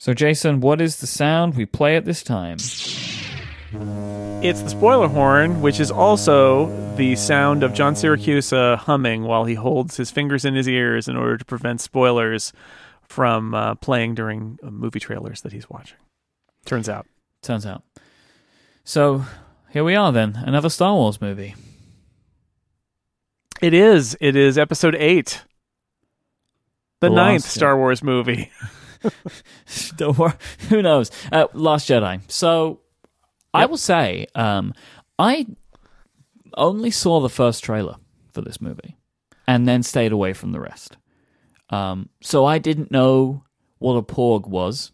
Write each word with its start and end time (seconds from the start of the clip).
So, 0.00 0.14
Jason, 0.14 0.60
what 0.60 0.80
is 0.80 0.98
the 1.00 1.08
sound 1.08 1.56
we 1.56 1.66
play 1.66 1.96
at 1.96 2.04
this 2.04 2.22
time? 2.22 2.58
It's 4.44 4.62
the 4.62 4.68
spoiler 4.68 5.08
horn, 5.08 5.60
which 5.60 5.80
is 5.80 5.90
also 5.90 6.66
the 6.94 7.16
sound 7.16 7.64
of 7.64 7.74
John 7.74 7.94
Siracusa 7.94 8.78
humming 8.78 9.24
while 9.24 9.44
he 9.44 9.54
holds 9.54 9.96
his 9.96 10.12
fingers 10.12 10.44
in 10.44 10.54
his 10.54 10.68
ears 10.68 11.08
in 11.08 11.16
order 11.16 11.36
to 11.36 11.44
prevent 11.44 11.80
spoilers 11.80 12.52
from 13.02 13.54
uh, 13.54 13.74
playing 13.74 14.14
during 14.14 14.60
uh, 14.62 14.70
movie 14.70 15.00
trailers 15.00 15.40
that 15.40 15.52
he's 15.52 15.68
watching. 15.68 15.98
Turns 16.64 16.88
out. 16.88 17.06
Turns 17.42 17.66
out. 17.66 17.82
So, 18.84 19.24
here 19.70 19.82
we 19.82 19.96
are 19.96 20.12
then, 20.12 20.36
another 20.36 20.70
Star 20.70 20.94
Wars 20.94 21.20
movie. 21.20 21.56
It 23.60 23.74
is. 23.74 24.16
It 24.20 24.36
is 24.36 24.56
episode 24.58 24.94
eight. 24.94 25.42
The, 27.00 27.08
The 27.08 27.14
ninth 27.16 27.44
Star 27.44 27.76
Wars 27.76 28.00
movie. 28.00 28.52
Don't 29.96 30.18
worry. 30.18 30.32
Who 30.68 30.82
knows? 30.82 31.10
Uh, 31.30 31.46
Last 31.52 31.88
Jedi. 31.88 32.20
So 32.30 32.80
I 33.54 33.66
will 33.66 33.76
say, 33.76 34.26
um, 34.34 34.74
I 35.18 35.46
only 36.54 36.90
saw 36.90 37.20
the 37.20 37.28
first 37.28 37.64
trailer 37.64 37.96
for 38.32 38.40
this 38.40 38.60
movie, 38.60 38.96
and 39.46 39.66
then 39.66 39.82
stayed 39.82 40.12
away 40.12 40.32
from 40.32 40.52
the 40.52 40.60
rest. 40.60 40.96
Um, 41.70 42.08
so 42.22 42.44
I 42.44 42.58
didn't 42.58 42.90
know 42.90 43.44
what 43.78 43.94
a 43.94 44.02
porg 44.02 44.46
was, 44.46 44.92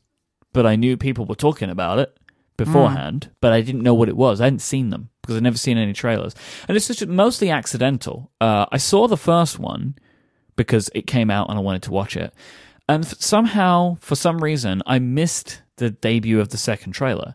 but 0.53 0.67
I 0.67 0.77
knew 0.77 0.97
people 0.97 1.25
were 1.25 1.35
talking 1.35 1.71
about 1.71 1.99
it 1.99 2.17
beforehand. 2.57 3.31
But 3.41 3.53
I 3.53 3.61
didn't 3.61 3.83
know 3.83 3.95
what 3.95 4.09
it 4.09 4.17
was. 4.17 4.41
I 4.41 4.45
hadn't 4.45 4.61
seen 4.61 4.91
them 4.91 5.11
because 5.21 5.37
I'd 5.37 5.43
never 5.43 5.59
seen 5.59 5.79
any 5.79 5.93
trailers, 5.93 6.35
and 6.69 6.77
it's 6.77 6.87
just 6.87 7.07
mostly 7.07 7.51
accidental. 7.51 8.31
Uh, 8.41 8.67
I 8.71 8.79
saw 8.79 9.09
the 9.09 9.17
first 9.17 9.59
one 9.59 9.97
because 10.57 10.91
it 10.95 11.07
came 11.07 11.31
out 11.31 11.49
and 11.49 11.59
I 11.59 11.63
wanted 11.63 11.83
to 11.85 11.91
watch 11.93 12.17
it. 12.17 12.33
And 12.89 13.05
f- 13.05 13.15
somehow, 13.19 13.97
for 14.01 14.15
some 14.17 14.39
reason, 14.43 14.83
I 14.87 14.99
missed 14.99 15.63
the 15.77 15.91
debut 15.91 16.41
of 16.41 16.51
the 16.51 16.59
second 16.59 16.93
trailer. 16.93 17.35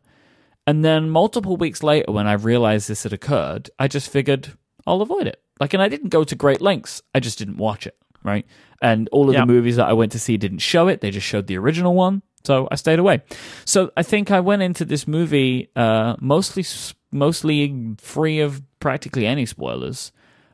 And 0.67 0.85
then 0.85 1.09
multiple 1.09 1.57
weeks 1.57 1.81
later, 1.81 2.11
when 2.11 2.27
I 2.27 2.33
realized 2.33 2.87
this 2.87 3.03
had 3.03 3.13
occurred, 3.13 3.69
I 3.79 3.87
just 3.87 4.09
figured 4.09 4.53
I'll 4.85 5.01
avoid 5.01 5.27
it. 5.27 5.41
Like, 5.59 5.73
and 5.73 5.81
I 5.81 5.89
didn't 5.89 6.09
go 6.09 6.23
to 6.23 6.35
great 6.35 6.61
lengths. 6.61 7.01
I 7.13 7.19
just 7.19 7.37
didn't 7.39 7.57
watch 7.57 7.87
it, 7.87 7.97
right? 8.23 8.45
And 8.81 9.09
all 9.11 9.27
of 9.29 9.33
Yeah. 9.33 9.41
the 9.41 9.45
movies 9.47 9.75
that 9.77 9.87
I 9.87 9.93
went 9.93 10.11
to 10.13 10.19
see 10.19 10.37
didn't 10.37 10.59
show 10.59 10.87
it. 10.87 11.01
They 11.01 11.11
just 11.11 11.25
showed 11.27 11.47
the 11.47 11.57
original 11.57 11.95
one. 11.95 12.21
So 12.45 12.67
I 12.71 12.75
stayed 12.75 12.99
away. 12.99 13.21
So 13.65 13.91
I 13.97 14.03
think 14.03 14.31
I 14.31 14.39
went 14.39 14.61
into 14.61 14.85
this 14.85 15.07
movie 15.07 15.69
uh, 15.75 16.15
mostly 16.21 16.63
mostly 17.11 17.95
free 17.97 18.39
of 18.39 18.61
practically 18.79 19.25
any 19.25 19.45
spoilers. 19.45 20.11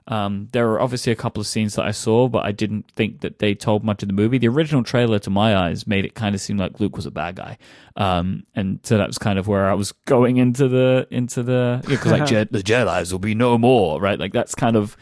Um, 0.08 0.50
there 0.52 0.70
are 0.70 0.80
obviously 0.80 1.12
a 1.12 1.16
couple 1.16 1.42
of 1.42 1.48
scenes 1.48 1.76
that 1.76 1.86
I 1.86 1.92
saw, 1.92 2.28
but 2.28 2.46
I 2.46 2.52
didn't 2.52 2.92
think 2.96 3.22
that 3.22 3.40
they 3.40 3.56
told 3.56 3.84
much 3.84 4.04
of 4.04 4.08
the 4.08 4.14
movie. 4.14 4.38
The 4.38 4.48
original 4.50 4.84
trailer, 4.84 5.18
to 5.20 5.32
my 5.32 5.56
eyes, 5.56 5.88
made 5.88 6.06
it 6.06 6.14
kind 6.14 6.36
of 6.36 6.42
seem 6.42 6.58
like 6.58 6.80
Luke 6.80 6.96
was 6.96 7.08
a 7.08 7.12
bad 7.12 7.38
guy, 7.38 7.58
um, 7.96 8.44
and 8.54 8.80
so 8.84 9.00
that 9.00 9.08
was 9.08 9.18
kind 9.18 9.40
of 9.40 9.48
where 9.48 9.68
I 9.68 9.74
was 9.74 9.94
going 10.06 10.38
into 10.38 10.68
the 10.68 11.08
into 11.10 11.42
the 11.42 11.84
because 11.88 12.12
like 12.12 12.28
Je- 12.28 12.48
the 12.52 12.62
Jedi's 12.62 13.12
will 13.12 13.20
be 13.20 13.34
no 13.34 13.58
more, 13.58 14.00
right? 14.00 14.20
Like 14.20 14.32
that's 14.32 14.54
kind 14.54 14.76
of 14.76 14.96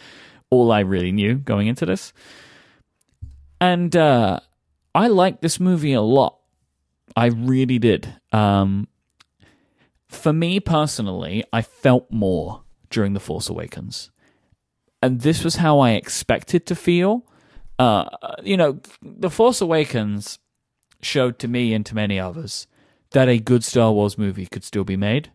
all 0.50 0.72
I 0.72 0.80
really 0.80 1.12
knew 1.12 1.36
going 1.36 1.68
into 1.68 1.86
this, 1.86 2.14
and 3.60 3.94
uh, 3.96 4.40
I 4.96 5.08
liked 5.08 5.42
this 5.42 5.60
movie 5.60 5.94
a 5.94 6.02
lot. 6.02 6.40
I 7.16 7.26
really 7.26 7.78
did. 7.78 8.16
Um, 8.32 8.88
for 10.08 10.32
me 10.32 10.62
personally, 10.62 11.44
I 11.52 11.62
felt 11.62 12.10
more 12.10 12.64
during 12.90 13.14
The 13.14 13.20
Force 13.20 13.50
Awakens. 13.50 14.12
And 15.04 15.20
this 15.20 15.44
was 15.44 15.58
how 15.58 15.80
I 15.80 15.92
expected 15.92 16.66
to 16.68 16.76
feel. 16.76 17.26
Uh, 17.78 18.06
you 18.42 18.56
know, 18.56 18.80
The 19.02 19.30
Force 19.30 19.60
Awakens 19.60 20.40
showed 21.02 21.40
to 21.40 21.50
me 21.50 21.74
and 21.74 21.86
to 21.88 21.94
many 21.94 22.18
others 22.18 22.68
that 23.12 23.28
a 23.28 23.38
good 23.38 23.66
Star 23.66 23.92
Wars 23.92 24.18
movie 24.18 24.46
could 24.46 24.64
still 24.64 24.86
be 24.86 24.96
made. 24.96 25.30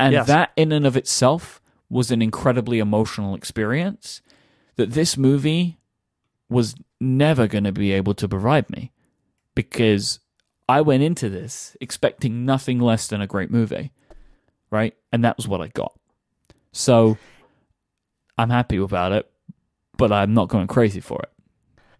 And 0.00 0.14
Yes. 0.14 0.26
that, 0.28 0.52
in 0.56 0.72
and 0.72 0.86
of 0.86 0.96
itself, 0.96 1.60
was 1.90 2.10
an 2.10 2.22
incredibly 2.22 2.78
emotional 2.78 3.34
experience 3.34 4.22
that 4.76 4.92
this 4.92 5.18
movie 5.18 5.76
was 6.48 6.74
never 6.98 7.46
going 7.46 7.64
to 7.64 7.72
be 7.72 7.92
able 7.92 8.14
to 8.14 8.26
provide 8.26 8.70
me 8.70 8.92
because 9.54 10.20
I 10.70 10.80
went 10.80 11.02
into 11.02 11.28
this 11.28 11.76
expecting 11.82 12.46
nothing 12.46 12.78
less 12.78 13.08
than 13.08 13.20
a 13.20 13.26
great 13.26 13.50
movie, 13.50 13.92
right? 14.70 14.94
And 15.12 15.22
that 15.22 15.36
was 15.36 15.46
what 15.46 15.60
I 15.60 15.68
got. 15.68 15.92
So 16.72 17.18
I'm 18.38 18.50
happy 18.50 18.76
about 18.76 19.12
it, 19.12 19.30
but 19.96 20.12
I'm 20.12 20.34
not 20.34 20.48
going 20.48 20.66
crazy 20.66 21.00
for 21.00 21.20
it. 21.22 21.30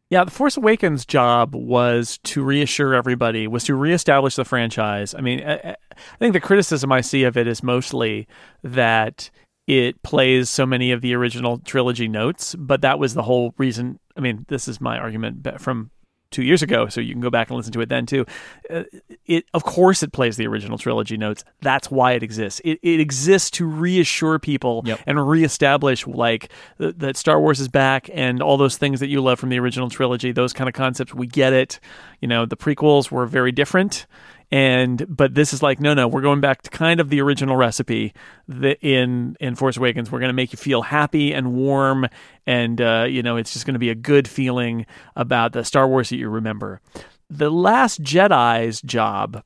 Yeah, 0.09 0.23
the 0.23 0.31
Force 0.31 0.57
Awakens' 0.57 1.05
job 1.05 1.55
was 1.55 2.19
to 2.25 2.45
reassure 2.45 2.95
everybody, 2.95 3.49
was 3.49 3.65
to 3.65 3.75
reestablish 3.75 4.37
the 4.37 4.45
franchise. 4.45 5.15
I 5.15 5.21
mean, 5.21 5.43
I 5.47 5.77
I 5.97 6.19
think 6.19 6.33
the 6.33 6.41
criticism 6.41 6.93
I 6.93 7.01
see 7.01 7.25
of 7.25 7.37
it 7.37 7.47
is 7.49 7.63
mostly 7.63 8.29
that 8.63 9.31
it 9.67 10.03
plays 10.03 10.49
so 10.49 10.65
many 10.65 10.93
of 10.93 11.01
the 11.01 11.15
original 11.15 11.59
trilogy 11.59 12.07
notes, 12.07 12.55
but 12.55 12.83
that 12.83 12.99
was 12.99 13.15
the 13.15 13.23
whole 13.23 13.53
reason. 13.59 13.99
I 14.17 14.21
mean, 14.21 14.47
this 14.49 14.69
is 14.69 14.81
my 14.81 14.97
argument 14.99 15.61
from 15.61 15.91
two 16.31 16.43
years 16.43 16.63
ago, 16.63 16.89
so 16.89 17.01
you 17.01 17.13
can 17.13 17.21
go 17.21 17.31
back 17.31 17.49
and 17.49 17.57
listen 17.57 17.73
to 17.73 17.81
it 17.81 17.89
then 17.89 18.05
too. 18.07 18.27
Uh, 18.69 18.83
it, 19.27 19.45
of 19.55 19.65
course, 19.65 20.03
it 20.03 20.13
plays 20.13 20.37
the 20.37 20.47
original 20.47 20.77
trilogy 20.79 21.17
notes. 21.17 21.45
That's 21.63 21.91
why 21.91 22.13
it 22.13 22.23
exists. 22.23 22.61
It, 22.65 22.79
it 22.83 23.01
exists 23.01 23.51
to 23.53 23.67
reassure 23.67 24.39
people 24.39 24.83
Yep. 24.85 25.01
and 25.07 25.29
reestablish 25.29 26.07
like 26.07 26.51
th- 26.79 26.95
that 26.99 27.17
Star 27.17 27.41
Wars 27.41 27.61
is 27.61 27.69
back 27.69 28.11
and 28.13 28.43
all 28.43 28.57
those 28.57 28.77
things 28.77 29.01
that 29.01 29.09
you 29.09 29.21
love 29.23 29.39
from 29.39 29.49
the 29.51 29.59
original 29.59 29.89
trilogy. 29.89 30.33
Those 30.33 30.53
kind 30.53 30.69
of 30.69 30.75
concepts, 30.75 31.15
we 31.15 31.27
get 31.27 31.53
it. 31.53 31.81
You 32.21 32.29
know, 32.29 32.45
the 32.47 32.57
prequels 32.57 33.11
were 33.11 33.27
very 33.27 33.53
different. 33.53 34.07
And 34.53 35.05
but 35.09 35.35
this 35.35 35.53
is 35.53 35.61
like 35.63 35.81
no 35.81 35.93
no 35.93 36.07
we're 36.07 36.21
going 36.21 36.41
back 36.41 36.63
to 36.63 36.71
kind 36.71 37.01
of 37.01 37.09
the 37.09 37.21
original 37.21 37.57
recipe 37.57 38.15
that 38.47 38.79
in 38.81 39.37
in 39.41 39.57
Force 39.57 39.77
Awakens 39.77 40.13
we're 40.13 40.21
going 40.21 40.29
to 40.29 40.35
make 40.35 40.53
you 40.53 40.57
feel 40.57 40.83
happy 40.83 41.35
and 41.35 41.53
warm 41.53 42.07
and 42.47 42.81
uh, 42.81 43.07
you 43.09 43.25
know 43.25 43.37
it's 43.37 43.53
just 43.53 43.67
going 43.67 43.75
to 43.75 43.81
be 43.81 43.91
a 43.91 43.95
good 43.95 44.29
feeling 44.29 44.87
about 45.17 45.53
the 45.53 45.65
Star 45.65 45.89
Wars 45.89 46.11
that 46.11 46.17
you 46.17 46.29
remember. 46.29 46.81
The 47.29 47.51
Last 47.51 48.05
Jedi's 48.05 48.81
job 48.83 49.43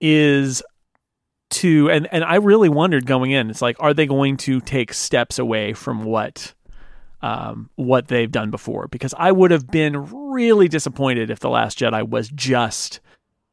is 0.00 0.62
to 1.50 1.90
and 1.90 2.08
and 2.12 2.24
I 2.24 2.36
really 2.36 2.68
wondered 2.68 3.06
going 3.06 3.30
in. 3.30 3.50
It's 3.50 3.62
like, 3.62 3.76
are 3.80 3.94
they 3.94 4.06
going 4.06 4.36
to 4.38 4.60
take 4.60 4.92
steps 4.92 5.38
away 5.38 5.72
from 5.72 6.04
what 6.04 6.54
um, 7.20 7.70
what 7.76 8.08
they've 8.08 8.30
done 8.30 8.50
before? 8.50 8.88
Because 8.88 9.14
I 9.18 9.32
would 9.32 9.50
have 9.50 9.66
been 9.70 10.30
really 10.32 10.68
disappointed 10.68 11.30
if 11.30 11.40
the 11.40 11.50
Last 11.50 11.78
Jedi 11.78 12.08
was 12.08 12.28
just 12.28 13.00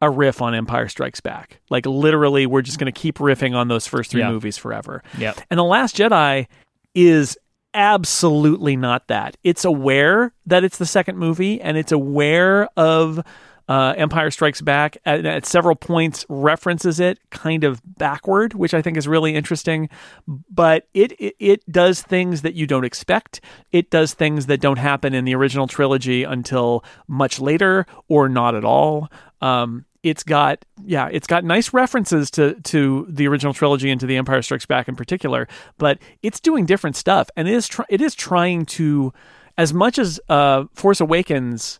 a 0.05 0.09
riff 0.09 0.41
on 0.41 0.55
Empire 0.55 0.87
Strikes 0.87 1.19
Back. 1.21 1.59
Like 1.69 1.85
literally, 1.85 2.45
we're 2.45 2.61
just 2.61 2.79
going 2.79 2.91
to 2.91 2.99
keep 2.99 3.17
riffing 3.17 3.55
on 3.55 3.67
those 3.67 3.87
first 3.87 4.11
three 4.11 4.21
Yeah. 4.21 4.31
movies 4.31 4.57
forever. 4.57 5.03
Yep. 5.17 5.39
And 5.49 5.57
the 5.57 5.63
Last 5.63 5.95
Jedi 5.97 6.47
is 6.93 7.37
absolutely 7.73 8.75
not 8.75 9.07
that. 9.07 9.37
It's 9.43 9.65
aware 9.65 10.33
that 10.45 10.63
it's 10.63 10.77
the 10.77 10.85
second 10.85 11.17
movie, 11.17 11.61
and 11.61 11.77
it's 11.77 11.91
aware 11.91 12.67
of 12.77 13.19
uh, 13.67 13.93
Empire 13.97 14.29
Strikes 14.31 14.61
Back. 14.61 14.97
At, 15.05 15.25
at 15.25 15.45
several 15.45 15.75
points, 15.75 16.25
references 16.29 16.99
it 16.99 17.19
kind 17.31 17.63
of 17.63 17.81
backward, 17.97 18.53
which 18.53 18.73
I 18.73 18.81
think 18.81 18.95
is 18.95 19.07
really 19.07 19.33
interesting. 19.35 19.89
But 20.27 20.87
it, 20.93 21.13
it 21.13 21.35
it 21.39 21.71
does 21.71 22.01
things 22.01 22.43
that 22.43 22.53
you 22.53 22.67
don't 22.67 22.85
expect. 22.85 23.41
It 23.71 23.89
does 23.89 24.13
things 24.13 24.45
that 24.45 24.61
don't 24.61 24.77
happen 24.77 25.13
in 25.15 25.25
the 25.25 25.35
original 25.35 25.67
trilogy 25.67 26.23
until 26.23 26.83
much 27.07 27.39
later, 27.39 27.85
or 28.07 28.29
not 28.29 28.53
at 28.55 28.63
all. 28.63 29.09
Um, 29.41 29.85
it's 30.05 30.23
got 30.23 30.63
yeah, 30.85 31.09
it's 31.11 31.25
got 31.25 31.43
nice 31.43 31.73
references 31.73 32.29
to 32.31 32.53
to 32.61 33.07
the 33.09 33.27
original 33.27 33.55
trilogy 33.55 33.89
and 33.89 33.99
to 33.99 34.05
the 34.05 34.17
Empire 34.17 34.43
Strikes 34.43 34.67
Back 34.67 34.87
in 34.87 34.95
particular, 34.95 35.47
but 35.79 35.97
it's 36.21 36.39
doing 36.39 36.67
different 36.67 36.95
stuff, 36.95 37.27
and 37.35 37.47
it 37.47 37.55
is 37.55 37.67
try- 37.67 37.87
it 37.89 38.01
is 38.01 38.13
trying 38.13 38.67
to, 38.67 39.11
as 39.57 39.73
much 39.73 39.97
as 39.97 40.19
uh, 40.29 40.65
Force 40.75 41.01
Awakens 41.01 41.79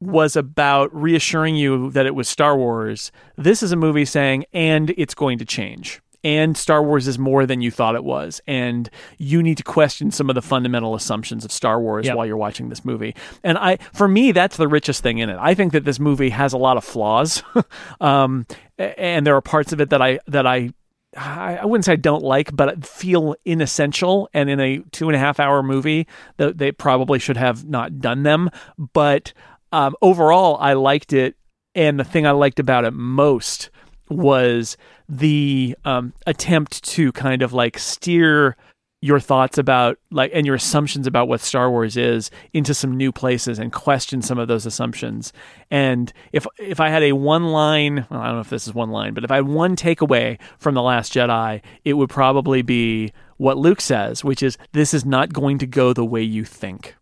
was 0.00 0.34
about 0.34 0.92
reassuring 0.92 1.54
you 1.54 1.92
that 1.92 2.06
it 2.06 2.16
was 2.16 2.28
Star 2.28 2.56
Wars. 2.56 3.12
This 3.36 3.62
is 3.62 3.70
a 3.70 3.76
movie 3.76 4.04
saying, 4.04 4.46
and 4.52 4.92
it's 4.96 5.14
going 5.14 5.38
to 5.38 5.44
change. 5.44 6.00
And 6.22 6.56
Star 6.56 6.82
Wars 6.82 7.08
is 7.08 7.18
more 7.18 7.46
than 7.46 7.60
you 7.62 7.70
thought 7.70 7.94
it 7.94 8.04
was. 8.04 8.40
And 8.46 8.90
you 9.18 9.42
need 9.42 9.56
to 9.56 9.62
question 9.62 10.10
some 10.10 10.28
of 10.28 10.34
the 10.34 10.42
fundamental 10.42 10.94
assumptions 10.94 11.44
of 11.44 11.52
Star 11.52 11.80
Wars 11.80 12.06
Yep. 12.06 12.16
while 12.16 12.26
you're 12.26 12.36
watching 12.36 12.68
this 12.68 12.84
movie. 12.84 13.14
And 13.42 13.56
I, 13.56 13.78
for 13.94 14.06
me, 14.06 14.32
that's 14.32 14.56
the 14.56 14.68
richest 14.68 15.02
thing 15.02 15.18
in 15.18 15.30
it. 15.30 15.38
I 15.40 15.54
think 15.54 15.72
that 15.72 15.84
this 15.84 15.98
movie 15.98 16.30
has 16.30 16.52
a 16.52 16.58
lot 16.58 16.76
of 16.76 16.84
flaws. 16.84 17.42
um, 18.00 18.46
and 18.78 19.26
there 19.26 19.34
are 19.34 19.40
parts 19.40 19.72
of 19.72 19.80
it 19.80 19.90
that 19.90 20.02
I, 20.02 20.20
that 20.26 20.46
I, 20.46 20.70
I 21.16 21.64
wouldn't 21.64 21.86
say 21.86 21.94
I 21.94 21.96
don't 21.96 22.22
like, 22.22 22.54
but 22.54 22.84
feel 22.86 23.34
inessential. 23.44 24.28
And 24.32 24.48
in 24.50 24.60
a 24.60 24.78
two 24.92 25.08
and 25.08 25.16
a 25.16 25.18
half 25.18 25.40
hour 25.40 25.62
movie, 25.62 26.06
that 26.36 26.58
they 26.58 26.70
probably 26.70 27.18
should 27.18 27.36
have 27.36 27.64
not 27.64 27.98
done 27.98 28.22
them. 28.22 28.50
But 28.78 29.32
um, 29.72 29.96
overall, 30.02 30.56
I 30.60 30.74
liked 30.74 31.12
it. 31.12 31.36
And 31.74 31.98
the 31.98 32.04
thing 32.04 32.26
I 32.26 32.32
liked 32.32 32.58
about 32.58 32.84
it 32.84 32.92
most 32.92 33.69
was 34.10 34.76
the 35.08 35.76
um, 35.84 36.12
attempt 36.26 36.82
to 36.84 37.12
kind 37.12 37.42
of 37.42 37.52
like 37.52 37.78
steer 37.78 38.56
your 39.02 39.18
thoughts 39.18 39.56
about 39.56 39.98
like 40.10 40.30
and 40.34 40.44
your 40.44 40.56
assumptions 40.56 41.06
about 41.06 41.26
what 41.26 41.40
Star 41.40 41.70
Wars 41.70 41.96
is 41.96 42.30
into 42.52 42.74
some 42.74 42.96
new 42.96 43.10
places 43.10 43.58
and 43.58 43.72
question 43.72 44.20
some 44.20 44.38
of 44.38 44.46
those 44.46 44.66
assumptions. 44.66 45.32
And 45.70 46.12
if 46.32 46.46
if 46.58 46.80
I 46.80 46.90
had 46.90 47.02
a 47.02 47.12
one 47.12 47.46
line, 47.46 48.06
well, 48.10 48.20
I 48.20 48.26
don't 48.26 48.34
know 48.34 48.40
if 48.40 48.50
this 48.50 48.66
is 48.66 48.74
one 48.74 48.90
line, 48.90 49.14
but 49.14 49.24
if 49.24 49.30
I 49.30 49.36
had 49.36 49.48
one 49.48 49.74
takeaway 49.74 50.38
from 50.58 50.74
the 50.74 50.82
Last 50.82 51.14
Jedi, 51.14 51.62
it 51.84 51.94
would 51.94 52.10
probably 52.10 52.60
be 52.60 53.12
what 53.38 53.56
Luke 53.56 53.80
says, 53.80 54.22
which 54.22 54.42
is 54.42 54.58
this 54.72 54.92
is 54.92 55.06
not 55.06 55.32
going 55.32 55.56
to 55.58 55.66
go 55.66 55.94
the 55.94 56.04
way 56.04 56.22
you 56.22 56.44
think. 56.44 56.94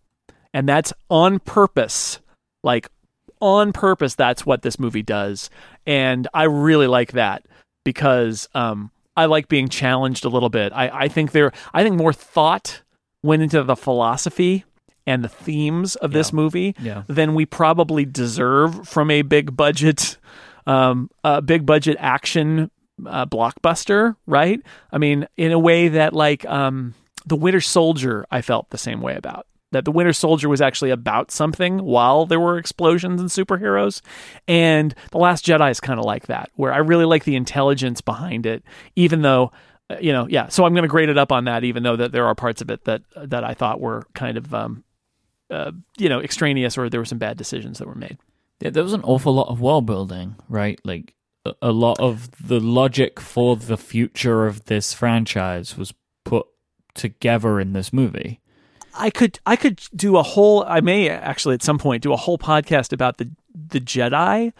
And 0.54 0.68
that's 0.68 0.92
on 1.10 1.40
purpose. 1.40 2.20
Like 2.62 2.88
on 3.40 3.72
purpose 3.72 4.14
that's 4.14 4.44
what 4.46 4.62
this 4.62 4.78
movie 4.78 5.02
does. 5.02 5.50
And 5.86 6.26
I 6.34 6.44
really 6.44 6.86
like 6.86 7.12
that 7.12 7.46
because 7.84 8.48
um 8.54 8.90
I 9.16 9.24
like 9.26 9.48
being 9.48 9.68
challenged 9.68 10.24
a 10.24 10.28
little 10.28 10.48
bit. 10.48 10.72
I, 10.72 10.88
I 11.04 11.08
think 11.08 11.32
there 11.32 11.52
I 11.74 11.82
think 11.82 11.96
more 11.96 12.12
thought 12.12 12.82
went 13.22 13.42
into 13.42 13.62
the 13.64 13.74
philosophy 13.76 14.64
and 15.06 15.24
the 15.24 15.28
themes 15.28 15.96
of 15.96 16.12
this 16.12 16.30
Yeah. 16.30 16.36
movie 16.36 16.74
Yeah. 16.80 17.02
than 17.08 17.34
we 17.34 17.46
probably 17.46 18.04
deserve 18.04 18.86
from 18.88 19.10
a 19.10 19.22
big 19.22 19.56
budget 19.56 20.18
um 20.66 21.10
a 21.24 21.40
big 21.42 21.64
budget 21.66 21.96
action 21.98 22.70
uh, 23.06 23.24
blockbuster, 23.26 24.16
right? 24.26 24.60
I 24.92 24.98
mean, 24.98 25.28
in 25.36 25.52
a 25.52 25.58
way 25.58 25.88
that 25.88 26.12
like 26.12 26.44
um 26.46 26.94
the 27.26 27.36
Winter 27.36 27.60
Soldier 27.60 28.24
I 28.30 28.40
felt 28.42 28.70
the 28.70 28.78
same 28.78 29.00
way 29.00 29.16
about. 29.16 29.46
That 29.72 29.84
the 29.84 29.92
Winter 29.92 30.14
Soldier 30.14 30.48
was 30.48 30.62
actually 30.62 30.90
about 30.90 31.30
something 31.30 31.84
while 31.84 32.24
there 32.24 32.40
were 32.40 32.56
explosions 32.56 33.20
and 33.20 33.28
superheroes. 33.28 34.00
And 34.46 34.94
The 35.10 35.18
Last 35.18 35.44
Jedi 35.44 35.70
is 35.70 35.78
kind 35.78 35.98
of 35.98 36.06
like 36.06 36.26
that, 36.28 36.50
where 36.54 36.72
I 36.72 36.78
really 36.78 37.04
like 37.04 37.24
the 37.24 37.36
intelligence 37.36 38.00
behind 38.00 38.46
it, 38.46 38.62
even 38.96 39.20
though 39.22 39.52
uh, 39.90 39.96
you 40.00 40.12
know, 40.12 40.26
yeah. 40.28 40.48
So 40.48 40.64
I'm 40.64 40.74
going 40.74 40.82
to 40.82 40.88
grade 40.88 41.08
it 41.08 41.18
up 41.18 41.32
on 41.32 41.44
that, 41.44 41.64
even 41.64 41.82
though 41.82 41.96
that 41.96 42.12
there 42.12 42.26
are 42.26 42.34
parts 42.34 42.60
of 42.60 42.70
it 42.70 42.84
that 42.84 43.02
that 43.16 43.44
I 43.44 43.54
thought 43.54 43.80
were 43.80 44.06
kind 44.14 44.36
of, 44.36 44.52
um, 44.52 44.84
uh, 45.50 45.72
you 45.96 46.08
know, 46.08 46.20
extraneous, 46.20 46.76
or 46.76 46.88
there 46.88 47.00
were 47.00 47.06
some 47.06 47.18
bad 47.18 47.36
decisions 47.36 47.78
that 47.78 47.88
were 47.88 47.94
made. 47.94 48.18
Yeah, 48.60 48.70
there 48.70 48.82
was 48.82 48.92
an 48.92 49.04
awful 49.04 49.34
lot 49.34 49.48
of 49.48 49.60
world 49.60 49.86
building, 49.86 50.36
right? 50.48 50.78
Like 50.84 51.14
a, 51.46 51.54
a 51.62 51.72
lot 51.72 51.98
of 52.00 52.30
the 52.46 52.60
logic 52.60 53.18
for 53.18 53.56
the 53.56 53.78
future 53.78 54.46
of 54.46 54.66
this 54.66 54.92
franchise 54.92 55.76
was 55.78 55.94
put 56.24 56.46
together 56.94 57.58
in 57.60 57.72
this 57.72 57.92
movie. 57.92 58.40
I 58.98 59.10
could 59.10 59.38
I 59.46 59.56
could 59.56 59.80
do 59.94 60.16
a 60.16 60.22
whole 60.22 60.64
I 60.64 60.80
may 60.80 61.08
actually 61.08 61.54
at 61.54 61.62
some 61.62 61.78
point 61.78 62.02
do 62.02 62.12
a 62.12 62.16
whole 62.16 62.38
podcast 62.38 62.92
about 62.92 63.18
the 63.18 63.30
the 63.54 63.80
Jedi 63.80 64.52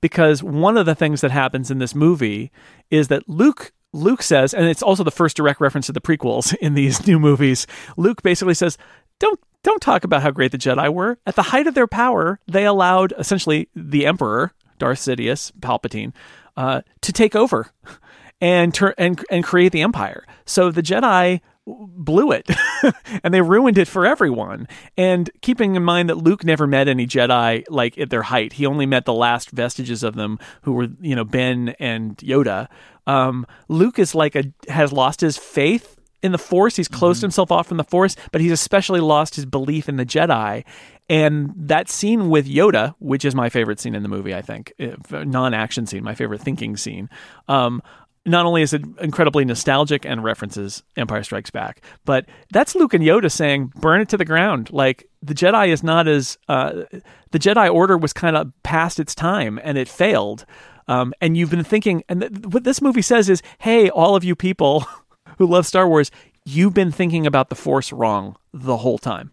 because 0.00 0.42
one 0.42 0.76
of 0.76 0.84
the 0.84 0.94
things 0.94 1.20
that 1.22 1.30
happens 1.30 1.70
in 1.70 1.78
this 1.78 1.94
movie 1.94 2.50
is 2.90 3.08
that 3.08 3.28
Luke 3.28 3.72
Luke 3.92 4.22
says 4.22 4.52
and 4.52 4.66
it's 4.66 4.82
also 4.82 5.04
the 5.04 5.10
first 5.10 5.36
direct 5.36 5.60
reference 5.60 5.86
to 5.86 5.92
the 5.92 6.00
prequels 6.00 6.54
in 6.60 6.74
these 6.74 7.06
new 7.06 7.18
movies. 7.18 7.66
Luke 7.96 8.22
basically 8.22 8.54
says 8.54 8.76
don't 9.18 9.40
don't 9.62 9.80
talk 9.80 10.04
about 10.04 10.22
how 10.22 10.30
great 10.30 10.52
the 10.52 10.58
Jedi 10.58 10.92
were. 10.92 11.18
At 11.26 11.36
the 11.36 11.42
height 11.42 11.66
of 11.66 11.74
their 11.74 11.86
power, 11.86 12.38
they 12.46 12.66
allowed 12.66 13.14
essentially 13.18 13.68
the 13.74 14.04
Emperor, 14.04 14.52
Darth 14.78 14.98
Sidious, 14.98 15.52
Palpatine, 15.52 16.12
uh, 16.56 16.82
to 17.00 17.12
take 17.12 17.34
over 17.34 17.70
and 18.40 18.74
tur- 18.74 18.94
and 18.98 19.24
and 19.30 19.44
create 19.44 19.72
the 19.72 19.80
Empire. 19.82 20.26
So 20.44 20.70
the 20.70 20.82
Jedi 20.82 21.40
blew 21.66 22.30
it 22.30 22.48
and 23.22 23.32
they 23.32 23.40
ruined 23.40 23.78
it 23.78 23.88
for 23.88 24.06
everyone. 24.06 24.68
And 24.96 25.30
keeping 25.40 25.74
in 25.76 25.82
mind 25.82 26.08
that 26.10 26.16
Luke 26.16 26.44
never 26.44 26.66
met 26.66 26.88
any 26.88 27.06
Jedi 27.06 27.64
like 27.68 27.96
at 27.98 28.10
their 28.10 28.22
height, 28.22 28.54
he 28.54 28.66
only 28.66 28.86
met 28.86 29.04
the 29.04 29.14
last 29.14 29.50
vestiges 29.50 30.02
of 30.02 30.14
them 30.14 30.38
who 30.62 30.72
were, 30.72 30.88
you 31.00 31.16
know, 31.16 31.24
Ben 31.24 31.74
and 31.78 32.16
Yoda. 32.18 32.68
Um, 33.06 33.46
Luke 33.68 33.98
is 33.98 34.14
like 34.14 34.34
a 34.34 34.44
has 34.68 34.92
lost 34.92 35.20
his 35.20 35.36
faith 35.36 35.96
in 36.22 36.32
the 36.32 36.38
Force. 36.38 36.76
He's 36.76 36.88
closed 36.88 37.20
himself 37.20 37.52
off 37.52 37.66
from 37.68 37.76
the 37.76 37.84
Force, 37.84 38.16
but 38.32 38.40
he's 38.40 38.52
especially 38.52 39.00
lost 39.00 39.36
his 39.36 39.44
belief 39.44 39.88
in 39.88 39.96
the 39.96 40.06
Jedi. 40.06 40.64
And 41.08 41.52
that 41.54 41.90
scene 41.90 42.30
with 42.30 42.48
Yoda, 42.48 42.94
which 42.98 43.26
is 43.26 43.34
my 43.34 43.50
favorite 43.50 43.78
scene 43.78 43.94
in 43.94 44.02
the 44.02 44.08
movie, 44.08 44.34
I 44.34 44.40
think, 44.40 44.72
non 45.10 45.52
action 45.52 45.86
scene, 45.86 46.02
my 46.02 46.14
favorite 46.14 46.40
thinking 46.40 46.78
scene. 46.78 47.10
Um, 47.46 47.82
not 48.26 48.46
only 48.46 48.62
is 48.62 48.72
it 48.72 48.82
incredibly 49.00 49.44
nostalgic 49.44 50.06
and 50.06 50.24
references 50.24 50.82
Empire 50.96 51.22
Strikes 51.22 51.50
Back, 51.50 51.82
but 52.04 52.26
that's 52.52 52.74
Luke 52.74 52.94
and 52.94 53.04
Yoda 53.04 53.30
saying, 53.30 53.72
"Burn 53.76 54.00
it 54.00 54.08
to 54.10 54.16
the 54.16 54.24
ground." 54.24 54.72
Like 54.72 55.08
the 55.22 55.34
Jedi 55.34 55.68
is 55.68 55.82
not 55.82 56.08
as 56.08 56.38
uh, 56.48 56.84
the 57.30 57.38
Jedi 57.38 57.72
Order 57.72 57.98
was 57.98 58.12
kind 58.12 58.36
of 58.36 58.52
past 58.62 58.98
its 58.98 59.14
time 59.14 59.60
and 59.62 59.76
it 59.76 59.88
failed. 59.88 60.46
Um, 60.86 61.14
and 61.20 61.36
you've 61.36 61.50
been 61.50 61.64
thinking, 61.64 62.02
and 62.08 62.20
th- 62.20 62.46
what 62.46 62.64
this 62.64 62.82
movie 62.82 63.02
says 63.02 63.28
is, 63.28 63.42
"Hey, 63.58 63.90
all 63.90 64.16
of 64.16 64.24
you 64.24 64.34
people 64.34 64.86
who 65.38 65.46
love 65.46 65.66
Star 65.66 65.88
Wars, 65.88 66.10
you've 66.44 66.74
been 66.74 66.92
thinking 66.92 67.26
about 67.26 67.48
the 67.48 67.54
Force 67.54 67.92
wrong 67.92 68.36
the 68.52 68.78
whole 68.78 68.98
time." 68.98 69.32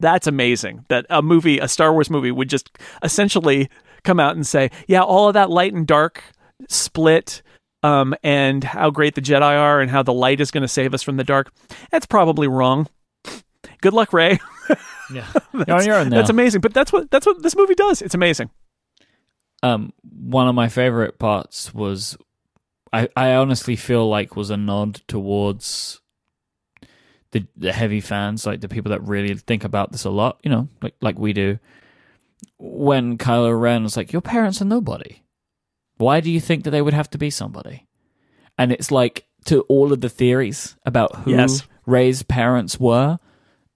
That's 0.00 0.26
amazing 0.26 0.84
that 0.88 1.06
a 1.08 1.22
movie, 1.22 1.58
a 1.58 1.68
Star 1.68 1.92
Wars 1.92 2.10
movie, 2.10 2.30
would 2.30 2.50
just 2.50 2.76
essentially 3.02 3.68
come 4.02 4.20
out 4.20 4.36
and 4.36 4.46
say, 4.46 4.70
"Yeah, 4.88 5.02
all 5.02 5.28
of 5.28 5.34
that 5.34 5.50
light 5.50 5.74
and 5.74 5.86
dark 5.86 6.22
split." 6.68 7.42
Um, 7.84 8.14
and 8.22 8.64
how 8.64 8.88
great 8.90 9.14
the 9.14 9.20
Jedi 9.20 9.42
are 9.42 9.80
and 9.80 9.90
how 9.90 10.02
the 10.02 10.12
light 10.12 10.40
is 10.40 10.50
going 10.50 10.62
to 10.62 10.68
save 10.68 10.94
us 10.94 11.02
from 11.02 11.18
the 11.18 11.24
dark. 11.24 11.52
That's 11.90 12.06
probably 12.06 12.48
wrong. 12.48 12.86
Good 13.82 13.92
luck, 13.92 14.14
Rey. 14.14 14.38
Yeah, 15.12 15.26
you're 15.52 15.76
on 15.76 15.84
your 15.84 15.96
own 15.96 16.08
now. 16.08 16.16
That's 16.16 16.30
amazing. 16.30 16.62
But 16.62 16.72
that's 16.72 16.92
what 16.92 17.10
that's 17.10 17.26
what 17.26 17.42
this 17.42 17.54
movie 17.54 17.74
does. 17.74 18.00
It's 18.00 18.14
amazing. 18.14 18.48
um, 19.62 19.92
one 20.02 20.48
of 20.48 20.54
my 20.54 20.68
favorite 20.68 21.18
parts 21.18 21.74
was, 21.74 22.16
I, 22.92 23.08
I 23.14 23.34
honestly 23.34 23.76
feel 23.76 24.08
like 24.08 24.34
was 24.34 24.48
a 24.48 24.56
nod 24.56 25.02
towards 25.06 26.00
the 27.32 27.46
the 27.54 27.72
heavy 27.72 28.00
fans, 28.00 28.46
like 28.46 28.62
the 28.62 28.68
people 28.68 28.90
that 28.90 29.02
really 29.02 29.34
think 29.34 29.62
about 29.64 29.92
this 29.92 30.04
a 30.04 30.10
lot. 30.10 30.38
You 30.42 30.50
know, 30.50 30.68
like 30.80 30.94
like 31.02 31.18
we 31.18 31.34
do. 31.34 31.58
When 32.58 33.18
Kylo 33.18 33.60
Ren 33.60 33.82
was 33.82 33.96
like, 33.96 34.12
"Your 34.12 34.22
parents 34.22 34.62
are 34.62 34.66
nobody. 34.66 35.20
Why 36.04 36.20
do 36.20 36.30
you 36.30 36.40
think 36.40 36.64
that 36.64 36.70
they 36.70 36.82
would 36.82 36.94
have 36.94 37.10
to 37.10 37.18
be 37.18 37.30
somebody?" 37.30 37.86
And 38.58 38.70
it's 38.72 38.90
like 38.90 39.24
to 39.46 39.62
all 39.72 39.92
of 39.92 40.00
the 40.00 40.08
theories 40.08 40.76
about 40.86 41.10
who 41.24 41.32
Yes. 41.32 41.62
Rey's 41.86 42.22
parents 42.22 42.78
were, 42.80 43.18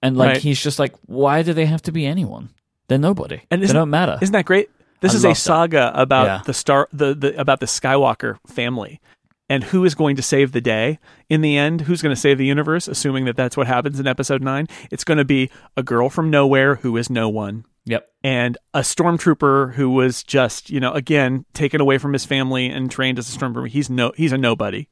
and 0.03 0.17
like 0.17 0.29
Right. 0.35 0.43
he's 0.43 0.63
just 0.63 0.79
like, 0.79 0.95
"Why 1.07 1.43
do 1.43 1.53
they 1.53 1.67
have 1.67 1.83
to 1.83 1.93
be 1.93 2.07
anyone? 2.07 2.51
They're 2.89 2.99
nobody. 3.11 3.41
And 3.51 3.63
they 3.63 3.67
don't 3.73 3.91
matter." 3.91 4.17
Isn't 4.23 4.33
that 4.33 4.45
great? 4.47 4.69
This 5.01 5.13
I 5.13 5.17
is 5.17 5.25
a 5.25 5.29
love 5.29 5.37
that. 5.37 5.41
saga 5.41 5.93
about 5.95 6.27
Yeah. 6.27 6.41
the 6.45 6.55
star 6.55 6.89
the, 6.93 7.15
the 7.15 7.41
about 7.41 7.61
the 7.61 7.67
Skywalker 7.67 8.39
family 8.47 9.01
and 9.49 9.65
who 9.65 9.85
is 9.85 9.95
going 9.95 10.17
to 10.17 10.23
save 10.23 10.53
the 10.53 10.61
day. 10.61 10.99
In 11.29 11.41
the 11.41 11.57
end 11.57 11.83
who's 11.83 12.03
going 12.03 12.15
to 12.15 12.21
save 12.21 12.39
the 12.39 12.47
universe 12.47 12.89
assuming 12.89 13.25
that 13.27 13.37
that's 13.37 13.57
what 13.57 13.67
happens 13.67 13.99
in 14.01 14.07
episode 14.07 14.43
9 14.43 14.67
it's 14.91 15.05
going 15.05 15.19
to 15.19 15.25
be 15.25 15.51
a 15.77 15.83
girl 15.83 16.09
from 16.09 16.31
nowhere 16.31 16.77
who 16.77 16.97
is 16.97 17.11
no 17.11 17.29
one. 17.29 17.65
Yep. 17.85 18.07
and 18.23 18.59
a 18.75 18.81
stormtrooper 18.81 19.73
who 19.73 19.89
was 19.89 20.23
just 20.23 20.69
you 20.69 20.79
know 20.79 20.93
again 20.93 21.47
taken 21.55 21.81
away 21.81 21.97
from 21.97 22.13
his 22.13 22.27
family 22.27 22.69
and 22.69 22.91
trained 22.91 23.19
as 23.19 23.35
a 23.35 23.39
stormtrooper. 23.39 23.69
He's 23.69 23.89
no 23.89 24.13
he's 24.17 24.33
a 24.33 24.39
nobody. 24.39 24.89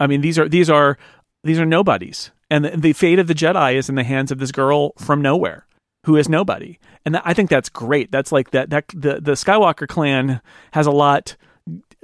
I 0.00 0.06
mean 0.06 0.20
these 0.20 0.38
are 0.38 0.48
these 0.48 0.68
are 0.68 0.98
these 1.44 1.60
are 1.60 1.66
nobodies. 1.66 2.32
And 2.50 2.64
the, 2.64 2.76
the 2.76 2.92
fate 2.94 3.20
of 3.20 3.28
the 3.28 3.34
jedi 3.34 3.74
is 3.74 3.88
in 3.88 3.94
the 3.94 4.02
hands 4.02 4.32
of 4.32 4.38
this 4.38 4.50
girl 4.50 4.92
from 4.98 5.22
nowhere 5.22 5.66
who 6.04 6.16
is 6.16 6.28
nobody. 6.28 6.78
And 7.04 7.14
that, 7.14 7.22
i 7.24 7.34
think 7.34 7.50
that's 7.50 7.68
great. 7.68 8.10
That's 8.10 8.32
like 8.32 8.50
that 8.50 8.70
that 8.70 8.88
the, 8.88 9.20
the 9.20 9.32
skywalker 9.32 9.86
clan 9.86 10.40
has 10.72 10.86
a 10.86 10.92
lot 10.92 11.36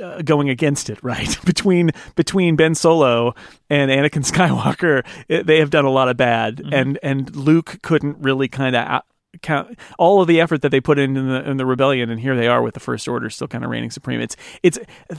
uh, 0.03 0.23
going 0.23 0.49
against 0.49 0.91
it, 0.91 0.99
right? 1.03 1.39
between 1.45 1.91
between 2.15 2.57
Ben 2.57 2.75
Solo 2.75 3.35
and 3.71 3.91
Anakin 3.91 4.25
Skywalker, 4.31 5.05
it, 5.29 5.47
they 5.47 5.59
have 5.59 5.71
done 5.71 5.85
a 5.85 5.91
lot 5.91 6.09
of 6.09 6.17
bad, 6.17 6.63
and 6.73 6.99
and 7.03 7.35
Luke 7.35 7.79
couldn't 7.83 8.19
really 8.19 8.49
kind 8.49 8.77
of 8.77 9.03
count 9.43 9.79
all 9.99 10.21
of 10.21 10.29
the 10.29 10.41
effort 10.41 10.63
that 10.63 10.71
they 10.71 10.81
put 10.81 10.99
in 10.99 11.17
in 11.17 11.29
the, 11.29 11.51
in 11.51 11.57
the 11.57 11.67
rebellion, 11.67 12.11
and 12.11 12.21
here 12.21 12.37
they 12.37 12.49
are 12.49 12.63
with 12.63 12.75
the 12.75 12.81
First 12.81 13.09
Order 13.09 13.31
still 13.31 13.49
kind 13.49 13.65
of 13.65 13.71
reigning 13.71 13.91
supreme. 13.91 14.21
It's 14.21 14.37
it's 14.63 14.79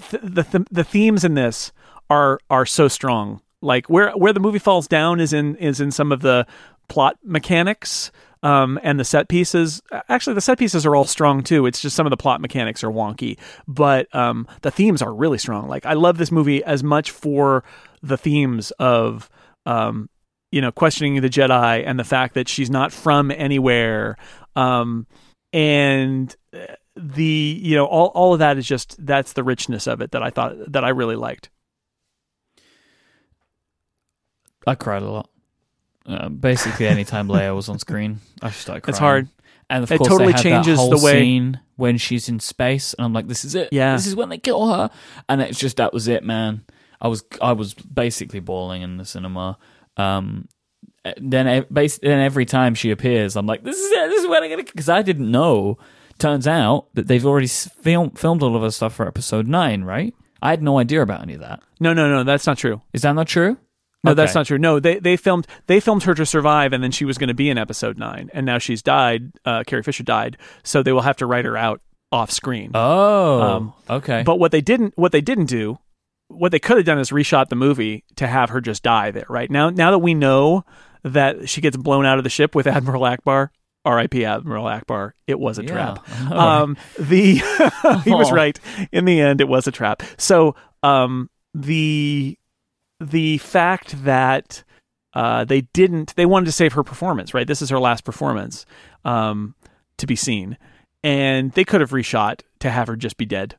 th- 0.09 0.23
the 0.23 0.43
th- 0.43 0.67
the 0.71 0.83
themes 0.83 1.23
in 1.23 1.33
this 1.35 1.71
are 2.09 2.39
are 2.49 2.65
so 2.65 2.87
strong. 2.87 3.41
Like 3.61 3.89
where 3.89 4.11
where 4.11 4.33
the 4.33 4.39
movie 4.39 4.59
falls 4.59 4.87
down 4.87 5.19
is 5.19 5.33
in 5.33 5.55
is 5.57 5.81
in 5.81 5.91
some 5.91 6.11
of 6.11 6.21
the 6.21 6.45
plot 6.87 7.17
mechanics 7.23 8.11
um, 8.43 8.79
and 8.83 8.99
the 8.99 9.05
set 9.05 9.29
pieces. 9.29 9.81
Actually, 10.09 10.35
the 10.35 10.41
set 10.41 10.59
pieces 10.59 10.85
are 10.85 10.95
all 10.95 11.05
strong 11.05 11.43
too. 11.43 11.65
It's 11.65 11.81
just 11.81 11.95
some 11.95 12.05
of 12.05 12.11
the 12.11 12.17
plot 12.17 12.41
mechanics 12.41 12.83
are 12.83 12.91
wonky, 12.91 13.37
but 13.67 14.13
um, 14.15 14.47
the 14.61 14.71
themes 14.71 15.01
are 15.01 15.13
really 15.13 15.37
strong. 15.37 15.67
Like 15.67 15.85
I 15.85 15.93
love 15.93 16.17
this 16.17 16.31
movie 16.31 16.63
as 16.63 16.83
much 16.83 17.11
for 17.11 17.63
the 18.01 18.17
themes 18.17 18.71
of 18.71 19.29
um, 19.65 20.09
you 20.51 20.61
know 20.61 20.71
questioning 20.71 21.21
the 21.21 21.29
Jedi 21.29 21.83
and 21.85 21.99
the 21.99 22.03
fact 22.03 22.33
that 22.35 22.47
she's 22.47 22.69
not 22.69 22.91
from 22.91 23.31
anywhere, 23.31 24.17
um, 24.55 25.07
and 25.53 26.35
uh, 26.53 26.75
the 26.95 27.59
you 27.61 27.75
know 27.75 27.85
all 27.85 28.07
all 28.07 28.33
of 28.33 28.39
that 28.39 28.57
is 28.57 28.67
just 28.67 29.03
that's 29.05 29.33
the 29.33 29.43
richness 29.43 29.87
of 29.87 30.01
it 30.01 30.11
that 30.11 30.23
I 30.23 30.29
thought 30.29 30.55
that 30.71 30.83
I 30.83 30.89
really 30.89 31.15
liked. 31.15 31.49
I 34.65 34.75
cried 34.75 35.01
a 35.01 35.09
lot. 35.09 35.29
Uh, 36.07 36.29
basically, 36.29 36.87
anytime 36.87 37.27
Leia 37.27 37.53
was 37.55 37.67
on 37.69 37.79
screen, 37.79 38.19
I 38.41 38.47
just 38.47 38.61
started 38.61 38.81
crying. 38.81 38.91
It's 38.93 38.99
hard. 38.99 39.27
And 39.69 39.83
of 39.83 39.91
It 39.91 39.97
course, 39.97 40.07
totally 40.07 40.27
they 40.31 40.37
had 40.37 40.41
changes 40.43 40.77
that 40.77 40.81
whole 40.81 40.89
the 40.97 41.03
way- 41.03 41.19
scene 41.19 41.59
when 41.75 41.97
she's 41.97 42.29
in 42.29 42.39
space, 42.39 42.93
and 42.93 43.03
I'm 43.05 43.11
like, 43.13 43.27
"This 43.27 43.43
is 43.43 43.53
it. 43.55 43.69
Yeah. 43.73 43.95
this 43.95 44.07
is 44.07 44.15
when 44.15 44.29
they 44.29 44.37
kill 44.37 44.65
her." 44.73 44.89
And 45.27 45.41
it's 45.41 45.59
just 45.59 45.77
that 45.77 45.91
was 45.93 46.07
it, 46.07 46.23
man. 46.23 46.63
I 47.01 47.09
was 47.09 47.23
I 47.41 47.51
was 47.51 47.73
basically 47.73 48.39
bawling 48.39 48.81
in 48.81 48.95
the 48.97 49.03
cinema. 49.05 49.57
Um, 49.97 50.47
then 51.17 51.47
e- 51.63 51.65
then 52.01 52.19
every 52.19 52.45
time 52.45 52.75
she 52.75 52.91
appears, 52.91 53.35
I'm 53.35 53.45
like, 53.45 53.63
this 53.63 53.77
is 53.77 53.91
it. 53.91 54.09
This 54.09 54.21
is 54.23 54.27
when 54.29 54.43
I'm 54.43 54.49
gonna 54.49 54.63
because 54.63 54.89
I 54.89 55.01
didn't 55.01 55.29
know. 55.29 55.77
Turns 56.19 56.47
out 56.47 56.87
that 56.95 57.07
they've 57.07 57.25
already 57.25 57.45
s- 57.45 57.69
film- 57.81 58.11
filmed 58.11 58.41
all 58.41 58.55
of 58.55 58.61
her 58.63 58.71
stuff 58.71 58.95
for 58.95 59.07
episode 59.07 59.47
nine, 59.47 59.83
right? 59.83 60.15
I 60.41 60.49
had 60.51 60.63
no 60.63 60.79
idea 60.79 61.01
about 61.03 61.21
any 61.21 61.33
of 61.35 61.41
that. 61.41 61.61
No, 61.79 61.93
no, 61.93 62.09
no, 62.09 62.23
that's 62.23 62.47
not 62.47 62.57
true. 62.57 62.81
Is 62.93 63.03
that 63.03 63.11
not 63.13 63.27
true? 63.27 63.57
No, 64.07 64.13
that's 64.13 64.35
not 64.35 64.45
true. 64.47 64.57
No, 64.57 64.79
they 64.79 64.99
they 64.99 65.17
filmed 65.17 65.47
they 65.67 65.79
filmed 65.79 66.03
her 66.03 66.13
to 66.15 66.25
survive, 66.25 66.73
and 66.73 66.83
then 66.83 66.91
she 66.91 67.05
was 67.05 67.17
going 67.17 67.27
to 67.29 67.33
be 67.33 67.49
in 67.49 67.57
episode 67.57 67.97
nine, 67.97 68.29
and 68.33 68.45
now 68.45 68.57
she's 68.57 68.81
died. 68.81 69.31
Uh, 69.45 69.63
Carrie 69.65 69.83
Fisher 69.83 70.03
died, 70.03 70.37
so 70.63 70.83
they 70.83 70.91
will 70.93 71.01
have 71.01 71.17
to 71.17 71.25
write 71.25 71.45
her 71.45 71.55
out 71.57 71.81
off 72.11 72.31
screen. 72.31 72.71
Oh, 72.73 73.41
Um, 73.41 73.73
okay. 73.89 74.23
But 74.23 74.39
what 74.39 74.51
they 74.51 74.61
didn't 74.61 74.93
what 74.97 75.11
they 75.11 75.21
didn't 75.21 75.45
do, 75.47 75.77
what 76.29 76.51
they 76.51 76.59
could 76.59 76.77
have 76.77 76.85
done 76.85 76.99
is 76.99 77.09
reshot 77.11 77.49
the 77.49 77.55
movie 77.55 78.03
to 78.15 78.27
have 78.27 78.49
her 78.51 78.61
just 78.61 78.81
die 78.83 79.11
there. 79.11 79.25
Right 79.29 79.51
now, 79.51 79.69
now 79.69 79.91
that 79.91 79.99
we 79.99 80.13
know 80.13 80.63
that 81.03 81.47
she 81.49 81.61
gets 81.61 81.75
blown 81.77 82.05
out 82.05 82.17
of 82.17 82.23
the 82.23 82.29
ship 82.29 82.55
with 82.55 82.65
Admiral 82.77 83.01
Ackbar, 83.03 83.49
R.I.P. 83.85 84.25
Admiral 84.25 84.65
Ackbar, 84.65 85.11
it 85.27 85.39
was 85.39 85.59
a 85.59 85.63
Yeah, 85.63 85.71
trap. 85.71 86.31
Um, 86.31 86.77
the 86.99 87.35
he 88.03 88.11
was 88.11 88.31
right 88.31 88.59
in 88.91 89.05
the 89.05 89.19
end. 89.21 89.39
It 89.41 89.47
was 89.47 89.67
a 89.67 89.71
trap. 89.71 90.03
So 90.17 90.55
um, 90.83 91.29
the 91.53 92.37
the 92.99 93.37
fact 93.39 94.03
that 94.03 94.63
uh, 95.13 95.45
they 95.45 95.61
didn't 95.61 96.15
they 96.15 96.25
wanted 96.25 96.45
to 96.45 96.51
save 96.51 96.73
her 96.73 96.83
performance 96.83 97.33
right? 97.33 97.47
This 97.47 97.61
is 97.61 97.69
her 97.69 97.79
last 97.79 98.03
performance 98.03 98.65
um, 99.05 99.55
to 99.97 100.07
be 100.07 100.15
seen. 100.15 100.57
And 101.03 101.51
they 101.53 101.63
could 101.63 101.81
have 101.81 101.91
reshot 101.91 102.41
to 102.59 102.69
have 102.69 102.87
her 102.87 102.95
just 102.95 103.17
be 103.17 103.25
dead 103.25 103.55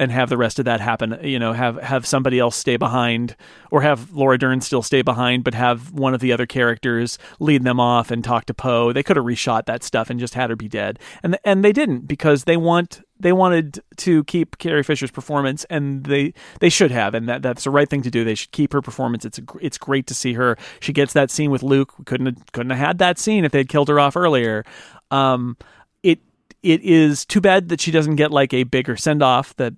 and 0.00 0.10
have 0.10 0.28
the 0.28 0.36
rest 0.36 0.58
of 0.58 0.64
that 0.64 0.80
happen 0.80 1.16
you 1.22 1.38
know 1.38 1.52
have 1.52 1.76
have 1.76 2.06
somebody 2.06 2.38
else 2.38 2.56
stay 2.56 2.76
behind 2.76 3.36
or 3.70 3.82
have 3.82 4.12
Laura 4.12 4.36
Dern 4.36 4.60
still 4.60 4.82
stay 4.82 5.02
behind 5.02 5.44
but 5.44 5.54
have 5.54 5.92
one 5.92 6.14
of 6.14 6.20
the 6.20 6.32
other 6.32 6.46
characters 6.46 7.18
lead 7.38 7.62
them 7.62 7.78
off 7.78 8.10
and 8.10 8.24
talk 8.24 8.46
to 8.46 8.54
Poe. 8.54 8.92
They 8.92 9.02
could 9.02 9.16
have 9.16 9.24
reshot 9.24 9.66
that 9.66 9.82
stuff 9.82 10.10
and 10.10 10.18
just 10.18 10.34
had 10.34 10.50
her 10.50 10.56
be 10.56 10.68
dead. 10.68 10.98
And 11.22 11.38
and 11.44 11.64
they 11.64 11.72
didn't 11.72 12.06
because 12.06 12.44
they 12.44 12.56
want 12.56 13.02
they 13.18 13.32
wanted 13.32 13.80
to 13.98 14.24
keep 14.24 14.58
Carrie 14.58 14.82
Fisher's 14.82 15.10
performance 15.10 15.64
and 15.70 16.04
they 16.04 16.34
they 16.60 16.68
should 16.68 16.90
have. 16.90 17.14
And 17.14 17.28
that 17.28 17.42
that's 17.42 17.64
the 17.64 17.70
right 17.70 17.88
thing 17.88 18.02
to 18.02 18.10
do. 18.10 18.24
They 18.24 18.34
should 18.34 18.52
keep 18.52 18.72
her 18.72 18.82
performance. 18.82 19.24
It's 19.24 19.38
a, 19.38 19.42
it's 19.60 19.78
great 19.78 20.06
to 20.08 20.14
see 20.14 20.34
her. 20.34 20.56
She 20.80 20.92
gets 20.92 21.12
that 21.12 21.30
scene 21.30 21.50
with 21.50 21.62
Luke. 21.62 21.94
Couldn't 22.04 22.26
have, 22.26 22.52
couldn't 22.52 22.70
have 22.70 22.86
had 22.86 22.98
that 22.98 23.18
scene 23.18 23.44
if 23.44 23.52
they'd 23.52 23.68
killed 23.68 23.88
her 23.88 24.00
off 24.00 24.16
earlier. 24.16 24.64
Um 25.10 25.56
it 26.02 26.20
it 26.62 26.82
is 26.82 27.24
too 27.24 27.40
bad 27.40 27.68
that 27.68 27.80
she 27.80 27.90
doesn't 27.90 28.16
get 28.16 28.30
like 28.30 28.52
a 28.52 28.64
bigger 28.64 28.96
send 28.96 29.22
off 29.22 29.56
that 29.56 29.74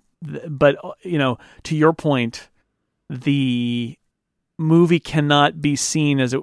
but 0.48 0.76
uh, 0.84 0.92
you 1.02 1.18
know 1.18 1.38
to 1.64 1.76
your 1.76 1.92
point 1.92 2.48
the 3.10 3.96
movie 4.58 5.00
cannot 5.00 5.60
be 5.60 5.76
seen 5.76 6.20
as 6.20 6.32
it 6.32 6.40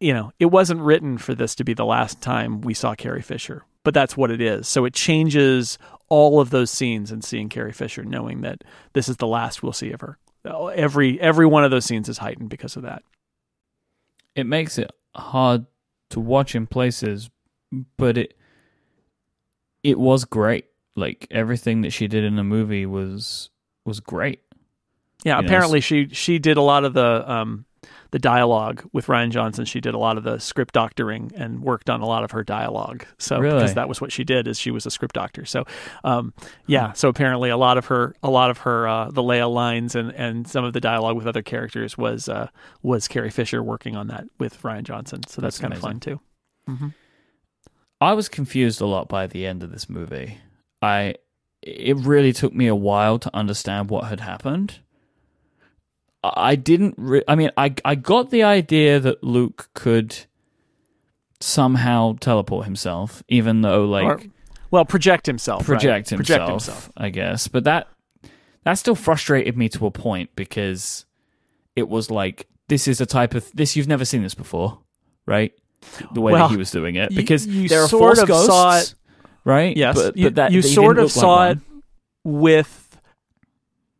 you 0.00 0.12
know 0.12 0.32
it 0.38 0.46
wasn't 0.46 0.80
written 0.80 1.18
for 1.18 1.34
this 1.34 1.54
to 1.54 1.64
be 1.64 1.74
the 1.74 1.84
last 1.84 2.20
time 2.20 2.60
we 2.60 2.74
saw 2.74 2.94
Carrie 2.94 3.22
Fisher 3.22 3.64
but 3.86 3.94
that's 3.94 4.16
what 4.16 4.32
it 4.32 4.40
is. 4.40 4.66
So 4.66 4.84
it 4.84 4.94
changes 4.94 5.78
all 6.08 6.40
of 6.40 6.50
those 6.50 6.72
scenes 6.72 7.12
and 7.12 7.22
seeing 7.22 7.48
Carrie 7.48 7.72
Fisher 7.72 8.02
knowing 8.02 8.40
that 8.40 8.64
this 8.94 9.08
is 9.08 9.18
the 9.18 9.28
last 9.28 9.62
we'll 9.62 9.72
see 9.72 9.92
of 9.92 10.00
her. 10.00 10.18
Every 10.44 11.20
every 11.20 11.46
one 11.46 11.62
of 11.62 11.70
those 11.70 11.84
scenes 11.84 12.08
is 12.08 12.18
heightened 12.18 12.50
because 12.50 12.76
of 12.76 12.82
that. 12.82 13.04
It 14.34 14.44
makes 14.44 14.76
it 14.76 14.90
hard 15.14 15.66
to 16.10 16.18
watch 16.18 16.56
in 16.56 16.66
places, 16.66 17.30
but 17.96 18.18
it 18.18 18.36
it 19.84 20.00
was 20.00 20.24
great. 20.24 20.64
Like 20.96 21.26
everything 21.30 21.82
that 21.82 21.92
she 21.92 22.08
did 22.08 22.24
in 22.24 22.36
the 22.36 22.44
movie 22.44 22.86
was 22.86 23.50
was 23.84 24.00
great. 24.00 24.40
Yeah, 25.24 25.36
You 25.36 25.42
know, 25.42 25.46
apparently 25.46 25.80
she 25.80 26.08
she 26.08 26.38
did 26.38 26.56
a 26.56 26.62
lot 26.62 26.84
of 26.84 26.94
the 26.94 27.30
um 27.30 27.64
the 28.12 28.18
dialogue 28.18 28.88
with 28.92 29.06
Rian 29.06 29.30
Johnson. 29.30 29.64
She 29.64 29.80
did 29.80 29.92
a 29.94 29.98
lot 29.98 30.16
of 30.16 30.22
the 30.24 30.38
script 30.38 30.72
doctoring 30.74 31.32
and 31.36 31.60
worked 31.60 31.90
on 31.90 32.00
a 32.00 32.06
lot 32.06 32.22
of 32.24 32.30
her 32.30 32.42
dialogue. 32.44 33.04
So 33.18 33.38
Really? 33.38 33.58
because 33.58 33.74
that 33.74 33.88
was 33.88 34.00
what 34.00 34.12
she 34.12 34.24
did 34.24 34.46
is 34.48 34.58
she 34.58 34.70
was 34.70 34.86
a 34.86 34.90
script 34.90 35.14
doctor. 35.14 35.44
So 35.44 35.64
um 36.04 36.32
yeah, 36.66 36.92
so 36.92 37.08
apparently 37.08 37.50
a 37.50 37.56
lot 37.56 37.76
of 37.78 37.86
her 37.86 38.14
a 38.22 38.30
lot 38.30 38.50
of 38.50 38.58
her 38.58 38.88
uh 38.88 39.10
the 39.10 39.22
Leia 39.22 39.52
lines 39.52 39.94
and 39.94 40.12
and 40.12 40.48
some 40.48 40.64
of 40.64 40.72
the 40.72 40.80
dialogue 40.80 41.16
with 41.16 41.26
other 41.26 41.42
characters 41.42 41.98
was 41.98 42.28
uh 42.28 42.48
was 42.82 43.06
Carrie 43.08 43.30
Fisher 43.30 43.62
working 43.62 43.96
on 43.96 44.06
that 44.08 44.24
with 44.38 44.62
Rian 44.62 44.84
Johnson. 44.84 45.22
So 45.26 45.42
that's, 45.42 45.58
That's 45.58 45.60
kind 45.60 45.74
of 45.74 45.80
fun 45.80 46.00
too. 46.00 46.20
I 48.00 48.12
was 48.12 48.28
confused 48.28 48.80
a 48.80 48.86
lot 48.86 49.08
by 49.08 49.26
the 49.26 49.46
end 49.46 49.62
of 49.62 49.70
this 49.70 49.88
movie. 49.88 50.38
I 50.82 51.14
it 51.62 51.96
really 51.96 52.32
took 52.32 52.54
me 52.54 52.66
a 52.66 52.74
while 52.74 53.18
to 53.18 53.34
understand 53.34 53.90
what 53.90 54.04
had 54.04 54.20
happened. 54.20 54.78
I 56.22 56.56
didn't. 56.56 56.94
Re- 56.98 57.22
I 57.28 57.34
mean, 57.34 57.50
I 57.56 57.74
I 57.84 57.94
got 57.94 58.30
the 58.30 58.42
idea 58.42 58.98
that 59.00 59.22
Luke 59.22 59.68
could 59.74 60.16
somehow 61.40 62.16
teleport 62.20 62.64
himself, 62.64 63.22
even 63.28 63.62
though 63.62 63.84
like 63.84 64.04
Or- 64.04 64.20
well, 64.70 64.84
project 64.84 65.26
himself. 65.26 65.60
right? 65.68 65.78
project 65.78 66.10
himself, 66.10 66.26
Project 66.26 66.50
himself. 66.50 66.90
I 66.96 67.10
guess. 67.10 67.48
But 67.48 67.64
that 67.64 67.88
that 68.64 68.74
still 68.74 68.94
frustrated 68.96 69.56
me 69.56 69.68
to 69.70 69.86
a 69.86 69.90
point 69.90 70.30
because 70.34 71.04
it 71.76 71.88
was 71.88 72.10
like 72.10 72.46
this 72.68 72.88
is 72.88 73.00
a 73.00 73.06
type 73.06 73.34
of 73.34 73.50
this 73.54 73.76
you've 73.76 73.86
never 73.88 74.04
seen 74.04 74.22
this 74.22 74.34
before, 74.34 74.78
right? 75.26 75.52
The 76.12 76.20
way 76.20 76.32
Well, 76.32 76.48
that 76.48 76.52
he 76.52 76.56
was 76.56 76.70
doing 76.70 76.96
it 76.96 77.12
you- 77.12 77.16
because 77.16 77.46
you 77.46 77.68
there 77.68 77.82
are 77.82 77.88
sort 77.88 78.18
of 78.18 78.26
ghosts, 78.26 78.46
saw 78.46 78.78
it- 78.78 78.94
right? 79.46 79.74
Yes, 79.74 79.94
but, 79.94 80.16
you, 80.16 80.26
but 80.26 80.34
that 80.34 80.52
you 80.52 80.60
sort 80.60 80.98
of 80.98 81.04
look 81.04 81.16
like 81.16 81.22
saw 81.22 81.48
it 81.50 81.58
with. 82.24 82.98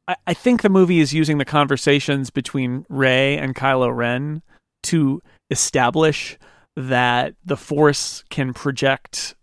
I, 0.07 0.17
I 0.27 0.35
think 0.35 0.61
the 0.61 0.69
movie 0.69 1.01
is 1.01 1.15
using 1.15 1.39
the 1.39 1.47
conversations 1.47 2.29
between 2.29 2.85
Rey 2.91 3.39
and 3.39 3.55
Kylo 3.55 3.97
Ren 3.97 4.43
to 4.85 5.23
establish 5.51 6.37
that 6.77 7.35
the 7.45 7.57
Force 7.57 8.23
can 8.29 8.53
project 8.53 9.35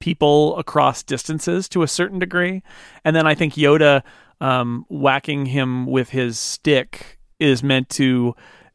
people 0.00 0.56
across 0.56 1.02
distances 1.02 1.68
to 1.68 1.82
a 1.82 1.88
certain 1.88 2.18
degree, 2.18 2.62
and 3.04 3.14
then 3.14 3.26
I 3.26 3.34
think 3.36 3.54
Yoda 3.54 4.02
um, 4.40 4.84
whacking 4.88 5.46
him 5.46 5.86
with 5.86 6.10
his 6.10 6.38
stick 6.38 7.18
is 7.38 7.62
meant 7.62 7.88
to 7.90 8.34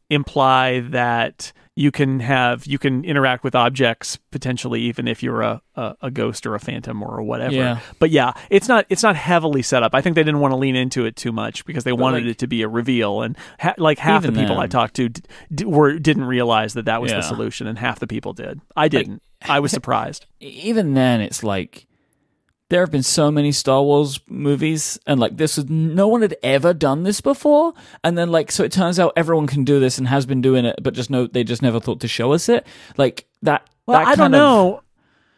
imply 0.10 0.80
that 0.80 1.52
you 1.76 1.90
can 1.90 2.20
have 2.20 2.66
you 2.68 2.78
can 2.78 3.06
interact 3.06 3.44
with 3.46 3.56
objects 3.56 4.18
potentially 4.32 4.82
even 4.82 5.08
if 5.08 5.24
you're 5.24 5.42
a, 5.42 5.62
a, 5.76 5.96
a 6.02 6.12
ghost 6.12 6.46
or 6.46 6.54
a 6.54 6.60
phantom 6.60 7.02
or 7.02 7.22
whatever. 7.24 7.56
Yeah. 7.56 7.80
but 7.98 8.10
yeah 8.10 8.34
it's 8.50 8.68
not 8.68 8.86
it's 8.90 9.04
not 9.04 9.16
heavily 9.16 9.62
set 9.62 9.82
up. 9.82 9.96
I 9.96 10.02
think 10.02 10.16
they 10.16 10.24
didn't 10.24 10.42
want 10.42 10.52
to 10.52 10.58
lean 10.58 10.76
into 10.76 11.06
it 11.06 11.16
too 11.16 11.32
much 11.32 11.64
because 11.66 11.86
they 11.86 11.94
wanted 11.94 12.24
like- 12.24 12.32
it 12.32 12.38
to 12.40 12.48
be 12.48 12.62
a 12.62 12.68
reveal. 12.68 13.22
And 13.22 13.38
ha- 13.60 13.76
like 13.78 14.00
half 14.00 14.24
the 14.24 14.32
people 14.34 14.60
i 14.60 14.68
talked 14.68 14.96
to 14.96 15.10
d- 15.10 15.22
d- 15.54 15.66
were 15.66 15.98
didn't 15.98 16.26
realize 16.26 16.74
that 16.74 16.86
that 16.86 17.02
was 17.02 17.12
Yeah. 17.12 17.18
the 17.18 17.24
solution 17.24 17.68
and 17.68 17.80
half 17.80 18.00
the 18.00 18.08
people 18.08 18.34
did. 18.34 18.60
I 18.76 18.90
didn't. 18.90 19.22
I 19.44 19.60
was 19.62 19.72
surprised. 19.80 20.26
even 20.42 20.94
then 20.94 21.22
it's 21.22 21.42
like 21.42 21.88
there 22.72 22.80
have 22.82 22.90
been 22.90 23.04
so 23.04 23.30
many 23.30 23.52
Star 23.52 23.84
Wars 23.84 24.20
movies 24.28 24.98
and 25.06 25.20
like 25.20 25.36
this 25.36 25.58
was 25.58 25.70
no 25.70 26.08
one 26.08 26.22
had 26.22 26.36
ever 26.42 26.74
done 26.74 27.04
this 27.04 27.20
before. 27.20 27.74
And 28.02 28.18
then 28.18 28.32
like 28.32 28.50
so 28.50 28.64
it 28.64 28.72
turns 28.72 28.98
out 28.98 29.12
everyone 29.18 29.46
can 29.46 29.66
do 29.66 29.80
this 29.80 29.98
and 29.98 30.08
has 30.08 30.26
been 30.26 30.42
doing 30.42 30.64
it 30.64 30.78
but 30.82 30.94
just 30.94 31.10
no 31.10 31.28
they 31.28 31.44
just 31.44 31.62
never 31.62 31.82
thought 31.82 32.00
to 32.00 32.08
show 32.08 32.32
us 32.32 32.48
it. 32.50 32.66
Like 32.98 33.28
that 33.42 33.70
well 33.86 34.00
that 34.00 34.08
i 34.08 34.12
don't 34.12 34.32
kind 34.32 34.36
of- 34.36 34.40
know 34.40 34.82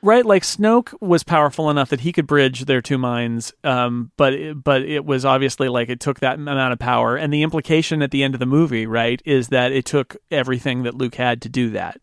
right? 0.04 0.26
Like 0.26 0.44
snoke 0.44 0.94
was 1.02 1.24
powerful 1.24 1.70
enough 1.70 1.90
that 1.90 2.02
he 2.02 2.12
could 2.12 2.28
bridge 2.28 2.66
their 2.66 2.82
two 2.82 2.98
minds 3.00 3.52
um 3.64 4.12
but 4.16 4.34
it, 4.34 4.64
but 4.64 4.84
it 4.84 5.04
was 5.04 5.26
obviously 5.26 5.70
like 5.70 5.90
it 5.90 6.00
took 6.00 6.20
that 6.20 6.36
amount 6.36 6.72
of 6.74 6.78
power. 6.80 7.16
And 7.16 7.34
the 7.34 7.42
implication 7.42 8.02
at 8.04 8.12
the 8.12 8.22
end 8.24 8.36
of 8.36 8.40
the 8.40 8.46
movie 8.46 8.86
right 8.86 9.22
is 9.26 9.48
that 9.48 9.72
it 9.72 9.86
took 9.86 10.18
everything 10.30 10.84
that 10.84 10.94
luke 10.94 11.16
had 11.16 11.42
to 11.42 11.50
do 11.50 11.72
that 11.72 12.00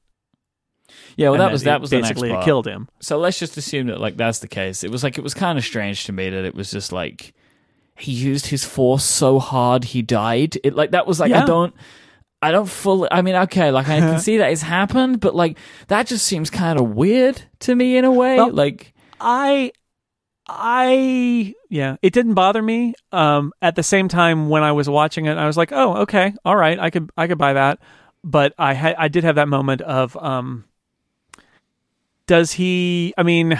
yeah 1.17 1.27
well 1.29 1.35
and 1.35 1.41
that 1.41 1.53
was 1.53 1.63
that 1.65 1.81
was 1.81 1.91
the 1.91 2.01
basically 2.01 2.31
next 2.31 2.43
it 2.43 2.45
killed 2.45 2.67
him 2.67 2.89
so 3.01 3.19
let's 3.19 3.39
just 3.39 3.57
assume 3.57 3.87
that 3.89 4.01
like 4.01 4.17
that's 4.17 4.39
the 4.41 4.49
case 4.49 4.85
it 4.85 4.91
was 4.91 5.03
like 5.03 5.19
it 5.19 5.23
was 5.23 5.35
kind 5.35 5.59
of 5.59 5.65
strange 5.65 6.05
to 6.05 6.13
me 6.13 6.29
that 6.31 6.45
it 6.45 6.55
was 6.55 6.71
just 6.71 6.93
like 6.93 7.33
he 7.97 8.13
used 8.13 8.47
his 8.47 8.65
force 8.65 9.05
so 9.05 9.39
hard 9.39 9.85
he 9.85 10.03
died 10.03 10.57
it 10.65 10.75
like 10.75 10.91
that 10.93 11.07
was 11.07 11.21
like 11.21 11.31
Yeah. 11.31 11.43
i 11.43 11.47
don't 11.47 11.75
I 12.43 12.53
don't 12.53 12.65
fully. 12.71 13.07
I 13.13 13.21
mean, 13.21 13.35
okay, 13.35 13.71
like 13.71 13.87
I 13.87 13.99
can 13.99 14.19
see 14.27 14.39
that 14.39 14.51
it's 14.51 14.63
happened, 14.63 15.21
but 15.21 15.35
like 15.35 15.59
that 15.89 16.07
just 16.07 16.25
seems 16.25 16.49
kind 16.49 16.81
of 16.81 16.89
weird 16.93 17.43
to 17.59 17.75
me 17.75 17.99
in 17.99 18.07
a 18.07 18.11
way. 18.11 18.37
Well, 18.37 18.51
like, 18.51 18.95
I 19.21 19.73
I 20.49 21.55
yeah, 21.69 21.97
it 22.03 22.13
didn't 22.13 22.35
bother 22.35 22.63
me. 22.63 22.95
Um 23.13 23.53
at 23.61 23.77
the 23.77 23.83
same 23.83 24.09
time 24.09 24.49
when 24.49 24.63
I 24.63 24.73
was 24.73 24.89
watching 24.89 25.27
it, 25.27 25.37
I 25.37 25.47
was 25.47 25.57
like, 25.57 25.71
"Oh, 25.71 25.99
okay. 25.99 26.33
All 26.45 26.57
right. 26.57 26.79
I 26.79 26.91
could 26.91 27.11
I 27.17 27.27
could 27.27 27.39
buy 27.39 27.53
that." 27.53 27.79
But 28.25 28.55
I 28.59 28.73
had 28.73 28.97
I 28.97 29.09
did 29.09 29.25
have 29.25 29.35
that 29.37 29.49
moment 29.49 29.83
of 29.83 30.17
um 30.17 30.65
does 32.31 32.53
he 32.53 33.13
I 33.19 33.25
mean 33.25 33.59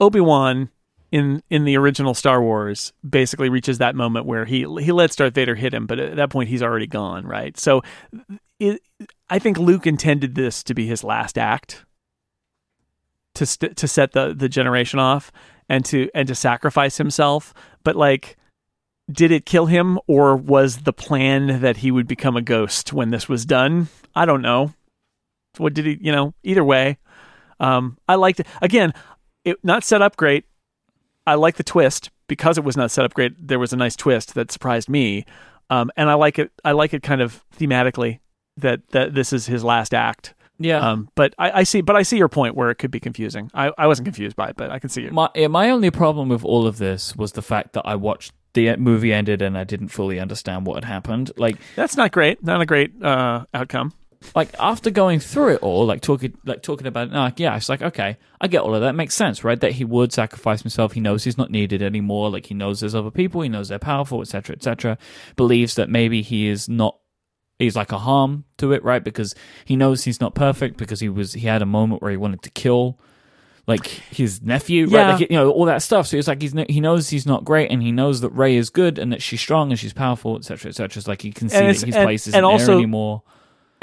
Obi-Wan 0.00 0.70
in 1.12 1.42
in 1.50 1.66
the 1.66 1.76
original 1.76 2.14
Star 2.14 2.42
Wars 2.42 2.94
basically 3.06 3.50
reaches 3.50 3.76
that 3.78 3.94
moment 3.94 4.24
where 4.24 4.46
he 4.46 4.60
he 4.80 4.92
lets 4.92 5.14
Darth 5.14 5.34
Vader 5.34 5.54
hit 5.54 5.74
him, 5.74 5.86
but 5.86 5.98
at 5.98 6.16
that 6.16 6.30
point 6.30 6.48
he's 6.48 6.62
already 6.62 6.86
gone, 6.86 7.26
right? 7.26 7.54
So 7.58 7.82
it, 8.58 8.80
I 9.28 9.38
think 9.38 9.58
Luke 9.58 9.86
intended 9.86 10.36
this 10.36 10.62
to 10.62 10.72
be 10.72 10.86
his 10.86 11.04
last 11.04 11.36
act 11.36 11.84
to 13.34 13.44
st- 13.44 13.76
to 13.76 13.86
set 13.86 14.12
the 14.12 14.32
the 14.32 14.48
generation 14.48 14.98
off 14.98 15.30
and 15.68 15.84
to 15.84 16.08
and 16.14 16.26
to 16.28 16.34
sacrifice 16.34 16.96
himself 16.96 17.52
but 17.82 17.94
like 17.94 18.38
did 19.12 19.30
it 19.30 19.44
kill 19.44 19.66
him 19.66 19.98
or 20.06 20.34
was 20.34 20.78
the 20.78 20.94
plan 20.94 21.60
that 21.60 21.76
he 21.76 21.90
would 21.90 22.08
become 22.08 22.38
a 22.38 22.42
ghost 22.42 22.94
when 22.94 23.10
this 23.10 23.28
was 23.28 23.44
done? 23.44 23.88
I 24.14 24.24
don't 24.24 24.40
know. 24.40 24.72
What 25.58 25.74
did 25.74 25.84
he, 25.84 25.98
you 26.00 26.10
know, 26.10 26.32
either 26.42 26.64
way. 26.64 26.96
Um, 27.64 27.98
I 28.08 28.16
liked 28.16 28.40
it. 28.40 28.46
Again, 28.60 28.92
it 29.44 29.56
not 29.62 29.84
set 29.84 30.02
up 30.02 30.16
great. 30.16 30.44
I 31.26 31.34
like 31.34 31.56
the 31.56 31.62
twist 31.62 32.10
because 32.26 32.58
it 32.58 32.64
was 32.64 32.76
not 32.76 32.90
set 32.90 33.04
up 33.04 33.14
great. 33.14 33.32
There 33.38 33.58
was 33.58 33.72
a 33.72 33.76
nice 33.76 33.96
twist 33.96 34.34
that 34.34 34.50
surprised 34.50 34.88
me. 34.88 35.24
Um, 35.70 35.90
and 35.96 36.10
I 36.10 36.14
like 36.14 36.38
it. 36.38 36.52
I 36.64 36.72
like 36.72 36.92
it 36.92 37.02
kind 37.02 37.22
of 37.22 37.42
thematically 37.56 38.20
that, 38.58 38.86
that 38.90 39.14
this 39.14 39.32
is 39.32 39.46
his 39.46 39.64
last 39.64 39.94
act. 39.94 40.34
Yeah. 40.58 40.78
Um, 40.78 41.08
but 41.14 41.34
I, 41.38 41.60
I 41.60 41.62
see, 41.64 41.80
but 41.80 41.96
I 41.96 42.02
see 42.02 42.16
your 42.16 42.28
point 42.28 42.54
where 42.54 42.70
it 42.70 42.76
could 42.76 42.90
be 42.90 43.00
confusing. 43.00 43.50
I, 43.54 43.72
I 43.76 43.86
wasn't 43.86 44.06
confused 44.06 44.36
by 44.36 44.50
it, 44.50 44.56
but 44.56 44.70
I 44.70 44.78
can 44.78 44.88
see 44.88 45.04
it. 45.04 45.12
My 45.12 45.28
my 45.48 45.70
only 45.70 45.90
problem 45.90 46.28
with 46.28 46.44
all 46.44 46.66
of 46.66 46.78
this 46.78 47.16
was 47.16 47.32
the 47.32 47.42
fact 47.42 47.72
that 47.72 47.82
I 47.84 47.96
watched 47.96 48.32
the 48.52 48.76
movie 48.76 49.12
ended 49.12 49.42
and 49.42 49.58
I 49.58 49.64
didn't 49.64 49.88
fully 49.88 50.20
understand 50.20 50.64
what 50.64 50.76
had 50.76 50.84
happened. 50.84 51.32
Like 51.36 51.56
That's 51.74 51.96
not 51.96 52.12
great. 52.12 52.42
Not 52.44 52.60
a 52.60 52.66
great 52.66 53.02
uh, 53.02 53.46
outcome. 53.52 53.92
Like 54.34 54.48
after 54.58 54.90
going 54.90 55.20
through 55.20 55.54
it 55.54 55.62
all, 55.62 55.86
like 55.86 56.00
talking 56.00 56.36
like 56.44 56.62
talking 56.62 56.86
about 56.86 57.08
it, 57.08 57.12
like 57.14 57.38
yeah, 57.38 57.56
it's 57.56 57.68
like 57.68 57.82
okay, 57.82 58.16
I 58.40 58.48
get 58.48 58.62
all 58.62 58.74
of 58.74 58.80
that. 58.82 58.94
Makes 58.94 59.14
sense, 59.14 59.44
right? 59.44 59.58
That 59.60 59.72
he 59.72 59.84
would 59.84 60.12
sacrifice 60.12 60.62
himself. 60.62 60.92
He 60.92 61.00
knows 61.00 61.24
he's 61.24 61.38
not 61.38 61.50
needed 61.50 61.82
anymore. 61.82 62.30
Like 62.30 62.46
he 62.46 62.54
knows 62.54 62.80
there's 62.80 62.94
other 62.94 63.10
people. 63.10 63.42
He 63.42 63.48
knows 63.48 63.68
they're 63.68 63.78
powerful, 63.78 64.20
etc., 64.20 64.56
etc. 64.56 64.98
Believes 65.36 65.74
that 65.76 65.88
maybe 65.88 66.22
he 66.22 66.48
is 66.48 66.68
not. 66.68 66.98
He's 67.58 67.76
like 67.76 67.92
a 67.92 67.98
harm 67.98 68.44
to 68.58 68.72
it, 68.72 68.82
right? 68.82 69.02
Because 69.04 69.34
he 69.64 69.76
knows 69.76 70.02
he's 70.04 70.20
not 70.20 70.34
perfect. 70.34 70.76
Because 70.76 70.98
he 71.00 71.08
was 71.08 71.34
he 71.34 71.46
had 71.46 71.62
a 71.62 71.66
moment 71.66 72.02
where 72.02 72.10
he 72.10 72.16
wanted 72.16 72.42
to 72.42 72.50
kill 72.50 72.98
like 73.66 73.86
his 73.86 74.42
nephew, 74.42 74.86
Yeah. 74.88 74.98
right? 74.98 75.20
Like 75.20 75.30
you 75.30 75.36
know 75.36 75.50
all 75.50 75.66
that 75.66 75.80
stuff. 75.82 76.06
So 76.08 76.16
it's 76.16 76.28
like 76.28 76.42
he's 76.42 76.52
he 76.68 76.80
knows 76.80 77.08
he's 77.10 77.26
not 77.26 77.44
great, 77.44 77.70
and 77.70 77.80
he 77.82 77.92
knows 77.92 78.20
that 78.22 78.30
Rey 78.30 78.56
is 78.56 78.70
good, 78.70 78.98
and 78.98 79.12
that 79.12 79.22
she's 79.22 79.40
strong 79.40 79.70
and 79.70 79.78
she's 79.78 79.92
powerful, 79.92 80.36
etc., 80.36 80.70
etc. 80.70 80.98
It's 80.98 81.06
like 81.08 81.22
he 81.22 81.32
can 81.32 81.48
see 81.48 81.56
And 81.58 81.68
that 81.68 81.72
his 81.74 81.82
and- 81.84 81.94
place 81.94 82.26
isn't 82.26 82.36
and 82.36 82.44
also- 82.44 82.66
there 82.66 82.74
anymore. 82.76 83.22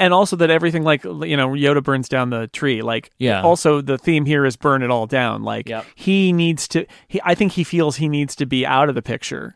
And 0.02 0.12
also 0.12 0.34
that 0.36 0.50
everything 0.50 0.82
like 0.82 1.04
you 1.04 1.36
know 1.36 1.48
Yoda 1.50 1.82
burns 1.82 2.08
down 2.08 2.30
the 2.30 2.48
tree 2.48 2.82
like 2.82 3.10
Yeah. 3.18 3.40
also 3.42 3.80
the 3.80 3.96
theme 3.96 4.24
here 4.26 4.44
is 4.44 4.56
burn 4.56 4.82
it 4.82 4.90
all 4.90 5.06
down 5.06 5.42
like 5.44 5.68
Yep. 5.68 5.86
he 5.94 6.32
needs 6.32 6.66
to 6.68 6.84
he 7.08 7.20
I 7.24 7.34
think 7.34 7.52
he 7.52 7.64
feels 7.64 7.96
he 7.96 8.08
needs 8.08 8.34
to 8.36 8.46
be 8.46 8.66
out 8.66 8.88
of 8.88 8.94
the 8.94 9.02
picture 9.02 9.54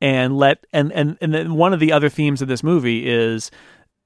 and 0.00 0.36
let 0.36 0.64
and 0.72 0.90
and 0.92 1.18
and 1.20 1.32
then 1.34 1.54
one 1.54 1.72
of 1.72 1.80
the 1.80 1.92
other 1.92 2.08
themes 2.08 2.40
of 2.42 2.48
this 2.48 2.62
movie 2.62 3.06
is 3.06 3.50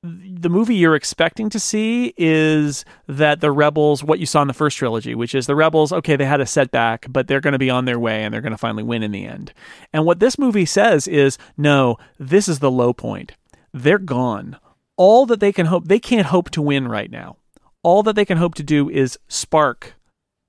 the 0.02 0.48
movie 0.48 0.76
you're 0.76 0.94
expecting 0.94 1.50
to 1.50 1.58
see 1.58 2.14
is 2.16 2.84
that 3.08 3.40
the 3.40 3.50
rebels 3.50 4.04
what 4.04 4.20
you 4.20 4.26
saw 4.26 4.40
in 4.42 4.46
the 4.48 4.54
first 4.54 4.76
trilogy 4.78 5.14
which 5.14 5.34
is 5.34 5.46
the 5.46 5.56
rebels 5.56 5.92
okay 5.92 6.14
they 6.16 6.24
had 6.24 6.40
a 6.40 6.46
setback 6.46 7.06
but 7.10 7.26
they're 7.26 7.40
going 7.40 7.52
to 7.52 7.58
be 7.58 7.70
on 7.70 7.84
their 7.84 7.98
way 7.98 8.22
and 8.22 8.32
they're 8.32 8.40
going 8.40 8.52
to 8.52 8.58
finally 8.58 8.84
win 8.84 9.02
in 9.02 9.10
the 9.10 9.24
end 9.26 9.52
and 9.92 10.04
what 10.04 10.20
this 10.20 10.38
movie 10.38 10.66
says 10.66 11.08
is 11.08 11.36
no 11.56 11.96
this 12.18 12.48
is 12.48 12.60
the 12.60 12.70
low 12.70 12.92
point 12.92 13.32
they're 13.74 13.98
gone 13.98 14.56
all 14.98 15.24
that 15.24 15.40
they 15.40 15.52
can 15.52 15.64
hope 15.64 15.86
they 15.86 15.98
can't 15.98 16.26
hope 16.26 16.50
to 16.50 16.60
win 16.60 16.86
right 16.86 17.10
now. 17.10 17.36
All 17.82 18.02
that 18.02 18.16
they 18.16 18.26
can 18.26 18.36
hope 18.36 18.54
to 18.56 18.62
do 18.62 18.90
is 18.90 19.18
spark 19.28 19.94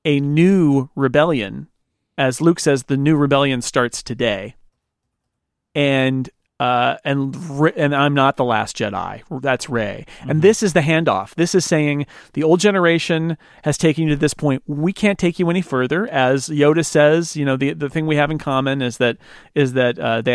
a 0.03 0.19
new 0.19 0.89
rebellion 0.95 1.67
as 2.17 2.41
luke 2.41 2.59
says 2.59 2.83
the 2.83 2.97
new 2.97 3.15
rebellion 3.15 3.61
starts 3.61 4.03
today. 4.03 4.55
And 5.73 6.29
uh, 6.59 6.97
and 7.05 7.35
and 7.77 7.95
I'm 7.95 8.13
not 8.13 8.35
the 8.35 8.43
last 8.43 8.75
Jedi. 8.75 9.21
That's 9.41 9.69
Rey. 9.69 10.05
And 10.27 10.41
this 10.41 10.61
is 10.61 10.73
the 10.73 10.81
handoff. 10.81 11.33
This 11.35 11.55
is 11.55 11.63
saying 11.65 12.05
the 12.33 12.43
old 12.43 12.59
generation 12.59 13.37
has 13.63 13.77
taken 13.77 14.03
you 14.03 14.09
to 14.09 14.15
this 14.17 14.33
point. 14.33 14.63
We 14.67 14.91
can't 14.91 15.17
take 15.17 15.39
you 15.39 15.49
any 15.49 15.61
further. 15.61 16.07
As 16.07 16.49
Yoda 16.49 16.85
says, 16.85 17.37
you 17.37 17.45
know, 17.45 17.55
the 17.55 17.73
the 17.73 17.89
thing 17.89 18.07
we 18.07 18.17
have 18.17 18.29
in 18.29 18.37
common 18.37 18.81
is 18.81 18.97
that 18.97 19.17
is 19.55 19.73
that 19.73 19.97
uh, 19.99 20.21
they 20.21 20.33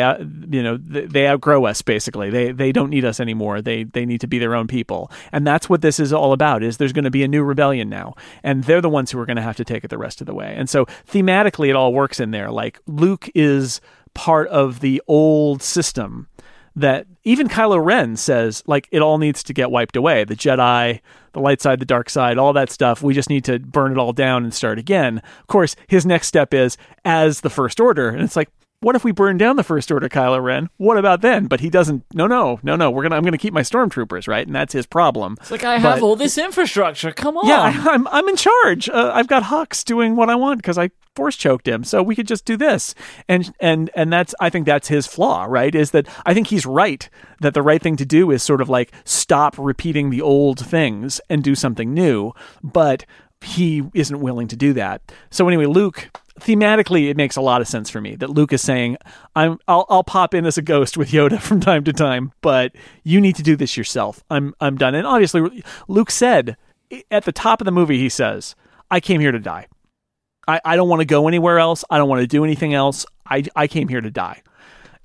you 0.50 0.62
know 0.62 0.78
they, 0.78 1.04
they 1.04 1.28
outgrow 1.28 1.66
us. 1.66 1.82
Basically, 1.82 2.30
they 2.30 2.52
they 2.52 2.72
don't 2.72 2.90
need 2.90 3.04
us 3.04 3.20
anymore. 3.20 3.60
They 3.60 3.84
they 3.84 4.06
need 4.06 4.22
to 4.22 4.26
be 4.26 4.38
their 4.38 4.54
own 4.54 4.66
people. 4.66 5.10
And 5.30 5.46
that's 5.46 5.68
what 5.68 5.82
this 5.82 6.00
is 6.00 6.12
all 6.12 6.32
about. 6.32 6.62
Is 6.62 6.78
there's 6.78 6.94
going 6.94 7.04
to 7.04 7.10
be 7.10 7.22
a 7.22 7.28
new 7.28 7.42
rebellion 7.42 7.90
now, 7.90 8.14
and 8.42 8.64
they're 8.64 8.80
the 8.80 8.88
ones 8.88 9.10
who 9.10 9.18
are 9.18 9.26
going 9.26 9.36
to 9.36 9.42
have 9.42 9.56
to 9.56 9.64
take 9.64 9.84
it 9.84 9.88
the 9.88 9.98
rest 9.98 10.22
of 10.22 10.26
the 10.26 10.34
way. 10.34 10.54
And 10.56 10.70
so 10.70 10.86
thematically, 11.06 11.68
it 11.68 11.76
all 11.76 11.92
works 11.92 12.18
in 12.18 12.30
there. 12.30 12.50
Like 12.50 12.80
Luke 12.86 13.28
is 13.34 13.82
part 14.14 14.48
of 14.48 14.80
the 14.80 15.02
old 15.06 15.62
system 15.62 16.28
that 16.76 17.06
even 17.22 17.48
Kylo 17.48 17.84
Ren 17.84 18.16
says 18.16 18.62
like 18.66 18.88
it 18.90 19.00
all 19.00 19.18
needs 19.18 19.42
to 19.44 19.52
get 19.52 19.70
wiped 19.70 19.96
away. 19.96 20.24
The 20.24 20.34
Jedi, 20.34 21.00
the 21.32 21.40
light 21.40 21.60
side, 21.60 21.78
the 21.80 21.84
dark 21.84 22.10
side, 22.10 22.38
all 22.38 22.52
that 22.52 22.70
stuff. 22.70 23.02
We 23.02 23.14
just 23.14 23.30
need 23.30 23.44
to 23.44 23.58
burn 23.58 23.92
it 23.92 23.98
all 23.98 24.12
down 24.12 24.44
and 24.44 24.52
start 24.52 24.78
again. 24.78 25.18
Of 25.40 25.46
course, 25.46 25.76
his 25.86 26.04
next 26.04 26.26
step 26.26 26.52
is 26.52 26.76
as 27.04 27.42
the 27.42 27.50
First 27.50 27.80
Order, 27.80 28.08
and 28.08 28.22
it's 28.22 28.36
like. 28.36 28.50
What 28.84 28.96
if 28.96 29.02
we 29.02 29.12
burn 29.12 29.38
down 29.38 29.56
the 29.56 29.64
First 29.64 29.90
Order, 29.90 30.10
Kylo 30.10 30.42
Ren? 30.42 30.68
What 30.76 30.98
about 30.98 31.22
then? 31.22 31.46
But 31.46 31.60
he 31.60 31.70
doesn't. 31.70 32.04
No, 32.12 32.26
no, 32.26 32.60
no, 32.62 32.76
no. 32.76 32.90
We're 32.90 33.02
gonna. 33.02 33.16
I'm 33.16 33.24
gonna 33.24 33.38
keep 33.38 33.54
my 33.54 33.62
stormtroopers, 33.62 34.28
right? 34.28 34.46
And 34.46 34.54
that's 34.54 34.74
his 34.74 34.84
problem. 34.84 35.38
It's 35.40 35.50
like 35.50 35.64
I 35.64 35.78
have 35.78 36.02
all 36.02 36.16
this 36.16 36.36
infrastructure. 36.36 37.10
Come 37.10 37.38
on. 37.38 37.48
Yeah, 37.48 37.62
I, 37.88 37.94
I'm 37.94 38.06
I'm 38.08 38.28
in 38.28 38.36
charge. 38.36 38.90
Uh, 38.90 39.10
I've 39.14 39.26
got 39.26 39.44
Hux 39.44 39.82
doing 39.86 40.16
what 40.16 40.28
I 40.28 40.34
want 40.34 40.58
because 40.58 40.76
I 40.76 40.90
force 41.16 41.34
choked 41.34 41.66
him. 41.66 41.82
So 41.82 42.02
we 42.02 42.14
could 42.14 42.28
just 42.28 42.44
do 42.44 42.58
this, 42.58 42.94
and 43.26 43.54
and 43.58 43.88
and 43.94 44.12
that's 44.12 44.34
I 44.38 44.50
think 44.50 44.66
that's 44.66 44.88
his 44.88 45.06
flaw, 45.06 45.46
right? 45.48 45.74
Is 45.74 45.92
that 45.92 46.06
I 46.26 46.34
think 46.34 46.48
he's 46.48 46.66
right 46.66 47.08
that 47.40 47.54
the 47.54 47.62
right 47.62 47.80
thing 47.80 47.96
to 47.96 48.04
do 48.04 48.30
is 48.30 48.42
sort 48.42 48.60
of 48.60 48.68
like 48.68 48.92
stop 49.04 49.56
repeating 49.56 50.10
the 50.10 50.20
old 50.20 50.60
things 50.60 51.22
and 51.30 51.42
do 51.42 51.54
something 51.54 51.94
new, 51.94 52.32
but 52.62 53.06
he 53.44 53.82
isn't 53.94 54.20
willing 54.20 54.48
to 54.48 54.56
do 54.56 54.72
that. 54.74 55.02
So 55.30 55.46
anyway, 55.48 55.66
Luke. 55.66 56.10
Thematically, 56.40 57.08
it 57.10 57.16
makes 57.16 57.36
a 57.36 57.40
lot 57.40 57.60
of 57.60 57.68
sense 57.68 57.88
for 57.88 58.00
me 58.00 58.16
that 58.16 58.28
Luke 58.28 58.52
is 58.52 58.60
saying, 58.60 58.96
"I'm 59.36 59.56
I'll, 59.68 59.86
I'll 59.88 60.02
pop 60.02 60.34
in 60.34 60.46
as 60.46 60.58
a 60.58 60.62
ghost 60.62 60.96
with 60.96 61.12
Yoda 61.12 61.40
from 61.40 61.60
time 61.60 61.84
to 61.84 61.92
time, 61.92 62.32
but 62.40 62.72
you 63.04 63.20
need 63.20 63.36
to 63.36 63.42
do 63.44 63.54
this 63.54 63.76
yourself. 63.76 64.24
I'm 64.30 64.52
I'm 64.60 64.76
done." 64.76 64.96
And 64.96 65.06
obviously, 65.06 65.62
Luke 65.86 66.10
said 66.10 66.56
at 67.10 67.24
the 67.24 67.32
top 67.32 67.60
of 67.60 67.64
the 67.64 67.72
movie, 67.72 67.98
he 67.98 68.08
says, 68.08 68.54
I 68.90 69.00
came 69.00 69.20
here 69.20 69.32
to 69.32 69.38
die. 69.38 69.66
I, 70.46 70.60
I 70.64 70.76
don't 70.76 70.88
want 70.88 71.00
to 71.00 71.06
go 71.06 71.26
anywhere 71.26 71.58
else. 71.58 71.84
I 71.90 71.98
don't 71.98 72.08
want 72.08 72.20
to 72.20 72.26
do 72.26 72.44
anything 72.44 72.74
else. 72.74 73.06
I, 73.26 73.44
I 73.56 73.66
came 73.66 73.88
here 73.88 74.00
to 74.00 74.10
die. 74.10 74.42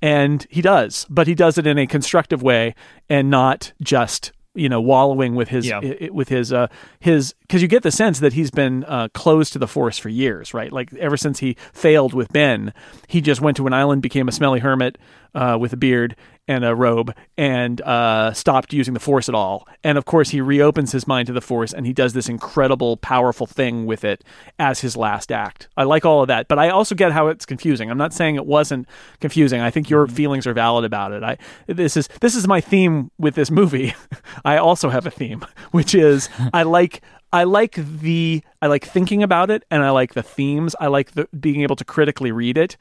And 0.02 0.46
he 0.50 0.62
does, 0.62 1.06
but 1.10 1.26
he 1.26 1.34
does 1.34 1.58
it 1.58 1.66
in 1.66 1.78
a 1.78 1.86
constructive 1.86 2.42
way 2.42 2.74
and 3.08 3.30
not 3.30 3.72
just 3.82 4.32
you 4.54 4.68
know 4.68 4.80
wallowing 4.80 5.34
with 5.36 5.48
his 5.48 5.66
Yeah. 5.66 6.08
with 6.10 6.28
his 6.28 6.52
uh 6.52 6.66
his 6.98 7.34
because 7.42 7.62
you 7.62 7.68
get 7.68 7.82
the 7.84 7.90
sense 7.92 8.18
that 8.20 8.32
he's 8.32 8.50
been 8.50 8.84
uh, 8.84 9.06
closed 9.14 9.52
to 9.52 9.58
the 9.60 9.68
force 9.68 9.96
for 9.96 10.08
years 10.08 10.52
right 10.52 10.72
like 10.72 10.92
ever 10.94 11.16
since 11.16 11.38
he 11.38 11.56
failed 11.72 12.14
with 12.14 12.28
ben 12.32 12.72
he 13.06 13.20
just 13.20 13.40
went 13.40 13.56
to 13.58 13.66
an 13.68 13.72
island 13.72 14.02
became 14.02 14.26
a 14.26 14.32
smelly 14.32 14.58
hermit 14.58 14.98
uh, 15.36 15.56
with 15.60 15.72
a 15.72 15.76
beard 15.76 16.16
and 16.50 16.64
a 16.64 16.74
robe 16.74 17.14
and 17.38 17.80
uh, 17.82 18.32
stopped 18.32 18.72
using 18.72 18.92
the 18.92 18.98
force 18.98 19.28
at 19.28 19.36
all. 19.36 19.68
And 19.84 19.96
of 19.96 20.04
course 20.04 20.30
he 20.30 20.40
reopens 20.40 20.90
his 20.90 21.06
mind 21.06 21.28
to 21.28 21.32
the 21.32 21.40
force 21.40 21.72
and 21.72 21.86
he 21.86 21.92
does 21.92 22.12
this 22.12 22.28
incredible 22.28 22.96
powerful 22.96 23.46
thing 23.46 23.86
with 23.86 24.02
it 24.02 24.24
as 24.58 24.80
his 24.80 24.96
last 24.96 25.30
act. 25.30 25.68
I 25.76 25.84
like 25.84 26.04
all 26.04 26.22
of 26.22 26.28
that 26.28 26.48
but 26.48 26.58
i 26.58 26.68
also 26.68 26.96
get 26.96 27.12
how 27.12 27.28
it's 27.28 27.46
confusing. 27.46 27.88
I'm 27.88 27.98
not 27.98 28.12
saying 28.12 28.34
it 28.34 28.46
wasn't 28.46 28.88
confusing. 29.20 29.60
I 29.60 29.70
think 29.70 29.88
your 29.88 30.08
feelings 30.08 30.44
are 30.44 30.52
valid 30.52 30.84
about 30.84 31.12
it. 31.12 31.22
I 31.22 31.38
this 31.68 31.96
is 31.96 32.08
this 32.20 32.34
is 32.34 32.48
my 32.48 32.60
theme 32.60 33.12
with 33.16 33.36
this 33.36 33.52
movie. 33.52 33.94
I 34.44 34.56
also 34.56 34.88
have 34.88 35.06
a 35.06 35.10
theme 35.10 35.46
which 35.70 35.94
is 35.94 36.28
i 36.52 36.64
like 36.64 37.00
I 37.32 37.44
like 37.44 37.76
the 37.76 38.42
I 38.60 38.66
like 38.66 38.84
thinking 38.84 39.22
about 39.22 39.50
it 39.50 39.64
and 39.70 39.84
I 39.84 39.90
like 39.90 40.14
the 40.14 40.22
themes. 40.22 40.74
I 40.80 40.88
like 40.88 41.12
the 41.12 41.28
being 41.38 41.62
able 41.62 41.76
to 41.76 41.84
critically 41.84 42.32
read 42.32 42.58
it. 42.58 42.76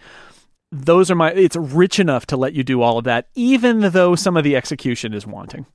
Those 0.71 1.09
are 1.09 1.15
my 1.15 1.31
it's 1.31 1.55
rich 1.55 1.99
enough 1.99 2.25
to 2.27 2.37
let 2.37 2.53
you 2.53 2.63
do 2.63 2.81
all 2.81 2.97
of 2.99 3.03
that 3.05 3.27
even 3.35 3.79
though 3.79 4.15
some 4.15 4.37
of 4.37 4.43
the 4.43 4.55
execution 4.55 5.13
is 5.13 5.25
wanting. 5.25 5.65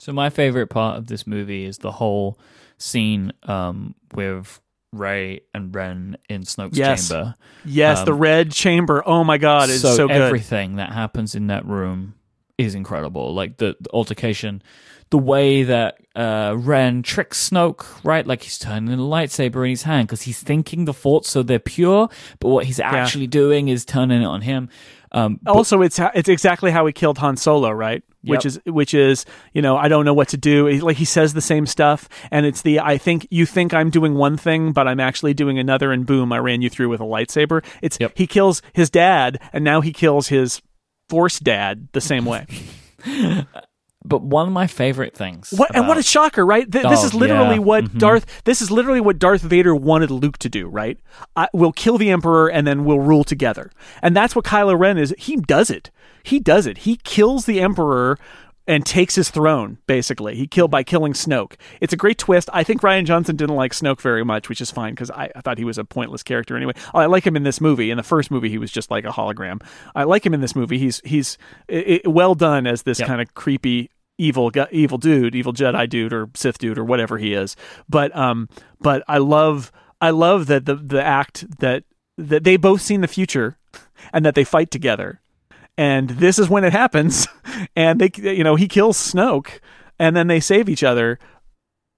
So 0.00 0.12
my 0.12 0.30
favorite 0.30 0.66
part 0.68 0.98
of 0.98 1.06
this 1.06 1.26
movie 1.26 1.64
is 1.64 1.78
the 1.78 1.92
whole 1.92 2.38
scene 2.76 3.32
um, 3.44 3.94
with 4.14 4.60
Rey 4.92 5.42
and 5.54 5.72
Ren 5.74 6.16
in 6.28 6.42
Snoke's 6.42 6.76
Yes. 6.76 7.08
chamber. 7.08 7.36
Yes, 7.64 8.02
the 8.02 8.12
Um, 8.12 8.18
red 8.18 8.50
chamber. 8.50 9.02
Oh 9.06 9.22
my 9.22 9.38
god, 9.38 9.70
it's 9.70 9.80
so, 9.80 10.08
good. 10.08 10.10
everything 10.20 10.76
that 10.76 10.92
happens 10.92 11.34
in 11.36 11.46
that 11.46 11.64
room 11.64 12.14
is 12.64 12.74
incredible. 12.74 13.34
Like 13.34 13.58
the, 13.58 13.76
the 13.80 13.90
altercation, 13.90 14.62
the 15.10 15.18
way 15.18 15.62
that 15.64 15.98
uh, 16.16 16.54
Ren 16.58 17.02
tricks 17.02 17.50
Snoke, 17.50 17.84
right? 18.04 18.26
Like 18.26 18.42
he's 18.42 18.58
turning 18.58 18.90
the 18.96 19.02
lightsaber 19.02 19.64
in 19.64 19.70
his 19.70 19.82
hand 19.82 20.08
because 20.08 20.22
he's 20.22 20.40
thinking 20.40 20.84
the 20.84 20.94
thoughts 20.94 21.28
so 21.30 21.42
they're 21.42 21.58
pure, 21.58 22.08
but 22.40 22.48
what 22.48 22.64
he's 22.66 22.80
actually 22.80 23.26
doing 23.26 23.68
is 23.68 23.84
turning 23.84 24.22
it 24.22 24.26
on 24.26 24.40
him. 24.40 24.68
Um, 25.12 25.38
but- 25.42 25.54
also 25.54 25.82
it's 25.82 26.00
it's 26.14 26.28
exactly 26.30 26.70
how 26.70 26.86
he 26.86 26.92
killed 26.92 27.18
Han 27.18 27.36
Solo, 27.36 27.70
right? 27.70 28.02
Which 28.24 28.46
is 28.46 28.60
which 28.66 28.94
is 28.94 29.26
you 29.52 29.62
know 29.62 29.76
I 29.76 29.88
don't 29.88 30.04
know 30.04 30.14
what 30.14 30.28
to 30.28 30.36
do. 30.36 30.70
Like 30.78 30.96
he 30.96 31.04
says 31.04 31.34
the 31.34 31.40
same 31.40 31.66
stuff, 31.66 32.08
and 32.30 32.46
it's 32.46 32.62
the 32.62 32.78
I 32.78 32.96
think 32.96 33.26
you 33.30 33.44
think 33.46 33.74
I'm 33.74 33.90
doing 33.90 34.14
one 34.14 34.36
thing, 34.36 34.70
but 34.72 34.86
I'm 34.86 35.00
actually 35.00 35.34
doing 35.34 35.58
another, 35.58 35.90
and 35.90 36.06
boom, 36.06 36.32
I 36.32 36.38
ran 36.38 36.62
you 36.62 36.70
through 36.70 36.88
with 36.88 37.00
a 37.00 37.04
lightsaber. 37.04 37.64
It's 37.82 37.98
Yep. 38.00 38.12
he 38.14 38.28
kills 38.28 38.62
his 38.74 38.90
dad, 38.90 39.40
and 39.52 39.64
now 39.64 39.80
he 39.80 39.92
kills 39.92 40.28
his 40.28 40.62
Force 41.12 41.38
dad 41.38 41.88
the 41.92 42.00
same 42.00 42.24
way. 42.24 42.46
But 44.04 44.22
one 44.22 44.48
of 44.48 44.52
my 44.52 44.66
favorite 44.66 45.14
things. 45.16 45.54
What 45.56 45.76
and 45.76 45.86
what 45.86 45.96
a 45.96 46.02
shocker, 46.02 46.44
right? 46.44 46.68
Th- 46.70 46.82
this 46.84 47.02
Oh, 47.02 47.06
is 47.06 47.14
literally 47.14 47.54
yeah. 47.54 47.60
what 47.60 47.84
Mhm. 47.84 47.98
Darth. 47.98 48.42
This 48.42 48.60
is 48.60 48.68
literally 48.68 49.00
what 49.00 49.20
Darth 49.20 49.42
Vader 49.42 49.76
wanted 49.76 50.10
Luke 50.10 50.38
to 50.38 50.48
do, 50.48 50.66
right? 50.66 50.98
I, 51.36 51.46
we'll 51.52 51.70
kill 51.70 51.98
the 51.98 52.10
Emperor 52.10 52.48
and 52.48 52.66
then 52.66 52.84
we'll 52.84 52.98
rule 52.98 53.22
together, 53.22 53.70
and 54.02 54.16
that's 54.16 54.34
what 54.34 54.44
Kylo 54.44 54.76
Ren 54.76 54.98
is. 54.98 55.14
He 55.18 55.36
does 55.36 55.70
it. 55.70 55.92
He 56.24 56.40
does 56.40 56.66
it. 56.66 56.78
He 56.78 56.96
kills 57.04 57.46
the 57.46 57.60
Emperor 57.60 58.18
and 58.66 58.86
takes 58.86 59.14
his 59.14 59.30
throne. 59.30 59.78
Basically, 59.86 60.34
he 60.36 60.46
killed 60.46 60.70
by 60.70 60.82
killing 60.82 61.12
Snoke. 61.12 61.54
It's 61.80 61.92
a 61.92 61.96
great 61.96 62.18
twist. 62.18 62.48
I 62.52 62.62
think 62.62 62.80
Rian 62.82 63.04
Johnson 63.04 63.36
didn't 63.36 63.56
like 63.56 63.72
Snoke 63.72 64.00
very 64.00 64.24
much, 64.24 64.48
which 64.48 64.60
is 64.60 64.70
fine 64.70 64.92
because 64.94 65.10
I, 65.10 65.30
I 65.34 65.40
thought 65.40 65.58
he 65.58 65.64
was 65.64 65.78
a 65.78 65.84
pointless 65.84 66.22
character 66.22 66.56
anyway. 66.56 66.74
I 66.94 67.06
like 67.06 67.26
him 67.26 67.36
in 67.36 67.42
this 67.42 67.60
movie. 67.60 67.90
In 67.90 67.96
the 67.96 68.02
first 68.02 68.30
movie, 68.30 68.48
he 68.48 68.58
was 68.58 68.70
just 68.70 68.90
like 68.90 69.04
a 69.04 69.08
hologram. 69.08 69.62
I 69.94 70.04
like 70.04 70.24
him 70.24 70.34
in 70.34 70.40
this 70.40 70.54
movie. 70.54 70.78
He's 70.78 71.00
he's 71.04 71.38
i 71.70 72.00
i 72.04 72.08
well 72.08 72.34
done 72.34 72.66
as 72.66 72.82
this 72.82 72.98
Yep. 73.00 73.08
kind 73.08 73.20
of 73.20 73.34
creepy 73.34 73.90
evil 74.18 74.52
evil 74.70 74.98
dude, 74.98 75.34
evil 75.34 75.52
Jedi 75.52 75.88
dude 75.88 76.12
or 76.12 76.28
Sith 76.34 76.58
dude 76.58 76.78
or 76.78 76.84
whatever 76.84 77.18
he 77.18 77.34
is. 77.34 77.56
But 77.88 78.14
um 78.16 78.48
but 78.80 79.02
I 79.08 79.18
love 79.18 79.72
I 80.00 80.10
love 80.10 80.46
that 80.46 80.66
the 80.66 80.76
the 80.76 81.02
act 81.02 81.58
that 81.60 81.84
that 82.18 82.44
they 82.44 82.56
both 82.56 82.82
seen 82.82 83.00
the 83.00 83.08
future 83.08 83.56
and 84.12 84.24
that 84.26 84.34
they 84.34 84.44
fight 84.44 84.70
together. 84.70 85.20
And 85.78 86.10
this 86.10 86.38
is 86.38 86.48
when 86.48 86.64
it 86.64 86.72
happens 86.72 87.26
and 87.76 88.00
they 88.00 88.10
you 88.34 88.44
know 88.44 88.56
he 88.56 88.68
kills 88.68 88.96
Snoke 88.96 89.60
and 89.98 90.16
then 90.16 90.26
they 90.26 90.40
save 90.40 90.68
each 90.68 90.82
other. 90.82 91.18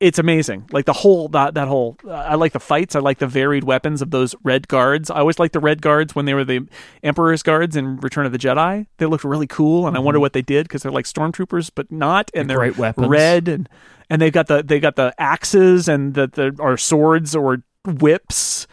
It's 0.00 0.18
amazing. 0.18 0.68
Like 0.72 0.84
the 0.84 0.92
whole 0.92 1.28
that 1.28 1.54
that 1.54 1.68
whole 1.68 1.96
uh, 2.04 2.10
I 2.10 2.34
like 2.34 2.52
the 2.52 2.60
fights, 2.60 2.94
I 2.94 3.00
like 3.00 3.18
the 3.18 3.26
varied 3.26 3.64
weapons 3.64 4.02
of 4.02 4.10
those 4.10 4.34
red 4.42 4.68
guards. 4.68 5.10
I 5.10 5.20
always 5.20 5.38
liked 5.38 5.54
the 5.54 5.60
red 5.60 5.80
guards 5.80 6.14
when 6.14 6.26
they 6.26 6.34
were 6.34 6.44
the 6.44 6.68
Emperor's 7.02 7.42
guards 7.42 7.76
in 7.76 7.96
Return 7.98 8.26
of 8.26 8.32
the 8.32 8.38
Jedi. 8.38 8.86
They 8.98 9.06
looked 9.06 9.24
really 9.24 9.46
cool 9.46 9.86
and 9.86 9.96
I 9.96 10.00
wonder 10.00 10.18
mm-hmm. 10.18 10.22
what 10.22 10.32
they 10.34 10.42
did 10.42 10.68
because 10.68 10.82
they're 10.82 10.92
like 10.92 11.06
stormtroopers 11.06 11.70
but 11.74 11.90
not 11.90 12.30
and 12.34 12.50
they're 12.50 12.58
Great 12.58 12.76
weapons. 12.76 13.08
red 13.08 13.48
and 13.48 13.68
and 14.10 14.20
they've 14.20 14.32
got 14.32 14.48
the 14.48 14.62
they 14.62 14.80
got 14.80 14.96
the 14.96 15.14
axes 15.18 15.88
and 15.88 16.14
the, 16.14 16.26
the 16.26 16.54
or 16.58 16.76
swords 16.76 17.34
or 17.34 17.62
whips 17.86 18.66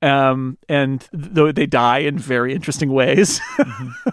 um 0.00 0.56
and 0.68 1.08
th- 1.10 1.54
they 1.54 1.66
die 1.66 1.98
in 1.98 2.18
very 2.18 2.54
interesting 2.54 2.90
ways 2.92 3.40
mm-hmm. 3.58 4.10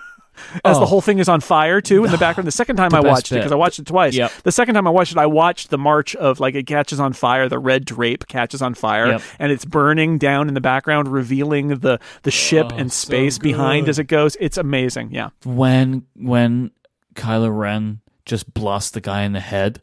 As 0.63 0.77
the 0.77 0.83
Oh. 0.83 0.85
whole 0.85 1.01
thing 1.01 1.19
is 1.19 1.27
on 1.29 1.41
fire 1.41 1.81
too 1.81 2.05
in 2.05 2.11
the 2.11 2.17
background. 2.25 2.47
The 2.47 2.51
second 2.51 2.75
time 2.75 2.89
The 2.89 2.97
i 2.97 2.99
watched 3.01 3.31
it 3.31 3.35
because 3.35 3.51
i 3.51 3.55
watched 3.55 3.79
it 3.79 3.85
twice. 3.85 4.13
Yep. 4.15 4.31
the 4.43 4.51
second 4.51 4.75
time 4.75 4.87
i 4.87 4.89
watched 4.91 5.11
it 5.11 5.17
i 5.17 5.25
watched 5.25 5.69
the 5.69 5.77
march 5.77 6.15
of 6.15 6.39
like 6.39 6.55
it 6.55 6.67
catches 6.67 6.99
on 6.99 7.13
fire 7.13 7.47
the 7.49 7.59
red 7.59 7.85
drape 7.85 8.27
catches 8.27 8.61
on 8.61 8.73
fire 8.73 9.07
Yep. 9.07 9.21
and 9.39 9.51
it's 9.51 9.65
burning 9.65 10.17
down 10.17 10.47
in 10.47 10.53
the 10.53 10.61
background 10.61 11.07
revealing 11.07 11.67
the 11.69 11.99
the 12.23 12.31
ship 12.31 12.67
Oh, 12.71 12.75
and 12.75 12.91
so 12.91 13.05
space 13.07 13.37
behind 13.37 13.89
as 13.89 13.99
it 13.99 14.05
goes. 14.05 14.35
It's 14.39 14.57
amazing 14.57 15.11
yeah. 15.11 15.29
When 15.45 16.05
when 16.15 16.71
Kylo 17.15 17.55
Ren 17.55 18.01
just 18.25 18.53
blasts 18.53 18.91
the 18.91 19.01
guy 19.01 19.21
in 19.23 19.33
the 19.33 19.39
head. 19.39 19.81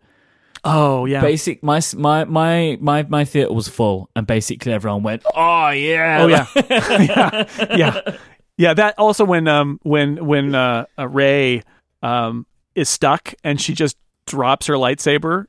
oh 0.65 1.07
yeah. 1.07 1.21
Basic 1.21 1.62
my 1.62 1.81
my 1.97 2.25
my 2.25 2.79
my 2.81 3.03
my 3.05 3.25
theater 3.25 3.53
was 3.53 3.69
full, 3.69 4.09
and 4.15 4.27
basically 4.27 4.73
everyone 4.73 5.03
went, 5.03 5.23
"Oh 5.35 5.71
yeah, 5.71 6.23
Oh 6.23 6.27
yeah, 6.29 6.47
yeah, 6.69 7.77
yeah, 7.77 8.17
yeah. 8.62 8.75
That 8.75 8.98
also 8.98 9.25
when 9.25 9.46
um 9.48 9.79
when 9.83 10.25
when 10.25 10.55
uh, 10.55 10.87
uh 10.98 11.09
Rey 11.09 11.62
um 12.03 12.46
is 12.75 12.88
stuck 12.88 13.35
and 13.44 13.61
she 13.61 13.75
just 13.75 13.96
drops 14.27 14.66
her 14.66 14.75
lightsaber 14.75 15.46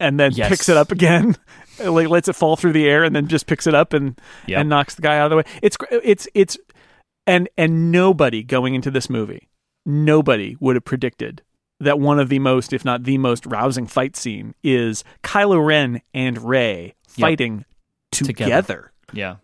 and 0.00 0.18
then 0.18 0.32
Yes. 0.32 0.48
picks 0.48 0.68
it 0.68 0.76
up 0.76 0.90
again, 0.92 1.36
like 1.84 2.08
lets 2.08 2.28
it 2.28 2.34
fall 2.34 2.56
through 2.56 2.72
the 2.72 2.88
air 2.88 3.04
and 3.04 3.14
then 3.14 3.28
just 3.28 3.46
picks 3.46 3.66
it 3.66 3.74
up 3.74 3.92
and 3.92 4.20
Yep. 4.46 4.60
and 4.60 4.68
knocks 4.68 4.94
the 4.96 5.02
guy 5.02 5.18
out 5.18 5.26
of 5.26 5.30
the 5.30 5.36
way. 5.36 5.44
It's 5.62 5.76
it's 5.90 6.28
it's 6.34 6.58
and 7.26 7.48
and 7.56 7.92
nobody 7.92 8.42
going 8.42 8.74
into 8.74 8.90
this 8.90 9.08
movie, 9.08 9.48
nobody 9.86 10.56
would 10.60 10.74
have 10.76 10.84
predicted 10.84 11.42
that 11.80 11.98
one 11.98 12.18
of 12.20 12.28
the 12.28 12.38
most, 12.38 12.72
if 12.72 12.84
not 12.84 13.04
the 13.04 13.18
most 13.18 13.44
rousing 13.46 13.86
fight 13.86 14.16
scene 14.16 14.54
is 14.62 15.04
Kylo 15.22 15.64
Ren 15.64 16.02
and 16.14 16.38
Rey 16.42 16.94
Yep. 17.16 17.20
fighting 17.26 17.64
Together. 18.10 18.44
together. 18.44 18.92
yeah." 19.12 19.36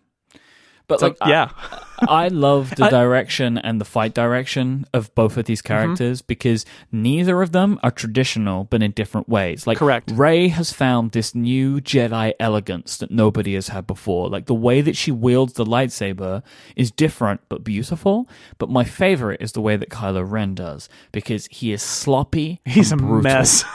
But 0.89 1.01
like, 1.01 1.15
I- 1.21 1.29
yeah. 1.29 1.49
I 2.07 2.29
love 2.29 2.69
the 2.77 2.87
direction 2.87 3.57
and 3.57 3.81
the 3.81 3.83
fight 3.85 4.13
direction 4.13 4.85
of 4.93 5.13
both 5.15 5.33
of 5.35 5.43
Mm-hmm. 5.43 5.47
these 5.47 5.61
characters 5.61 6.21
because 6.21 6.65
neither 6.93 7.41
of 7.41 7.51
them 7.51 7.77
are 7.83 7.91
traditional, 7.91 8.63
but 8.63 8.81
in 8.81 8.91
different 8.91 9.27
ways. 9.27 9.67
Like 9.67 9.79
Correct. 9.79 10.09
Rey 10.15 10.47
has 10.47 10.71
found 10.71 11.11
this 11.11 11.35
new 11.35 11.81
Jedi 11.81 12.31
elegance 12.39 12.95
that 12.97 13.11
nobody 13.11 13.53
has 13.55 13.67
had 13.67 13.85
before. 13.85 14.29
Like 14.29 14.45
the 14.45 14.53
way 14.55 14.79
that 14.79 14.95
she 14.95 15.11
wields 15.11 15.53
the 15.53 15.65
lightsaber 15.65 16.41
is 16.77 16.89
different 16.89 17.41
but 17.49 17.65
beautiful. 17.65 18.29
But 18.59 18.69
my 18.69 18.85
favorite 18.85 19.41
is 19.41 19.51
the 19.51 19.61
way 19.61 19.75
that 19.75 19.89
Kylo 19.89 20.23
Ren 20.29 20.55
does 20.55 20.87
because 21.11 21.47
he 21.51 21.73
is 21.73 21.81
sloppy. 21.83 22.61
He's 22.65 22.93
a 22.93 22.95
brutal. 22.95 23.21
mess. 23.23 23.65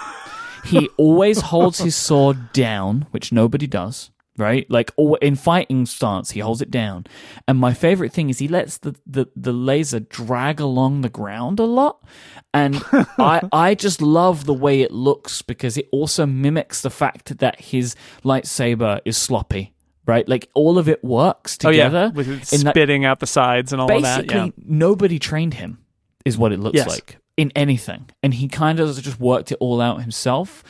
he 0.65 0.89
always 0.97 1.43
holds 1.43 1.79
his 1.79 1.95
sword 1.95 2.55
down, 2.55 3.07
which 3.11 3.33
nobody 3.33 3.67
does. 3.67 4.11
Right, 4.37 4.69
like 4.69 4.91
or 4.97 5.17
in 5.23 5.37
fighting 5.37 5.87
stance, 5.87 6.33
he 6.33 6.41
holds 6.41 6.61
it 6.61 6.69
down. 6.69 7.07
And 7.47 7.57
my 7.57 7.73
favorite 7.73 8.13
thing 8.13 8.31
is 8.31 8.41
he 8.41 8.49
lets 8.49 8.79
the, 8.79 8.97
the, 9.07 9.27
the 9.37 9.53
laser 9.53 10.01
drag 10.01 10.59
along 10.59 11.03
the 11.03 11.09
ground 11.09 11.61
a 11.61 11.65
lot, 11.65 12.03
and 12.53 12.83
I 13.17 13.43
I 13.53 13.75
just 13.77 14.03
love 14.03 14.45
the 14.45 14.53
way 14.53 14.81
it 14.81 14.91
looks 14.91 15.41
because 15.41 15.77
it 15.77 15.89
also 15.93 16.27
mimics 16.27 16.81
the 16.81 16.91
fact 16.91 17.39
that 17.39 17.61
his 17.61 17.95
lightsaber 18.25 19.01
is 19.05 19.17
sloppy. 19.17 19.73
Right, 20.07 20.29
like 20.29 20.51
all 20.53 20.77
of 20.79 20.89
it 20.89 21.03
works 21.03 21.57
Oh 21.65 21.71
yeah, 21.71 21.85
together. 21.85 22.13
with 22.15 22.29
it 22.29 22.53
in 22.53 22.65
that- 22.65 22.73
spitting 22.75 23.05
out 23.07 23.21
the 23.21 23.27
sides 23.27 23.73
and 23.73 23.81
all 23.81 23.91
of 23.91 24.03
that. 24.03 24.17
basically 24.27 24.53
Yeah. 24.57 24.65
nobody 24.67 25.19
trained 25.19 25.55
him 25.55 25.79
is 26.27 26.37
what 26.37 26.53
it 26.53 26.61
looks 26.61 26.77
Yes. 26.77 26.89
like 26.89 27.19
in 27.39 27.51
anything 27.57 28.11
and 28.23 28.35
he 28.35 28.47
kind 28.49 28.81
of 28.81 29.01
just 29.01 29.19
worked 29.19 29.51
it 29.51 29.57
all 29.61 29.81
out 29.81 30.03
himself 30.03 30.63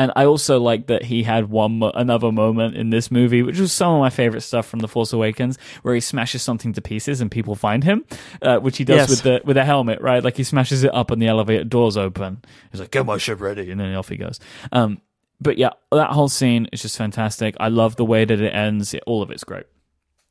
and 0.00 0.12
i 0.16 0.24
also 0.24 0.58
like 0.70 0.86
that 0.86 1.02
he 1.04 1.22
had 1.22 1.50
one 1.50 1.78
mo- 1.80 1.92
another 1.94 2.30
moment 2.32 2.76
in 2.76 2.90
this 2.90 3.10
movie 3.10 3.42
which 3.42 3.58
was 3.60 3.72
some 3.72 3.92
of 3.94 4.00
my 4.00 4.10
favorite 4.10 4.40
stuff 4.42 4.66
from 4.66 4.80
the 4.80 4.88
force 4.88 5.12
awakens 5.12 5.58
where 5.82 5.94
he 5.94 6.00
smashes 6.00 6.42
something 6.42 6.72
to 6.72 6.80
pieces 6.80 7.20
and 7.20 7.30
people 7.30 7.54
find 7.54 7.84
him 7.84 8.04
uh, 8.42 8.58
which 8.58 8.76
he 8.78 8.84
does 8.84 8.96
Yes. 8.96 9.10
with 9.10 9.22
the 9.22 9.40
with 9.44 9.56
a 9.56 9.64
helmet 9.64 10.00
right? 10.00 10.22
Like 10.24 10.36
he 10.36 10.44
smashes 10.44 10.82
it 10.84 10.94
up 10.94 11.10
and 11.10 11.20
the 11.22 11.26
elevator 11.28 11.64
doors 11.64 11.96
open. 11.96 12.42
He's 12.70 12.80
like 12.80 12.90
get 12.90 13.04
my 13.06 13.18
ship 13.18 13.40
ready 13.40 13.70
and 13.70 13.78
then 13.80 13.94
off 13.94 14.08
he 14.08 14.16
goes. 14.16 14.40
Um 14.72 15.00
but 15.40 15.56
yeah 15.58 15.70
that 15.92 16.10
whole 16.10 16.28
scene 16.28 16.68
is 16.72 16.82
just 16.82 16.96
fantastic. 16.98 17.54
I 17.60 17.68
love 17.68 17.96
the 17.96 18.04
way 18.04 18.24
that 18.24 18.40
it 18.40 18.54
ends. 18.54 18.94
All 19.06 19.22
of 19.22 19.30
it's 19.30 19.44
great. 19.44 19.66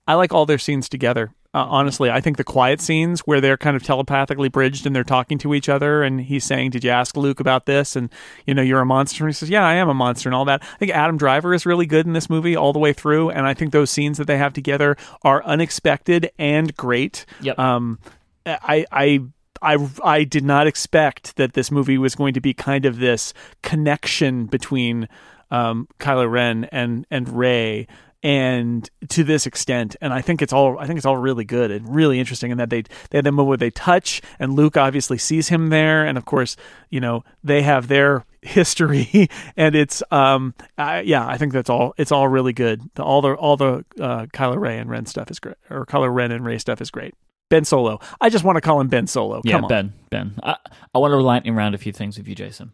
I 0.07 0.13
like 0.15 0.33
all 0.33 0.45
their 0.45 0.57
scenes 0.59 0.89
together. 0.89 1.31
Uh, 1.51 1.65
honestly, 1.67 2.11
I 2.11 2.21
think 2.21 2.37
the 2.37 2.43
quiet 2.43 2.79
scenes 2.79 3.21
where 3.21 3.41
they're 3.41 3.57
kind 3.57 3.75
of 3.75 3.81
telepathically 3.81 4.49
bridged 4.49 4.85
and 4.85 4.95
they're 4.95 5.03
talking 5.03 5.39
to 5.39 5.55
each 5.55 5.67
other, 5.67 6.03
and 6.03 6.21
he's 6.21 6.43
saying, 6.43 6.69
"Did 6.69 6.83
you 6.83 6.91
ask 6.91 7.17
Luke 7.17 7.39
about 7.39 7.65
this?" 7.65 7.95
And 7.95 8.09
you 8.45 8.53
know, 8.53 8.61
you're 8.61 8.81
a 8.81 8.85
monster. 8.85 9.23
And 9.23 9.29
he 9.29 9.33
says, 9.33 9.49
"Yeah, 9.49 9.65
I 9.65 9.73
am 9.73 9.89
a 9.89 9.95
monster," 9.95 10.29
and 10.29 10.35
all 10.35 10.45
that. 10.45 10.61
I 10.61 10.77
think 10.77 10.91
Adam 10.91 11.17
Driver 11.17 11.55
is 11.55 11.65
really 11.65 11.87
good 11.87 12.05
in 12.05 12.13
this 12.13 12.29
movie 12.29 12.55
all 12.55 12.71
the 12.71 12.77
way 12.77 12.93
through, 12.93 13.31
and 13.31 13.47
I 13.47 13.55
think 13.55 13.71
those 13.71 13.89
scenes 13.89 14.19
that 14.19 14.27
they 14.27 14.37
have 14.37 14.53
together 14.53 14.95
are 15.23 15.43
unexpected 15.43 16.29
and 16.37 16.75
great. 16.77 17.25
Yep. 17.41 17.57
Um, 17.57 17.99
I 18.45 18.85
I. 18.91 19.19
I, 19.61 19.89
I 20.05 20.23
did 20.23 20.45
not 20.45 20.67
expect 20.67 21.35
that 21.35 21.51
this 21.51 21.69
movie 21.69 21.97
was 21.97 22.15
going 22.15 22.33
to 22.33 22.39
be 22.39 22.53
kind 22.53 22.85
of 22.85 22.99
this 22.99 23.33
connection 23.61 24.45
between 24.45 25.09
um, 25.51 25.89
Kylo 25.99 26.31
Ren 26.31 26.63
and 26.71 27.05
and 27.11 27.27
Rey 27.27 27.85
and 28.21 28.89
to 29.07 29.23
this 29.23 29.45
extent 29.45 29.95
and 30.01 30.13
i 30.13 30.19
think 30.19 30.41
it's 30.41 30.51
all 30.51 30.77
i 30.77 30.85
think 30.85 30.97
it's 30.97 31.05
all 31.05 31.15
really 31.15 31.45
good 31.45 31.71
and 31.71 31.95
really 31.95 32.19
interesting 32.19 32.51
and 32.51 32.59
that 32.59 32.69
they 32.69 32.81
they 32.81 33.17
had 33.17 33.23
the 33.23 33.31
moment 33.31 33.47
where 33.47 33.57
they 33.57 33.69
touch 33.71 34.21
and 34.39 34.53
luke 34.53 34.75
obviously 34.75 35.17
sees 35.17 35.49
him 35.49 35.69
there. 35.69 36.05
And 36.05 36.17
of 36.17 36.25
course 36.25 36.55
you 36.89 36.99
know 36.99 37.23
they 37.43 37.61
have 37.61 37.87
their 37.87 38.25
history 38.41 39.29
and 39.55 39.75
it's 39.75 40.01
um 40.11 40.53
I, 40.77 41.01
yeah 41.01 41.27
i 41.27 41.37
think 41.37 41.53
that's 41.53 41.69
all 41.69 41.93
it's 41.97 42.11
all 42.11 42.27
really 42.27 42.53
good. 42.53 42.81
The, 42.95 43.03
all 43.03 43.21
the 43.21 43.33
all 43.33 43.57
the 43.57 43.85
uh 43.99 44.25
kylo 44.27 44.59
rey 44.59 44.77
and 44.77 44.89
ren 44.89 45.05
stuff 45.05 45.29
is 45.31 45.39
great 45.39 45.55
or 45.69 45.85
kylo 45.85 46.13
ren 46.13 46.31
and 46.31 46.43
rey 46.45 46.57
stuff 46.57 46.81
is 46.81 46.91
great. 46.91 47.13
Ben 47.49 47.65
solo. 47.65 47.99
I 48.21 48.29
just 48.29 48.43
want 48.43 48.57
to 48.57 48.61
call 48.61 48.79
him 48.79 48.87
ben 48.87 49.07
solo. 49.07 49.41
Yeah 49.43 49.57
on. 49.57 49.67
Ben 49.67 49.93
ben. 50.09 50.39
I, 50.43 50.57
I 50.93 50.99
want 50.99 51.11
to 51.11 51.17
lightning 51.17 51.55
round 51.55 51.75
a 51.75 51.77
few 51.77 51.91
things 51.91 52.17
with 52.17 52.27
you 52.27 52.35
jason. 52.35 52.71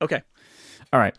Okay. 0.00 0.22
All 0.92 1.00
right. 1.00 1.16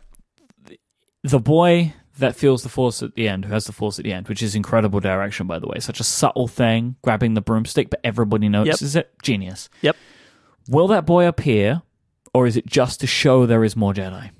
The 1.24 1.40
boy 1.40 1.94
that 2.18 2.36
feels 2.36 2.64
the 2.64 2.70
force 2.70 3.04
at 3.04 3.16
the 3.16 3.28
end, 3.28 3.46
who 3.46 3.54
has 3.54 3.66
the 3.66 3.72
force 3.74 4.00
at 4.00 4.06
the 4.06 4.14
end, 4.14 4.28
which 4.28 4.42
is 4.42 4.56
incredible 4.56 5.00
direction, 5.00 5.48
by 5.48 5.60
the 5.60 5.68
way. 5.68 5.80
Such 5.80 6.00
a 6.00 6.04
subtle 6.04 6.48
thing, 6.48 6.96
grabbing 7.02 7.34
the 7.34 7.42
broomstick, 7.42 7.90
but 7.90 8.00
everybody 8.04 8.48
notices 8.50 8.96
it. 8.96 9.12
Genius. 9.22 9.70
Yep. 9.82 9.96
Will 10.70 10.88
that 10.88 11.06
boy 11.06 11.28
appear, 11.28 11.82
or 12.34 12.48
is 12.48 12.56
it 12.58 12.66
just 12.66 13.00
to 13.02 13.08
show 13.08 13.46
there 13.46 13.64
is 13.64 13.76
more 13.76 13.94
Jedi? 13.94 14.32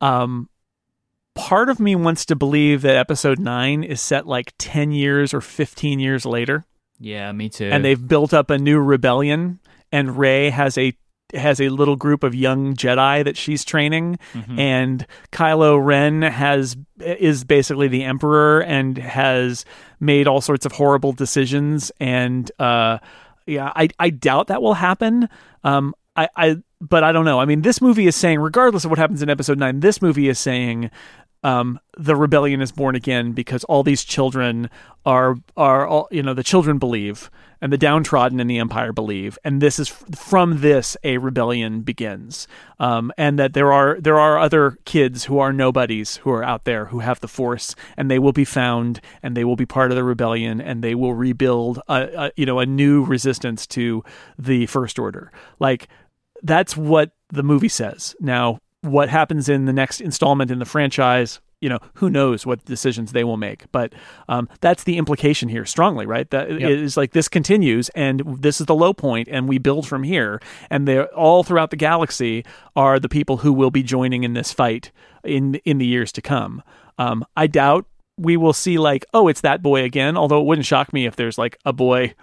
um 0.00 0.48
part 1.34 1.68
of 1.68 1.80
me 1.80 1.96
wants 1.96 2.24
to 2.26 2.36
believe 2.36 2.82
that 2.82 2.96
episode 2.96 3.38
9 3.38 3.82
is 3.84 4.00
set 4.00 4.26
like 4.26 4.52
10 4.58 4.92
years 4.92 5.32
or 5.34 5.40
15 5.40 5.98
years 5.98 6.24
later 6.26 6.64
Yeah, 7.00 7.30
me 7.32 7.48
too. 7.48 7.68
and 7.72 7.84
they've 7.84 8.08
built 8.08 8.32
up 8.34 8.50
a 8.50 8.58
new 8.58 8.78
rebellion 8.80 9.58
and 9.92 10.16
Rey 10.18 10.50
has 10.50 10.76
a 10.78 10.92
has 11.36 11.60
a 11.60 11.68
little 11.68 11.96
group 11.96 12.22
of 12.22 12.34
young 12.34 12.74
Jedi 12.74 13.24
that 13.24 13.36
she's 13.36 13.64
training 13.64 14.18
Mhm. 14.34 14.58
and 14.58 15.06
Kylo 15.32 15.84
Ren 15.84 16.22
has 16.22 16.76
is 17.00 17.44
basically 17.44 17.88
the 17.88 18.04
emperor 18.04 18.60
and 18.60 18.96
has 18.98 19.64
made 20.00 20.26
all 20.28 20.40
sorts 20.40 20.64
of 20.66 20.72
horrible 20.72 21.12
decisions 21.12 21.90
and 22.00 22.50
uh 22.58 22.98
yeah 23.46 23.72
I 23.74 23.88
I 23.98 24.10
doubt 24.10 24.46
that 24.48 24.62
will 24.62 24.74
happen 24.74 25.28
um 25.64 25.94
I 26.16 26.28
I 26.36 26.56
but 26.80 27.02
I 27.02 27.12
don't 27.12 27.24
know. 27.24 27.40
I 27.40 27.46
mean, 27.46 27.62
this 27.62 27.80
movie 27.80 28.06
is 28.06 28.14
saying, 28.14 28.40
regardless 28.40 28.84
of 28.84 28.90
what 28.90 28.98
happens 28.98 29.22
in 29.22 29.30
episode 29.30 29.58
nine, 29.58 29.80
this 29.80 30.02
movie 30.02 30.28
is 30.28 30.38
saying 30.38 30.90
um, 31.44 31.78
the 31.96 32.16
rebellion 32.16 32.60
is 32.60 32.72
born 32.72 32.96
again 32.96 33.32
because 33.32 33.62
all 33.64 33.82
these 33.82 34.02
children 34.02 34.70
are 35.06 35.36
are 35.56 35.86
all 35.86 36.08
you 36.10 36.22
know 36.22 36.34
the 36.34 36.42
children 36.42 36.78
believe 36.78 37.30
and 37.64 37.72
the 37.72 37.78
downtrodden 37.78 38.40
in 38.40 38.46
the 38.46 38.58
empire 38.58 38.92
believe. 38.92 39.38
And 39.42 39.62
this 39.62 39.78
is 39.78 39.88
from 39.88 40.60
this 40.60 40.98
a 41.02 41.16
rebellion 41.16 41.80
begins. 41.80 42.46
Um, 42.78 43.10
and 43.16 43.38
that 43.38 43.54
there 43.54 43.72
are 43.72 43.98
there 44.00 44.18
are 44.18 44.38
other 44.38 44.78
kids 44.84 45.24
who 45.24 45.38
are 45.38 45.52
nobodies 45.52 46.16
who 46.18 46.30
are 46.30 46.44
out 46.44 46.64
there 46.64 46.86
who 46.86 46.98
have 46.98 47.20
the 47.20 47.28
force 47.28 47.74
and 47.96 48.10
they 48.10 48.18
will 48.18 48.32
be 48.32 48.44
found 48.44 49.00
and 49.22 49.34
they 49.34 49.44
will 49.44 49.56
be 49.56 49.64
part 49.64 49.90
of 49.90 49.96
the 49.96 50.04
rebellion 50.04 50.60
and 50.60 50.84
they 50.84 50.94
will 50.94 51.14
rebuild 51.14 51.80
a, 51.88 52.26
a 52.26 52.32
you 52.36 52.44
know 52.44 52.58
a 52.58 52.66
new 52.66 53.02
resistance 53.02 53.66
to 53.68 54.04
the 54.38 54.66
first 54.66 54.98
order. 54.98 55.32
Like 55.58 55.88
that's 56.42 56.76
what 56.76 57.12
the 57.30 57.42
movie 57.42 57.68
says. 57.68 58.14
Now 58.20 58.58
what 58.84 59.08
happens 59.08 59.48
in 59.48 59.64
the 59.64 59.72
next 59.72 60.00
installment 60.00 60.50
in 60.50 60.58
the 60.58 60.64
franchise 60.64 61.40
you 61.64 61.70
know 61.70 61.78
who 61.94 62.10
knows 62.10 62.44
what 62.44 62.62
decisions 62.66 63.12
they 63.12 63.24
will 63.24 63.38
make. 63.38 63.72
But 63.72 63.94
um, 64.28 64.50
that's 64.60 64.84
the 64.84 64.98
implication 64.98 65.48
here 65.48 65.64
strongly 65.64 66.04
right? 66.04 66.28
That 66.28 66.50
yep. 66.50 66.70
is 66.70 66.98
like 66.98 67.12
this 67.12 67.26
continues 67.26 67.88
and 67.90 68.20
this 68.42 68.60
is 68.60 68.66
the 68.66 68.74
low 68.74 68.92
point 68.92 69.28
and 69.30 69.48
we 69.48 69.56
build 69.56 69.88
from 69.88 70.02
here. 70.02 70.42
And 70.68 70.86
they're 70.86 71.06
all 71.14 71.42
throughout 71.42 71.70
the 71.70 71.76
galaxy 71.76 72.44
are 72.76 73.00
the 73.00 73.08
people 73.08 73.38
who 73.38 73.50
will 73.50 73.70
be 73.70 73.82
joining 73.82 74.24
in 74.24 74.34
this 74.34 74.52
fight 74.52 74.92
in 75.24 75.54
in 75.64 75.78
the 75.78 75.86
years 75.86 76.12
to 76.12 76.22
come. 76.22 76.62
Um, 76.98 77.24
i 77.36 77.48
doubt 77.48 77.86
we 78.16 78.36
will 78.36 78.52
see 78.52 78.78
like 78.78 79.04
oh 79.12 79.26
it's 79.26 79.40
that 79.40 79.62
boy 79.62 79.82
again 79.82 80.16
although 80.16 80.40
it 80.40 80.46
wouldn't 80.46 80.66
shock 80.66 80.92
me 80.92 81.06
if 81.06 81.16
there's 81.16 81.38
like 81.38 81.58
a 81.64 81.72
boy 81.72 82.14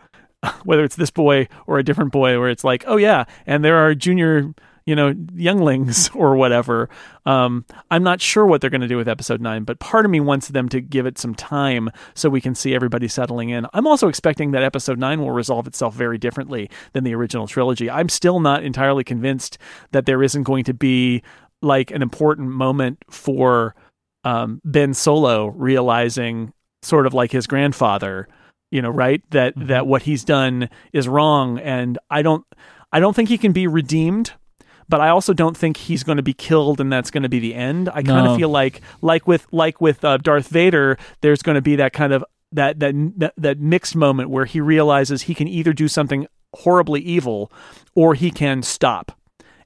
whether 0.63 0.85
it's 0.85 0.95
this 0.95 1.11
boy 1.11 1.49
or 1.67 1.77
a 1.77 1.83
different 1.83 2.13
boy 2.13 2.39
where 2.39 2.49
it's 2.49 2.63
like 2.63 2.85
oh 2.87 2.95
yeah 2.95 3.25
and 3.45 3.65
there 3.65 3.75
are 3.75 3.93
junior 3.93 4.53
you 4.85 4.95
know, 4.95 5.13
younglings 5.33 6.09
or 6.15 6.35
whatever. 6.35 6.89
Um, 7.25 7.65
I'm 7.89 8.03
not 8.03 8.21
sure 8.21 8.45
what 8.45 8.61
they're 8.61 8.69
going 8.69 8.81
to 8.81 8.87
do 8.87 8.97
with 8.97 9.07
episode 9.07 9.41
nine, 9.41 9.63
but 9.63 9.79
part 9.79 10.05
of 10.05 10.11
me 10.11 10.19
wants 10.19 10.47
them 10.47 10.69
to 10.69 10.81
give 10.81 11.05
it 11.05 11.17
some 11.17 11.35
time 11.35 11.89
so 12.13 12.29
we 12.29 12.41
can 12.41 12.55
see 12.55 12.73
everybody 12.73 13.07
settling 13.07 13.49
in. 13.49 13.67
I'm 13.73 13.87
also 13.87 14.07
expecting 14.07 14.51
that 14.51 14.63
episode 14.63 14.97
nine 14.99 15.21
will 15.21 15.31
resolve 15.31 15.67
itself 15.67 15.93
very 15.93 16.17
differently 16.17 16.69
than 16.93 17.03
the 17.03 17.15
original 17.15 17.47
trilogy. 17.47 17.89
I'm 17.89 18.09
still 18.09 18.39
not 18.39 18.63
entirely 18.63 19.03
convinced 19.03 19.57
that 19.91 20.05
there 20.05 20.23
isn't 20.23 20.43
going 20.43 20.63
to 20.65 20.73
be 20.73 21.21
like 21.61 21.91
an 21.91 22.01
important 22.01 22.49
moment 22.49 23.03
for 23.09 23.75
um, 24.23 24.61
Ben 24.65 24.93
Solo 24.93 25.47
realizing, 25.47 26.53
sort 26.81 27.05
of 27.05 27.13
like 27.13 27.31
his 27.31 27.47
grandfather, 27.47 28.27
you 28.71 28.81
know, 28.81 28.89
right? 28.89 29.21
That 29.31 29.55
mm-hmm. 29.55 29.67
that 29.67 29.87
what 29.87 30.03
he's 30.03 30.23
done 30.23 30.69
is 30.93 31.07
wrong, 31.07 31.59
and 31.59 31.97
I 32.09 32.21
don't. 32.21 32.45
I 32.93 32.99
don't 32.99 33.15
think 33.15 33.29
he 33.29 33.37
can 33.37 33.53
be 33.53 33.67
redeemed 33.67 34.33
but 34.91 34.99
I 34.99 35.07
also 35.07 35.33
don't 35.33 35.55
think 35.55 35.77
he's 35.77 36.03
going 36.03 36.17
to 36.17 36.23
be 36.23 36.33
killed 36.33 36.81
and 36.81 36.91
that's 36.91 37.09
going 37.09 37.23
to 37.23 37.29
be 37.29 37.39
the 37.39 37.55
end. 37.55 37.89
I 37.89 38.03
kind 38.03 38.27
of 38.27 38.35
feel 38.35 38.49
like 38.49 38.81
like 39.01 39.25
with 39.25 39.47
like 39.51 39.79
with 39.79 40.03
uh, 40.03 40.17
Darth 40.17 40.49
Vader, 40.49 40.97
there's 41.21 41.41
going 41.41 41.55
to 41.55 41.61
be 41.61 41.77
that 41.77 41.93
kind 41.93 42.11
of 42.11 42.25
that, 42.51 42.79
that 42.79 43.33
that 43.37 43.59
mixed 43.59 43.95
moment 43.95 44.29
where 44.29 44.43
he 44.43 44.59
realizes 44.59 45.23
he 45.23 45.33
can 45.33 45.47
either 45.47 45.71
do 45.71 45.87
something 45.87 46.27
horribly 46.53 46.99
evil 46.99 47.49
or 47.95 48.15
he 48.15 48.29
can 48.29 48.61
stop 48.61 49.17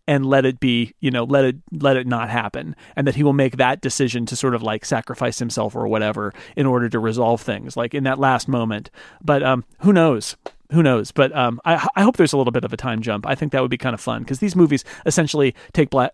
and 0.07 0.27
let 0.27 0.45
it 0.45 0.59
be, 0.59 0.93
you 0.99 1.09
know, 1.09 1.23
let 1.23 1.43
it 1.43 1.55
let 1.71 1.97
it 1.97 2.05
not 2.05 2.29
happen, 2.29 2.75
and 2.95 3.07
that 3.07 3.15
he 3.15 3.23
will 3.23 3.33
make 3.33 3.57
that 3.57 3.81
decision 3.81 4.27
to 4.27 4.35
sort 4.35 4.53
of 4.53 4.61
like 4.61 4.85
sacrifice 4.85 5.39
himself 5.39 5.75
or 5.75 5.87
whatever 5.87 6.35
in 6.55 6.67
order 6.67 6.87
to 6.87 6.99
resolve 6.99 7.41
things, 7.41 7.75
like 7.75 7.95
in 7.95 8.03
that 8.03 8.19
last 8.19 8.47
moment. 8.47 8.91
But 9.23 9.41
um, 9.41 9.65
who 9.79 9.91
knows? 9.91 10.35
Who 10.71 10.83
knows? 10.83 11.11
But 11.11 11.35
um, 11.35 11.59
I, 11.65 11.87
I 11.95 12.03
hope 12.03 12.17
there's 12.17 12.33
a 12.33 12.37
little 12.37 12.51
bit 12.51 12.63
of 12.63 12.73
a 12.73 12.77
time 12.77 13.01
jump. 13.01 13.25
I 13.27 13.35
think 13.35 13.51
that 13.51 13.61
would 13.61 13.71
be 13.71 13.77
kind 13.77 13.93
of 13.93 14.01
fun 14.01 14.23
because 14.23 14.39
these 14.39 14.55
movies 14.55 14.83
essentially 15.05 15.55
take 15.73 15.89
bla- 15.89 16.11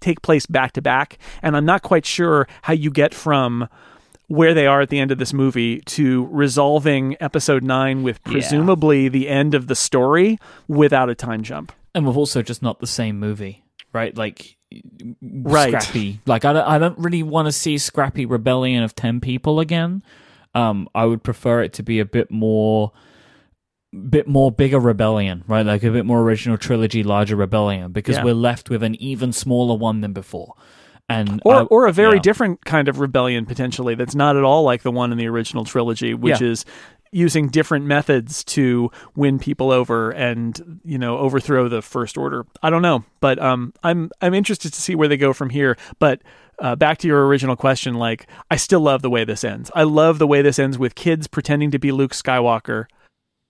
take 0.00 0.22
place 0.22 0.46
back 0.46 0.72
to 0.72 0.82
back, 0.82 1.18
and 1.42 1.56
I'm 1.56 1.64
not 1.64 1.82
quite 1.82 2.06
sure 2.06 2.46
how 2.62 2.72
you 2.72 2.90
get 2.90 3.14
from 3.14 3.68
where 4.28 4.54
they 4.54 4.66
are 4.66 4.80
at 4.80 4.88
the 4.88 4.98
end 4.98 5.12
of 5.12 5.18
this 5.18 5.32
movie 5.32 5.80
to 5.82 6.26
resolving 6.32 7.16
episode 7.20 7.62
nine 7.62 8.02
with 8.02 8.22
presumably 8.24 9.04
yeah. 9.04 9.08
the 9.08 9.28
end 9.28 9.54
of 9.54 9.68
the 9.68 9.74
story 9.76 10.36
without 10.66 11.08
a 11.08 11.14
time 11.14 11.42
jump. 11.42 11.72
And 11.94 12.06
we're 12.06 12.14
also 12.14 12.42
just 12.42 12.60
not 12.60 12.80
the 12.80 12.88
same 12.88 13.20
movie, 13.20 13.64
right? 13.92 14.16
Like 14.16 14.56
right. 15.22 15.68
scrappy. 15.68 16.20
Like 16.26 16.44
I 16.44 16.52
don't, 16.52 16.66
I 16.66 16.78
don't 16.78 16.98
really 16.98 17.22
want 17.22 17.46
to 17.46 17.52
see 17.52 17.78
scrappy 17.78 18.26
rebellion 18.26 18.82
of 18.82 18.94
ten 18.94 19.20
people 19.20 19.60
again. 19.60 20.02
Um, 20.54 20.88
I 20.94 21.04
would 21.04 21.22
prefer 21.22 21.62
it 21.62 21.74
to 21.74 21.82
be 21.82 22.00
a 22.00 22.04
bit 22.04 22.30
more 22.30 22.92
bit 24.08 24.26
more 24.26 24.50
bigger 24.52 24.78
rebellion, 24.78 25.44
right? 25.46 25.64
Like 25.64 25.82
a 25.82 25.90
bit 25.90 26.06
more 26.06 26.20
original 26.20 26.58
trilogy, 26.58 27.02
larger 27.02 27.36
rebellion, 27.36 27.92
because 27.92 28.16
yeah. 28.16 28.24
we're 28.24 28.34
left 28.34 28.70
with 28.70 28.82
an 28.82 28.94
even 28.96 29.32
smaller 29.32 29.76
one 29.76 30.00
than 30.00 30.12
before. 30.12 30.54
And 31.08 31.40
or, 31.44 31.54
I, 31.54 31.62
or 31.62 31.86
a 31.86 31.92
very 31.92 32.16
yeah. 32.16 32.22
different 32.22 32.64
kind 32.64 32.88
of 32.88 32.98
rebellion 32.98 33.46
potentially 33.46 33.94
that's 33.94 34.16
not 34.16 34.36
at 34.36 34.42
all 34.42 34.64
like 34.64 34.82
the 34.82 34.90
one 34.90 35.12
in 35.12 35.18
the 35.18 35.28
original 35.28 35.64
trilogy, 35.64 36.14
which 36.14 36.40
yeah. 36.40 36.48
is 36.48 36.64
using 37.12 37.48
different 37.48 37.86
methods 37.86 38.42
to 38.44 38.90
win 39.14 39.38
people 39.38 39.70
over 39.70 40.10
and 40.10 40.80
you 40.84 40.98
know 40.98 41.18
overthrow 41.18 41.68
the 41.68 41.80
first 41.80 42.18
order. 42.18 42.44
I 42.62 42.70
don't 42.70 42.82
know, 42.82 43.04
but 43.20 43.38
um, 43.38 43.72
I'm 43.84 44.10
I'm 44.20 44.34
interested 44.34 44.72
to 44.72 44.82
see 44.82 44.96
where 44.96 45.06
they 45.06 45.16
go 45.16 45.32
from 45.32 45.50
here. 45.50 45.76
But 46.00 46.22
uh, 46.58 46.74
back 46.74 46.98
to 46.98 47.06
your 47.06 47.26
original 47.26 47.54
question, 47.54 47.94
like 47.94 48.26
I 48.50 48.56
still 48.56 48.80
love 48.80 49.02
the 49.02 49.10
way 49.10 49.24
this 49.24 49.44
ends. 49.44 49.70
I 49.74 49.84
love 49.84 50.18
the 50.18 50.26
way 50.26 50.42
this 50.42 50.58
ends 50.58 50.76
with 50.76 50.96
kids 50.96 51.28
pretending 51.28 51.70
to 51.70 51.78
be 51.78 51.92
Luke 51.92 52.12
Skywalker 52.12 52.86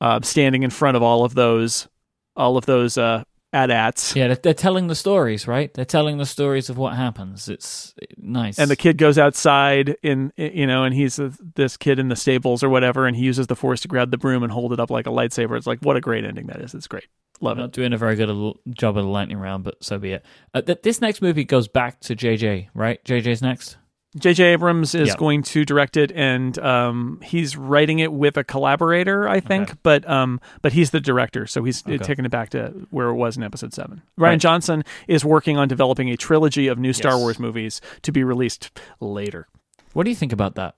uh, 0.01 0.21
standing 0.23 0.63
in 0.63 0.71
front 0.71 0.97
of 0.97 1.03
all 1.03 1.25
of 1.25 1.35
those, 1.35 1.89
all 2.37 2.57
of 2.57 2.67
those 2.67 2.99
uh, 2.99 3.25
AT-ATs. 3.53 4.15
Yeah, 4.15 4.29
they're, 4.29 4.37
they're, 4.37 4.55
telling 4.55 4.89
the 4.89 4.95
stories, 4.95 5.49
right? 5.49 5.73
They're 5.73 5.85
telling 5.85 6.19
the 6.19 6.27
stories 6.27 6.69
of 6.69 6.77
what 6.77 6.95
happens. 6.95 7.49
It's 7.49 7.95
nice. 8.19 8.59
And 8.59 8.71
the 8.71 8.77
kid 8.77 8.99
goes 8.99 9.19
outside 9.19 9.97
in, 10.03 10.33
you 10.37 10.67
know, 10.67 10.85
and 10.85 10.95
he's 10.95 11.19
a, 11.19 11.33
this 11.55 11.77
kid 11.77 11.99
in 11.99 12.09
the 12.09 12.17
stables 12.17 12.63
or 12.63 12.69
whatever, 12.69 13.07
and 13.07 13.17
he 13.17 13.25
uses 13.25 13.47
the 13.47 13.57
force 13.57 13.81
to 13.83 13.89
grab 13.89 14.11
the 14.11 14.19
broom 14.19 14.43
and 14.43 14.53
hold 14.53 14.73
it 14.73 14.81
up 14.81 14.91
like 14.91 15.07
a 15.07 15.11
lightsaber. 15.11 15.57
It's 15.57 15.67
like, 15.67 15.81
what 15.81 15.97
a 15.97 16.01
great 16.01 16.25
ending 16.25 16.47
that 16.49 16.61
is. 16.61 16.75
It's 16.75 16.89
great. 16.89 17.07
Love 17.41 17.57
I'm 17.57 17.61
it. 17.61 17.63
Not 17.63 17.73
doing 17.73 17.93
a 17.93 17.99
very 17.99 18.17
good 18.17 18.29
job 18.71 18.97
of 18.97 19.05
the 19.05 19.11
lightning 19.11 19.39
round, 19.39 19.65
but 19.65 19.83
so 19.83 19.99
be 19.99 20.13
it. 20.13 20.25
Uh, 20.53 20.63
th- 20.63 20.83
this 20.83 21.01
next 21.01 21.23
movie 21.23 21.45
goes 21.45 21.69
back 21.69 22.01
to 22.01 22.17
JJ, 22.17 22.69
right? 22.75 23.03
JJ's 23.05 23.43
next. 23.43 23.77
J.J. 24.19 24.45
Abrams 24.45 24.95
is 24.95 25.09
yep. 25.09 25.19
going 25.19 25.43
to 25.43 25.65
direct 25.65 25.97
it, 25.97 26.11
and 26.13 26.59
um, 26.59 27.21
he's 27.23 27.57
writing 27.57 27.99
it 27.99 28.13
with 28.13 28.37
a 28.37 28.45
collaborator, 28.45 29.29
I 29.29 29.41
think. 29.41 29.71
Okay. 29.71 29.79
But 29.83 30.09
um, 30.09 30.41
but 30.63 30.73
he's 30.73 30.91
the 30.91 31.01
director, 31.01 31.47
so 31.47 31.63
he's 31.65 31.87
okay. 31.87 31.99
taking 31.99 32.25
it 32.25 32.31
back 32.31 32.51
to 32.51 32.87
where 32.91 33.09
it 33.09 33.15
was 33.15 33.37
in 33.37 33.43
Episode 33.43 33.75
Seven. 33.75 34.03
Rian 34.19 34.23
right. 34.23 34.41
Johnson 34.41 34.85
is 35.07 35.25
working 35.25 35.59
on 35.59 35.69
developing 35.69 36.09
a 36.11 36.17
trilogy 36.17 36.67
of 36.69 36.79
new 36.79 36.93
Star 36.93 37.13
yes. 37.13 37.21
Wars 37.21 37.39
movies 37.39 37.81
to 38.03 38.13
be 38.13 38.25
released 38.25 38.71
later. 39.01 39.49
What 39.93 40.05
do 40.05 40.11
you 40.11 40.17
think 40.17 40.33
about 40.33 40.55
that? 40.55 40.77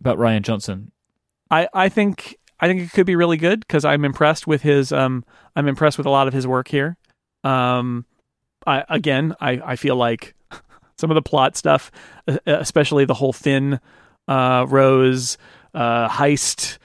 About 0.00 0.18
Rian 0.18 0.42
Johnson? 0.42 0.92
I 1.50 1.68
I 1.72 1.88
think 1.88 2.36
I 2.60 2.66
think 2.66 2.82
it 2.82 2.92
could 2.92 3.06
be 3.06 3.16
really 3.16 3.38
good 3.38 3.60
because 3.60 3.84
I'm 3.84 4.04
impressed 4.04 4.46
with 4.46 4.62
his 4.62 4.92
um 4.92 5.24
I'm 5.56 5.68
impressed 5.68 5.96
with 5.96 6.06
a 6.06 6.10
lot 6.10 6.28
of 6.28 6.34
his 6.34 6.46
work 6.46 6.68
here. 6.68 6.98
Um, 7.44 8.04
I 8.66 8.84
again 8.88 9.34
I 9.40 9.60
I 9.64 9.76
feel 9.76 9.96
like 9.96 10.34
some 10.98 11.10
of 11.10 11.14
the 11.14 11.22
plot 11.22 11.56
stuff, 11.56 11.90
especially 12.46 13.04
the 13.04 13.14
whole 13.14 13.32
thin 13.32 13.80
uh, 14.26 14.66
Rose 14.68 15.38
uh, 15.74 16.08
heist 16.08 16.78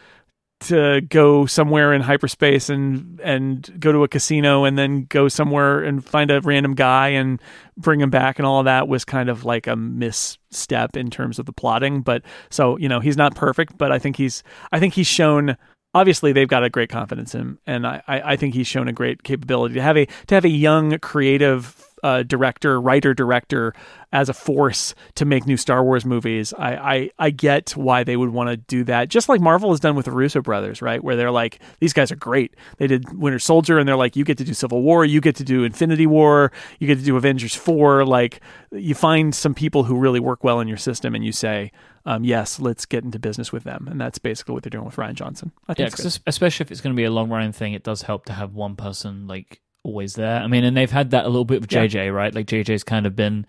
to 0.67 1.01
go 1.01 1.45
somewhere 1.45 1.93
in 1.93 2.01
hyperspace 2.01 2.69
and 2.69 3.19
and 3.21 3.69
go 3.79 3.91
to 3.91 4.03
a 4.03 4.07
casino 4.07 4.63
and 4.63 4.77
then 4.77 5.05
go 5.09 5.27
somewhere 5.27 5.83
and 5.83 6.05
find 6.05 6.31
a 6.31 6.39
random 6.41 6.73
guy 6.73 7.09
and 7.09 7.41
bring 7.77 7.99
him 7.99 8.09
back 8.09 8.39
and 8.39 8.45
all 8.45 8.59
of 8.59 8.65
that 8.65 8.87
was 8.87 9.03
kind 9.03 9.29
of 9.29 9.43
like 9.43 9.67
a 9.67 9.75
misstep 9.75 10.95
in 10.95 11.09
terms 11.09 11.37
of 11.37 11.45
the 11.45 11.51
plotting. 11.51 12.01
But 12.01 12.23
so 12.49 12.77
you 12.77 12.87
know 12.87 13.01
he's 13.01 13.17
not 13.17 13.35
perfect 13.35 13.77
but 13.77 13.91
i 13.91 13.99
think 13.99 14.15
he's 14.15 14.41
i 14.71 14.79
think 14.79 14.93
he's 14.93 15.07
shown 15.07 15.57
obviously 15.93 16.31
they've 16.31 16.47
got 16.47 16.63
a 16.63 16.69
great 16.69 16.89
confidence 16.89 17.35
in 17.35 17.41
him. 17.41 17.59
And 17.67 17.85
i 17.85 18.01
i 18.07 18.35
think 18.37 18.53
he's 18.53 18.67
shown 18.67 18.87
a 18.87 18.93
great 18.93 19.23
capability 19.23 19.75
to 19.75 19.81
have 19.81 19.97
a 19.97 20.05
to 20.27 20.35
have 20.35 20.45
a 20.45 20.49
young 20.49 20.97
creative 20.99 21.92
uh, 22.03 22.21
director, 22.23 22.79
writer, 22.79 23.13
director 23.13 23.73
as 24.11 24.29
a 24.29 24.33
force 24.33 24.93
to 25.15 25.25
make 25.25 25.47
new 25.47 25.57
Star 25.57 25.83
Wars 25.83 26.05
movies. 26.05 26.53
I 26.53 26.75
I, 26.75 27.09
I 27.17 27.29
get 27.31 27.71
why 27.71 28.03
they 28.03 28.15
would 28.15 28.29
want 28.29 28.49
to 28.49 28.57
do 28.57 28.83
that, 28.83 29.09
just 29.09 29.29
like 29.29 29.41
Marvel 29.41 29.71
has 29.71 29.79
done 29.79 29.95
with 29.95 30.05
the 30.05 30.11
Russo 30.11 30.41
brothers, 30.41 30.81
right? 30.81 31.03
Where 31.03 31.15
they're 31.15 31.31
like, 31.31 31.59
these 31.79 31.93
guys 31.93 32.11
are 32.11 32.15
great. 32.15 32.55
They 32.77 32.87
did 32.87 33.17
Winter 33.17 33.39
Soldier, 33.39 33.79
and 33.79 33.87
they're 33.87 33.95
like, 33.95 34.15
you 34.15 34.23
get 34.23 34.37
to 34.37 34.43
do 34.43 34.53
Civil 34.53 34.83
War, 34.83 35.03
you 35.05 35.21
get 35.21 35.35
to 35.37 35.43
do 35.43 35.63
Infinity 35.63 36.05
War, 36.05 36.51
you 36.79 36.87
get 36.87 36.99
to 36.99 37.05
do 37.05 37.17
Avengers 37.17 37.55
four. 37.55 38.05
Like, 38.05 38.41
you 38.71 38.93
find 38.93 39.33
some 39.33 39.55
people 39.55 39.85
who 39.85 39.97
really 39.97 40.19
work 40.19 40.43
well 40.43 40.59
in 40.59 40.67
your 40.67 40.77
system, 40.77 41.15
and 41.15 41.25
you 41.25 41.31
say. 41.31 41.71
Um, 42.05 42.25
yes, 42.25 42.59
let's 42.59 42.85
get 42.85 43.05
into 43.05 43.17
business 43.17 43.53
with 43.53 43.63
them, 43.63 43.87
and 43.89 43.97
that's 44.01 44.19
basically 44.19 44.51
what 44.51 44.63
they're 44.63 44.69
doing 44.69 44.83
with 44.83 44.97
Rian 44.97 45.13
Johnson. 45.13 45.53
I 45.69 45.73
think 45.73 45.97
yeah, 45.97 46.09
especially 46.27 46.65
if 46.65 46.69
it's 46.69 46.81
going 46.81 46.93
to 46.93 46.97
be 46.97 47.05
a 47.05 47.09
long 47.09 47.29
running 47.29 47.53
thing, 47.53 47.71
it 47.71 47.83
does 47.83 48.01
help 48.01 48.25
to 48.25 48.33
have 48.33 48.53
one 48.53 48.75
person 48.75 49.25
like 49.25 49.61
always 49.83 50.15
there. 50.15 50.39
I 50.41 50.47
mean, 50.47 50.63
and 50.63 50.75
they've 50.75 50.89
had 50.91 51.11
that 51.11 51.25
a 51.25 51.29
little 51.29 51.45
bit 51.45 51.61
with 51.61 51.69
JJ, 51.69 51.93
yeah. 51.93 52.07
right? 52.07 52.33
Like 52.33 52.47
JJ's 52.47 52.83
kind 52.83 53.05
of 53.05 53.15
been 53.15 53.45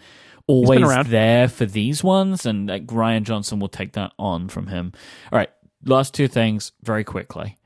always 0.46 0.80
been 0.80 1.10
there 1.10 1.48
for 1.48 1.64
these 1.66 2.04
ones, 2.04 2.44
and 2.46 2.68
like 2.68 2.86
Rian 2.86 3.22
Johnson 3.22 3.60
will 3.60 3.68
take 3.68 3.92
that 3.92 4.12
on 4.18 4.48
from 4.48 4.66
him. 4.66 4.92
All 5.32 5.38
right, 5.38 5.50
last 5.84 6.12
two 6.14 6.28
things 6.28 6.72
very 6.82 7.04
quickly. 7.04 7.56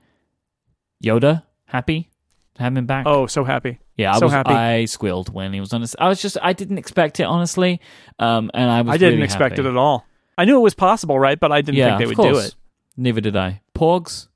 Yoda, 1.04 1.44
happy 1.66 2.10
to 2.54 2.62
have 2.62 2.76
him 2.76 2.86
back. 2.86 3.06
Oh, 3.06 3.26
so 3.26 3.44
happy. 3.44 3.78
Yeah, 3.96 4.14
I 4.14 4.18
So 4.18 4.26
was. 4.26 4.32
happy. 4.32 4.52
I 4.52 4.84
squealed 4.84 5.32
when 5.32 5.52
he 5.52 5.60
was 5.60 5.72
on. 5.72 5.80
His, 5.80 5.96
I 5.98 6.08
was 6.08 6.20
just. 6.20 6.36
I 6.42 6.52
didn't 6.52 6.78
expect 6.78 7.20
it 7.20 7.24
honestly, 7.24 7.80
um, 8.18 8.50
and 8.54 8.70
I 8.70 8.82
was. 8.82 8.94
I 8.94 8.96
didn't 8.98 9.14
really 9.14 9.24
expect 9.24 9.56
happy. 9.56 9.66
it 9.66 9.70
at 9.70 9.76
all. 9.76 10.06
I 10.36 10.44
knew 10.44 10.56
it 10.56 10.62
was 10.62 10.74
possible, 10.74 11.18
right? 11.18 11.38
But 11.38 11.50
I 11.50 11.62
didn't 11.62 11.78
Yeah, 11.78 11.96
think 11.96 12.00
they 12.00 12.06
would 12.06 12.16
course. 12.16 12.30
do 12.42 12.46
it. 12.48 12.54
Neither 12.96 13.20
did 13.20 13.36
I. 13.36 13.60
Porgs. 13.74 14.28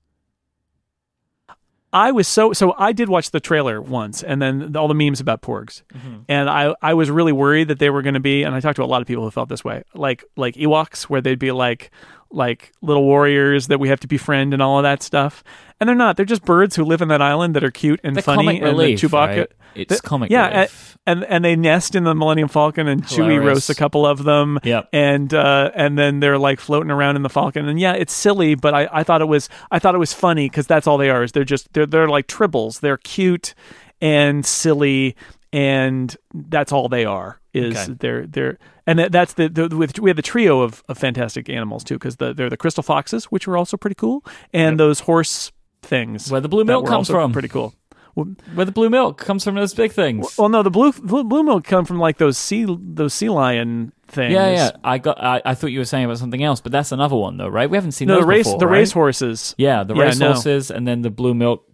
I 1.93 2.11
was 2.11 2.27
so 2.27 2.53
so 2.53 2.75
I 2.79 2.93
did 2.93 3.09
watch 3.09 3.31
the 3.31 3.41
trailer 3.41 3.81
once 3.81 4.23
and 4.23 4.41
then 4.41 4.77
all 4.77 4.89
the 4.89 4.95
memes 4.95 5.21
about 5.21 5.43
porgs. 5.43 5.83
Mm-hmm. 5.95 6.21
And 6.29 6.49
I 6.49 6.75
I 6.81 6.95
was 6.95 7.11
really 7.11 7.33
worried 7.33 7.69
that 7.69 7.79
they 7.79 7.91
were 7.91 8.03
going 8.03 8.15
to 8.15 8.21
be 8.21 8.43
and 8.43 8.55
I 8.55 8.61
talked 8.61 8.77
to 8.77 8.85
a 8.85 8.87
lot 8.87 9.03
of 9.03 9.09
people 9.09 9.25
who 9.25 9.31
felt 9.31 9.49
this 9.49 9.65
way. 9.65 9.83
Like 9.95 10.25
like 10.37 10.55
Ewoks 10.55 11.05
where 11.05 11.21
they'd 11.21 11.39
be 11.39 11.53
like 11.53 11.91
like 12.33 12.73
little 12.83 13.05
warriors 13.05 13.69
that 13.69 13.79
we 13.79 13.89
have 13.89 14.01
to 14.01 14.07
befriend 14.09 14.53
and 14.53 14.63
all 14.63 14.79
of 14.79 14.83
that 14.83 15.03
stuff. 15.03 15.45
And 15.81 15.89
they're 15.89 15.97
not. 15.97 16.17
They're 16.17 16.27
just 16.27 16.45
birds 16.45 16.77
who 16.77 16.85
live 16.85 17.03
in 17.03 17.09
that 17.09 17.21
island 17.21 17.57
that 17.57 17.65
are 17.65 17.71
cute 17.71 18.01
and 18.05 18.15
The 18.17 18.23
funny 18.23 18.45
comic 18.45 18.57
and 18.63 18.65
relief, 18.67 19.01
Chewbacca 19.01 19.37
right? 19.39 19.53
It's 19.75 20.01
the- 20.01 20.07
comic 20.07 20.31
yeah, 20.31 20.55
relief. 20.55 20.97
and 21.07 21.25
and 21.25 21.45
they 21.45 21.57
nest 21.57 21.95
in 21.95 22.05
the 22.05 22.15
Millennium 22.15 22.49
Falcon, 22.49 22.87
and 22.89 23.03
Chewie 23.03 23.43
roasts 23.43 23.69
a 23.71 23.75
couple 23.75 24.07
of 24.07 24.23
them. 24.23 24.59
Yep. 24.63 24.89
and 24.93 25.33
uh, 25.35 25.71
and 25.75 25.99
then 25.99 26.21
they're 26.21 26.39
like 26.39 26.61
floating 26.61 26.91
around 26.91 27.17
in 27.17 27.23
the 27.23 27.31
Falcon, 27.31 27.67
and 27.67 27.81
yeah, 27.81 27.95
it's 27.95 28.13
silly, 28.13 28.55
but 28.55 28.75
I, 28.75 28.89
I 28.93 29.03
thought 29.03 29.23
it 29.23 29.29
was 29.29 29.49
I 29.71 29.79
thought 29.79 29.95
it 29.95 29.99
was 29.99 30.13
funny 30.13 30.49
because 30.49 30.67
that's 30.67 30.87
all 30.87 30.99
they 30.99 31.11
are. 31.11 31.25
Is 31.25 31.33
they're 31.33 31.43
just 31.45 31.73
they're 31.73 31.87
they're 31.87 32.09
like 32.09 32.27
tribbles. 32.29 32.81
They're 32.81 32.99
cute 32.99 33.55
and 34.01 34.45
silly, 34.47 35.17
and 35.53 36.15
that's 36.33 36.71
all 36.71 36.89
they 36.89 37.05
are. 37.05 37.41
Is 37.55 37.77
Okay. 37.77 37.95
they're 38.01 38.27
they're 38.27 38.59
and 38.87 38.99
that, 38.99 39.13
that's 39.13 39.35
the, 39.35 39.49
the 39.49 39.69
with 39.77 39.99
we 39.99 40.09
have 40.09 40.17
the 40.17 40.23
trio 40.23 40.63
of, 40.63 40.83
of 40.89 40.97
fantastic 40.97 41.51
animals 41.51 41.85
too 41.85 41.95
because 41.95 42.17
the, 42.17 42.33
they're 42.33 42.49
the 42.51 42.57
crystal 42.57 42.83
foxes, 42.83 43.27
which 43.27 43.47
were 43.47 43.57
also 43.59 43.77
pretty 43.77 43.95
cool, 43.97 44.25
and 44.55 44.81
those 44.81 45.01
horse 45.01 45.53
things 45.83 46.31
Where 46.31 46.41
the 46.41 46.49
blue 46.49 46.65
milk 46.65 46.87
comes 46.87 47.09
from. 47.11 47.33
pretty 47.33 47.49
cool. 47.49 47.75
Where 48.15 48.65
the 48.67 48.73
blue 48.73 48.91
milk 48.91 49.17
comes 49.19 49.43
from 49.45 49.55
those 49.55 49.73
big 49.75 49.93
things. 49.93 50.37
Well, 50.39 50.49
no, 50.51 50.63
the 50.63 50.71
blue 50.71 50.93
blue, 50.93 51.25
blue 51.25 51.43
milk 51.43 51.65
come 51.65 51.85
from 51.87 51.99
like 51.99 52.19
those 52.19 52.37
sea 52.39 52.67
those 52.69 53.15
sea 53.15 53.29
lion 53.31 53.93
things. 54.07 54.33
yeah, 54.35 54.51
yeah. 54.51 54.71
I 54.85 54.99
got. 54.99 55.23
I, 55.23 55.41
I 55.45 55.55
thought 55.55 55.69
you 55.69 55.79
were 55.79 55.87
saying 55.87 56.05
about 56.05 56.19
something 56.19 56.43
else, 56.43 56.61
but 56.61 56.73
that's 56.73 56.93
another 56.93 57.17
one 57.17 57.37
though, 57.39 57.49
right? 57.49 57.69
We 57.71 57.77
haven't 57.77 57.93
seen 57.93 58.09
No, 58.09 58.21
the 58.21 58.27
race 58.27 58.45
before, 58.47 58.59
the 58.61 58.67
right? 58.67 58.79
race 58.79 58.93
horses, 58.93 59.55
Yeah, 59.59 59.83
the 59.85 59.95
Yeah, 59.95 60.03
race 60.05 60.19
no. 60.19 60.33
horses, 60.33 60.71
and 60.71 60.87
then 60.87 61.01
the 61.03 61.11
blue 61.11 61.33
milk 61.35 61.65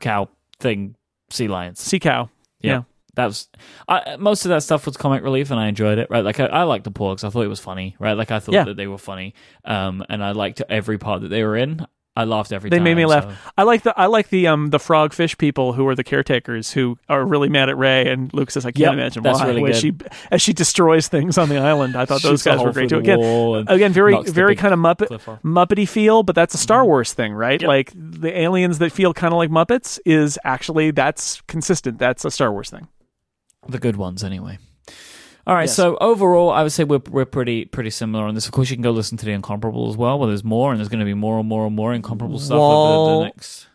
cow 0.00 0.28
thing, 0.60 0.96
sea 1.30 1.48
lions. 1.48 1.80
sea 1.80 1.98
cow. 1.98 2.28
Yeah. 2.60 2.82
That 3.14 3.26
was 3.26 3.48
I, 3.88 4.16
most 4.16 4.44
of 4.44 4.48
that 4.50 4.62
stuff 4.62 4.86
was 4.86 4.96
comic 4.96 5.22
relief, 5.22 5.50
and 5.50 5.60
I 5.60 5.68
enjoyed 5.68 5.98
it. 5.98 6.08
Right, 6.10 6.24
like 6.24 6.40
I, 6.40 6.46
I 6.46 6.62
liked 6.64 6.84
the 6.84 6.90
porgs. 6.92 7.24
I 7.24 7.30
thought 7.30 7.42
it 7.44 7.48
was 7.48 7.60
funny. 7.60 7.96
Right, 7.98 8.14
like 8.16 8.30
I 8.30 8.40
thought 8.40 8.54
Yeah. 8.54 8.64
that 8.64 8.76
they 8.76 8.86
were 8.86 8.98
funny, 8.98 9.34
um, 9.64 10.04
and 10.08 10.22
I 10.24 10.32
liked 10.32 10.62
every 10.68 10.98
part 10.98 11.22
that 11.22 11.28
they 11.28 11.42
were 11.44 11.56
in. 11.56 11.86
I 12.16 12.22
laughed 12.22 12.52
every 12.52 12.70
They 12.70 12.76
time. 12.76 12.84
They 12.84 12.90
made 12.94 13.02
me 13.02 13.06
laugh. 13.06 13.24
so- 13.24 13.50
I 13.58 13.64
like 13.64 13.82
the 13.82 13.98
I 13.98 14.06
like 14.06 14.28
the 14.28 14.46
um 14.46 14.70
the 14.70 14.78
frogfish 14.78 15.36
people 15.36 15.72
who 15.72 15.84
are 15.88 15.96
the 15.96 16.04
caretakers 16.04 16.70
who 16.70 16.96
are 17.08 17.26
really 17.26 17.48
mad 17.48 17.68
at 17.68 17.76
Rey 17.76 18.08
and 18.08 18.32
Luke 18.32 18.52
says 18.52 18.64
I 18.64 18.70
can't 18.70 18.78
Yep, 18.82 18.92
imagine 18.92 19.22
that's 19.24 19.40
why 19.40 19.48
really 19.48 19.72
good. 19.72 19.74
she 19.80 19.92
as 20.30 20.40
she 20.40 20.52
destroys 20.52 21.08
things 21.08 21.38
on 21.38 21.48
the 21.48 21.58
island. 21.58 21.96
I 21.96 22.04
thought 22.04 22.22
those 22.22 22.44
guys 22.44 22.62
were 22.62 22.70
great 22.72 22.88
too. 22.90 22.98
Again, 22.98 23.64
again 23.66 23.92
very 23.92 24.22
very 24.22 24.54
kind 24.54 24.72
of 24.72 24.78
Muppet. 24.78 25.08
Muppety 25.42 25.88
feel, 25.88 26.22
but 26.22 26.36
that's 26.36 26.54
a 26.54 26.58
Star 26.58 26.84
Wars 26.84 27.12
thing, 27.12 27.32
right? 27.32 27.60
Yep. 27.60 27.66
Like 27.66 27.92
the 27.96 28.30
aliens 28.38 28.78
that 28.78 28.92
feel 28.92 29.12
kind 29.12 29.34
of 29.34 29.38
like 29.38 29.50
Muppets 29.50 29.98
is 30.06 30.38
actually 30.44 30.92
that's 30.92 31.40
consistent. 31.48 31.98
That's 31.98 32.24
a 32.24 32.30
Star 32.30 32.52
Wars 32.52 32.70
thing. 32.70 32.86
The 33.68 33.78
good 33.78 33.96
ones 33.96 34.22
anyway. 34.24 34.58
All 35.46 35.54
right, 35.54 35.62
Yes. 35.64 35.76
so 35.76 35.98
overall, 36.00 36.50
I 36.50 36.62
would 36.62 36.72
say 36.72 36.84
we're 36.84 37.02
we're 37.10 37.26
pretty 37.26 37.66
pretty 37.66 37.90
similar 37.90 38.24
on 38.24 38.34
this. 38.34 38.46
Of 38.46 38.52
course, 38.52 38.70
you 38.70 38.76
can 38.76 38.82
go 38.82 38.92
listen 38.92 39.18
to 39.18 39.26
the 39.26 39.32
incomparable 39.32 39.90
as 39.90 39.96
well, 39.96 40.18
where 40.18 40.28
there's 40.28 40.42
more, 40.44 40.70
and 40.72 40.78
there's 40.80 40.88
going 40.88 41.00
to 41.00 41.04
be 41.04 41.12
more 41.14 41.38
and 41.38 41.46
more 41.48 41.66
and 41.66 41.76
more 41.76 41.92
incomparable 41.92 42.38
stuff 42.38 42.54
over 42.56 42.62
the, 42.62 42.68
Well, 43.10 43.18
the 43.20 43.24
next. 43.26 43.66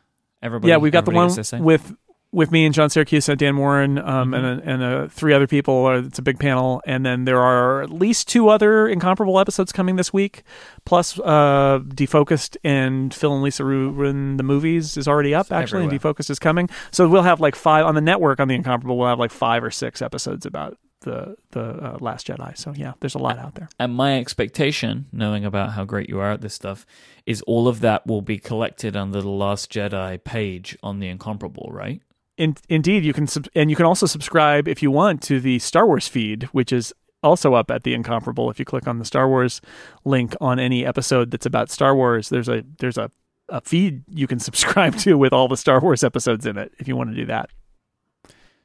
Everybody, 0.41 0.69
yeah, 0.71 0.77
we've 0.77 0.91
got 0.91 1.05
the 1.05 1.11
one 1.11 1.27
gets 1.27 1.35
their 1.35 1.43
say. 1.43 1.59
with 1.59 1.93
with 2.31 2.51
me 2.51 2.63
and 2.65 2.73
John 2.75 2.89
Siracusa 2.89 3.29
and 3.29 3.39
Dan 3.39 3.55
Moren 3.55 3.97
um, 3.97 4.31
Mhm. 4.31 4.37
and 4.37 4.61
and 4.61 4.83
uh, 4.83 5.07
three 5.07 5.33
other 5.33 5.47
people. 5.47 5.85
Uh, 5.87 6.01
It's 6.03 6.19
a 6.19 6.21
big 6.21 6.39
panel, 6.39 6.81
and 6.85 7.05
then 7.05 7.25
there 7.25 7.39
are 7.41 7.81
at 7.81 7.89
least 7.89 8.27
two 8.27 8.49
other 8.49 8.87
incomparable 8.87 9.39
episodes 9.39 9.71
coming 9.71 9.95
this 9.95 10.13
week. 10.13 10.43
Plus, 10.85 11.19
uh, 11.19 11.79
Defocused 11.87 12.55
and 12.63 13.13
Phil 13.13 13.33
and 13.33 13.41
Lisa 13.43 13.63
Rubin 13.63 14.37
the 14.37 14.43
movies 14.43 14.95
is 14.97 15.07
already 15.07 15.33
up 15.33 15.45
It's 15.47 15.51
actually, 15.51 15.83
and. 15.83 15.91
Defocused 15.91 16.29
is 16.29 16.39
coming. 16.39 16.69
So 16.91 17.07
we'll 17.07 17.23
have 17.23 17.39
like 17.39 17.55
five 17.55 17.85
on 17.85 17.95
the 17.95 18.01
network 18.01 18.39
on 18.39 18.47
the 18.47 18.55
incomparable. 18.55 18.97
We'll 18.97 19.07
have 19.09 19.19
like 19.19 19.31
five 19.31 19.63
or 19.63 19.71
six 19.71 20.01
episodes 20.01 20.45
about 20.45 20.77
the 21.01 21.35
the 21.51 21.61
uh, 21.61 21.97
Last 22.01 22.27
Jedi. 22.27 22.55
So 22.57 22.73
yeah, 22.75 22.93
there's 22.99 23.15
a 23.15 23.19
lot 23.19 23.39
out 23.39 23.55
there. 23.55 23.69
And 23.79 23.95
my 23.95 24.19
expectation, 24.19 25.05
knowing 25.11 25.45
about 25.45 25.71
how 25.71 25.85
great 25.85 26.09
you 26.09 26.19
are 26.19 26.31
at 26.33 26.41
this 26.41 26.53
stuff, 26.53 26.85
is 27.25 27.41
all 27.43 27.67
of 27.67 27.79
that 27.79 28.05
will 28.05 28.21
be 28.21 28.37
collected 28.37 28.95
under 28.95 29.21
the 29.21 29.29
Last 29.29 29.71
Jedi 29.71 30.21
page 30.23 30.77
on 30.83 30.99
the 30.99 31.07
Incomparable, 31.07 31.69
right? 31.71 32.01
In, 32.39 32.55
indeed, 32.69 33.03
you 33.03 33.11
can 33.13 33.27
sub- 33.27 33.49
and 33.53 33.69
you 33.69 33.75
can 33.75 33.85
also 33.85 34.05
subscribe 34.05 34.67
if 34.67 34.81
you 34.81 34.89
want 34.91 35.21
to 35.23 35.39
the 35.41 35.59
Star 35.59 35.85
Wars 35.85 36.07
feed, 36.07 36.43
which 36.53 36.71
is 36.71 36.93
also 37.21 37.53
up 37.53 37.69
at 37.69 37.83
the 37.83 37.93
Incomparable. 37.93 38.49
If 38.49 38.59
you 38.59 38.65
click 38.65 38.87
on 38.87 38.97
the 38.97 39.03
Star 39.03 39.27
Wars 39.27 39.59
link 40.05 40.35
on 40.39 40.57
any 40.57 40.85
episode 40.85 41.31
that's 41.31 41.45
about 41.45 41.69
Star 41.69 41.93
Wars, 41.93 42.29
there's 42.29 42.47
a 42.47 42.63
there's 42.77 42.97
a, 42.97 43.11
a 43.49 43.59
feed 43.61 44.03
you 44.09 44.25
can 44.25 44.39
subscribe 44.49 44.95
to 44.99 45.17
with 45.17 45.33
all 45.33 45.49
the 45.49 45.57
Star 45.57 45.81
Wars 45.81 46.01
episodes 46.03 46.45
in 46.45 46.57
it. 46.57 46.71
If 46.79 46.87
you 46.87 46.95
want 46.95 47.09
to 47.09 47.15
do 47.15 47.25
that, 47.25 47.49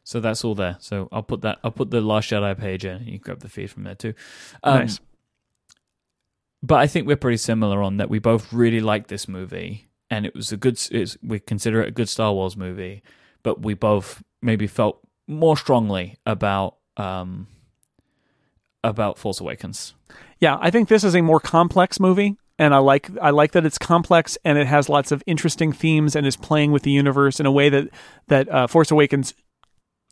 So 0.05 0.21
that's 0.21 0.45
all 0.45 0.55
there. 0.55 0.77
So 0.79 1.09
I'll 1.11 1.25
put 1.25 1.41
that. 1.41 1.59
I'll 1.65 1.73
put 1.73 1.91
the 1.91 2.01
Last 2.01 2.31
Jedi 2.31 2.57
page 2.57 2.85
in. 2.85 2.97
and 2.99 3.07
You 3.07 3.19
can 3.19 3.25
grab 3.25 3.41
the 3.41 3.49
feed 3.49 3.73
from 3.73 3.83
there 3.83 3.97
too. 3.97 4.15
Um, 4.63 4.79
nice. 4.81 5.01
But 6.63 6.77
I 6.77 6.87
think 6.87 7.07
we're 7.09 7.17
pretty 7.17 7.39
similar 7.39 7.83
on 7.83 7.97
that. 7.99 8.09
We 8.09 8.21
both 8.21 8.53
really 8.53 8.81
liked 8.81 9.09
this 9.09 9.27
movie, 9.29 9.89
and 10.11 10.25
it 10.25 10.35
was 10.35 10.53
a 10.53 10.57
good. 10.57 10.79
It's, 10.93 11.19
we 11.23 11.41
consider 11.41 11.83
it 11.83 11.89
a 11.89 11.91
good 11.91 12.09
Star 12.09 12.33
Wars 12.33 12.57
movie, 12.57 13.03
but 13.45 13.63
we 13.63 13.75
both 13.75 14.25
maybe 14.43 14.67
felt 14.67 14.99
more 15.29 15.57
strongly 15.57 16.17
about 16.27 16.77
um 16.97 17.47
about 18.83 19.17
Force 19.19 19.41
Awakens. 19.41 19.95
Yeah, 20.41 20.59
I 20.61 20.71
think 20.71 20.89
this 20.89 21.05
is 21.05 21.15
a 21.15 21.23
more 21.23 21.41
complex 21.41 21.99
movie, 21.99 22.37
and 22.59 22.75
I 22.75 22.79
like 22.79 23.09
I 23.21 23.31
like 23.31 23.53
that 23.53 23.65
it's 23.65 23.79
complex 23.79 24.37
and 24.45 24.59
it 24.59 24.67
has 24.67 24.89
lots 24.89 25.13
of 25.13 25.23
interesting 25.27 25.73
themes 25.73 26.17
and 26.17 26.27
is 26.27 26.37
playing 26.37 26.73
with 26.73 26.83
the 26.83 26.91
universe 26.91 27.41
in 27.41 27.47
a 27.47 27.53
way 27.53 27.69
that 27.69 27.89
that 28.29 28.49
uh, 28.49 28.67
Force 28.67 28.91
Awakens 28.91 29.35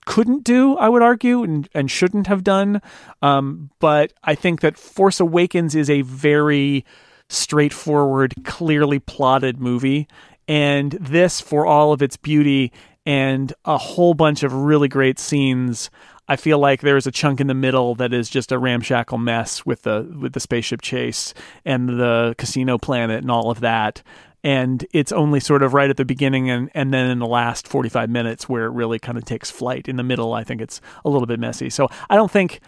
couldn't 0.06 0.42
do. 0.44 0.76
I 0.76 0.88
would 0.88 1.02
argue 1.02 1.42
and 1.42 1.68
and 1.74 1.90
shouldn't 1.90 2.26
have 2.26 2.42
done. 2.42 2.80
Um, 3.20 3.70
but 3.78 4.12
I 4.24 4.34
think 4.34 4.60
that 4.60 4.76
Force 4.76 5.20
Awakens 5.20 5.74
is 5.74 5.90
a 5.90 6.02
very 6.02 6.84
straightforward, 7.28 8.34
clearly 8.44 8.98
plotted 8.98 9.60
movie, 9.60 10.08
and 10.48 10.92
this, 10.92 11.40
for 11.40 11.64
all 11.64 11.92
of 11.92 12.02
its 12.02 12.16
beauty 12.16 12.72
and 13.04 13.52
a 13.64 13.78
whole 13.78 14.14
bunch 14.14 14.42
of 14.42 14.52
really 14.52 14.88
great 14.88 15.18
scenes. 15.18 15.90
I 16.28 16.36
feel 16.36 16.58
like 16.58 16.80
there's 16.80 17.06
a 17.06 17.10
chunk 17.10 17.40
in 17.40 17.48
the 17.48 17.54
middle 17.54 17.94
that 17.96 18.12
is 18.12 18.30
just 18.30 18.52
a 18.52 18.58
ramshackle 18.58 19.18
mess 19.18 19.66
with 19.66 19.82
the 19.82 20.16
with 20.20 20.32
the 20.32 20.40
spaceship 20.40 20.80
chase 20.80 21.34
and 21.64 21.88
the 21.88 22.34
casino 22.38 22.78
planet 22.78 23.22
and 23.22 23.30
all 23.30 23.50
of 23.50 23.60
that. 23.60 24.02
And 24.44 24.84
it's 24.92 25.12
only 25.12 25.40
sort 25.40 25.62
of 25.62 25.72
right 25.72 25.88
at 25.88 25.96
the 25.96 26.04
beginning 26.04 26.50
and, 26.50 26.68
and 26.74 26.92
then 26.92 27.10
in 27.10 27.20
the 27.20 27.26
last 27.26 27.68
45 27.68 28.10
minutes 28.10 28.48
where 28.48 28.64
it 28.64 28.70
really 28.70 28.98
kind 28.98 29.16
of 29.16 29.24
takes 29.24 29.50
flight. 29.50 29.88
In 29.88 29.96
the 29.96 30.02
middle, 30.02 30.32
I 30.32 30.42
think 30.42 30.60
it's 30.60 30.80
a 31.04 31.08
little 31.10 31.26
bit 31.26 31.38
messy. 31.38 31.70
So 31.70 31.88
I 32.10 32.16
don't 32.16 32.30
think, 32.30 32.60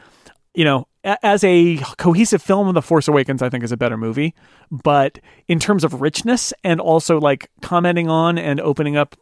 you 0.55 0.64
know, 0.64 0.87
as 1.03 1.42
a 1.42 1.79
cohesive 1.99 2.42
film 2.42 2.73
The 2.75 2.83
Force 2.83 3.09
Awakens, 3.09 3.42
I 3.42 3.49
think 3.49 3.64
is 3.64 3.73
a 3.73 3.77
better 3.77 3.97
movie. 3.97 4.35
But 4.70 5.18
in 5.49 5.59
terms 5.59 5.83
of 5.83 6.01
richness 6.01 6.53
and 6.62 6.81
also 6.81 7.18
like 7.18 7.51
commenting 7.61 8.09
on 8.09 8.38
and 8.38 8.61
opening 8.61 8.97
up 8.97 9.16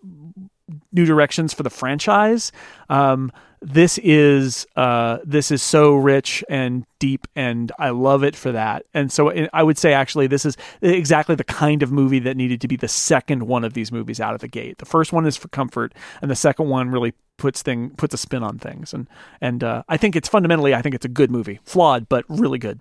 new 0.93 1.05
directions 1.05 1.53
for 1.53 1.63
the 1.63 1.71
franchise. 1.71 2.53
Um, 2.89 3.33
this 3.63 3.99
is 3.99 4.67
uh, 4.75 5.19
this 5.25 5.51
is 5.51 5.63
so 5.63 5.95
rich 5.95 6.43
and 6.49 6.85
deep, 6.99 7.27
and 7.37 7.71
I 7.79 7.91
love 7.91 8.25
it 8.25 8.35
for 8.35 8.53
that. 8.53 8.85
And 8.93 9.11
so 9.11 9.33
I 9.53 9.63
would 9.63 9.79
say 9.79 9.93
actually 9.93 10.27
this 10.27 10.45
is 10.45 10.57
exactly 10.81 11.37
the 11.37 11.45
kind 11.45 11.83
of 11.83 11.93
movie 11.93 12.19
that 12.21 12.37
needed 12.37 12.61
to 12.63 12.69
be 12.69 12.77
the 12.77 12.89
second 12.89 13.45
one 13.45 13.65
of 13.65 13.75
these 13.75 13.93
movies 13.93 14.21
out 14.21 14.35
of 14.35 14.41
the 14.41 14.49
gate. 14.49 14.79
The 14.79 14.85
first 14.85 15.13
one 15.13 15.27
is 15.27 15.37
for 15.37 15.49
comfort, 15.49 15.95
and 16.21 16.31
the 16.31 16.37
second 16.37 16.69
one 16.69 16.91
really 16.91 17.15
puts 17.37 17.63
thing 17.63 17.91
puts 17.91 18.15
a 18.15 18.19
spin 18.19 18.43
on 18.43 18.59
things. 18.59 18.93
And 18.93 19.09
and 19.41 19.63
uh, 19.63 19.85
I 19.89 19.97
think 19.97 20.17
it's 20.17 20.29
fundamentally 20.29 20.75
I 20.75 20.83
think 20.83 20.95
it's 20.95 21.07
a 21.07 21.09
good 21.09 21.31
movie, 21.31 21.61
flawed 21.65 22.09
but 22.09 22.25
really 22.29 22.59
good. 22.59 22.81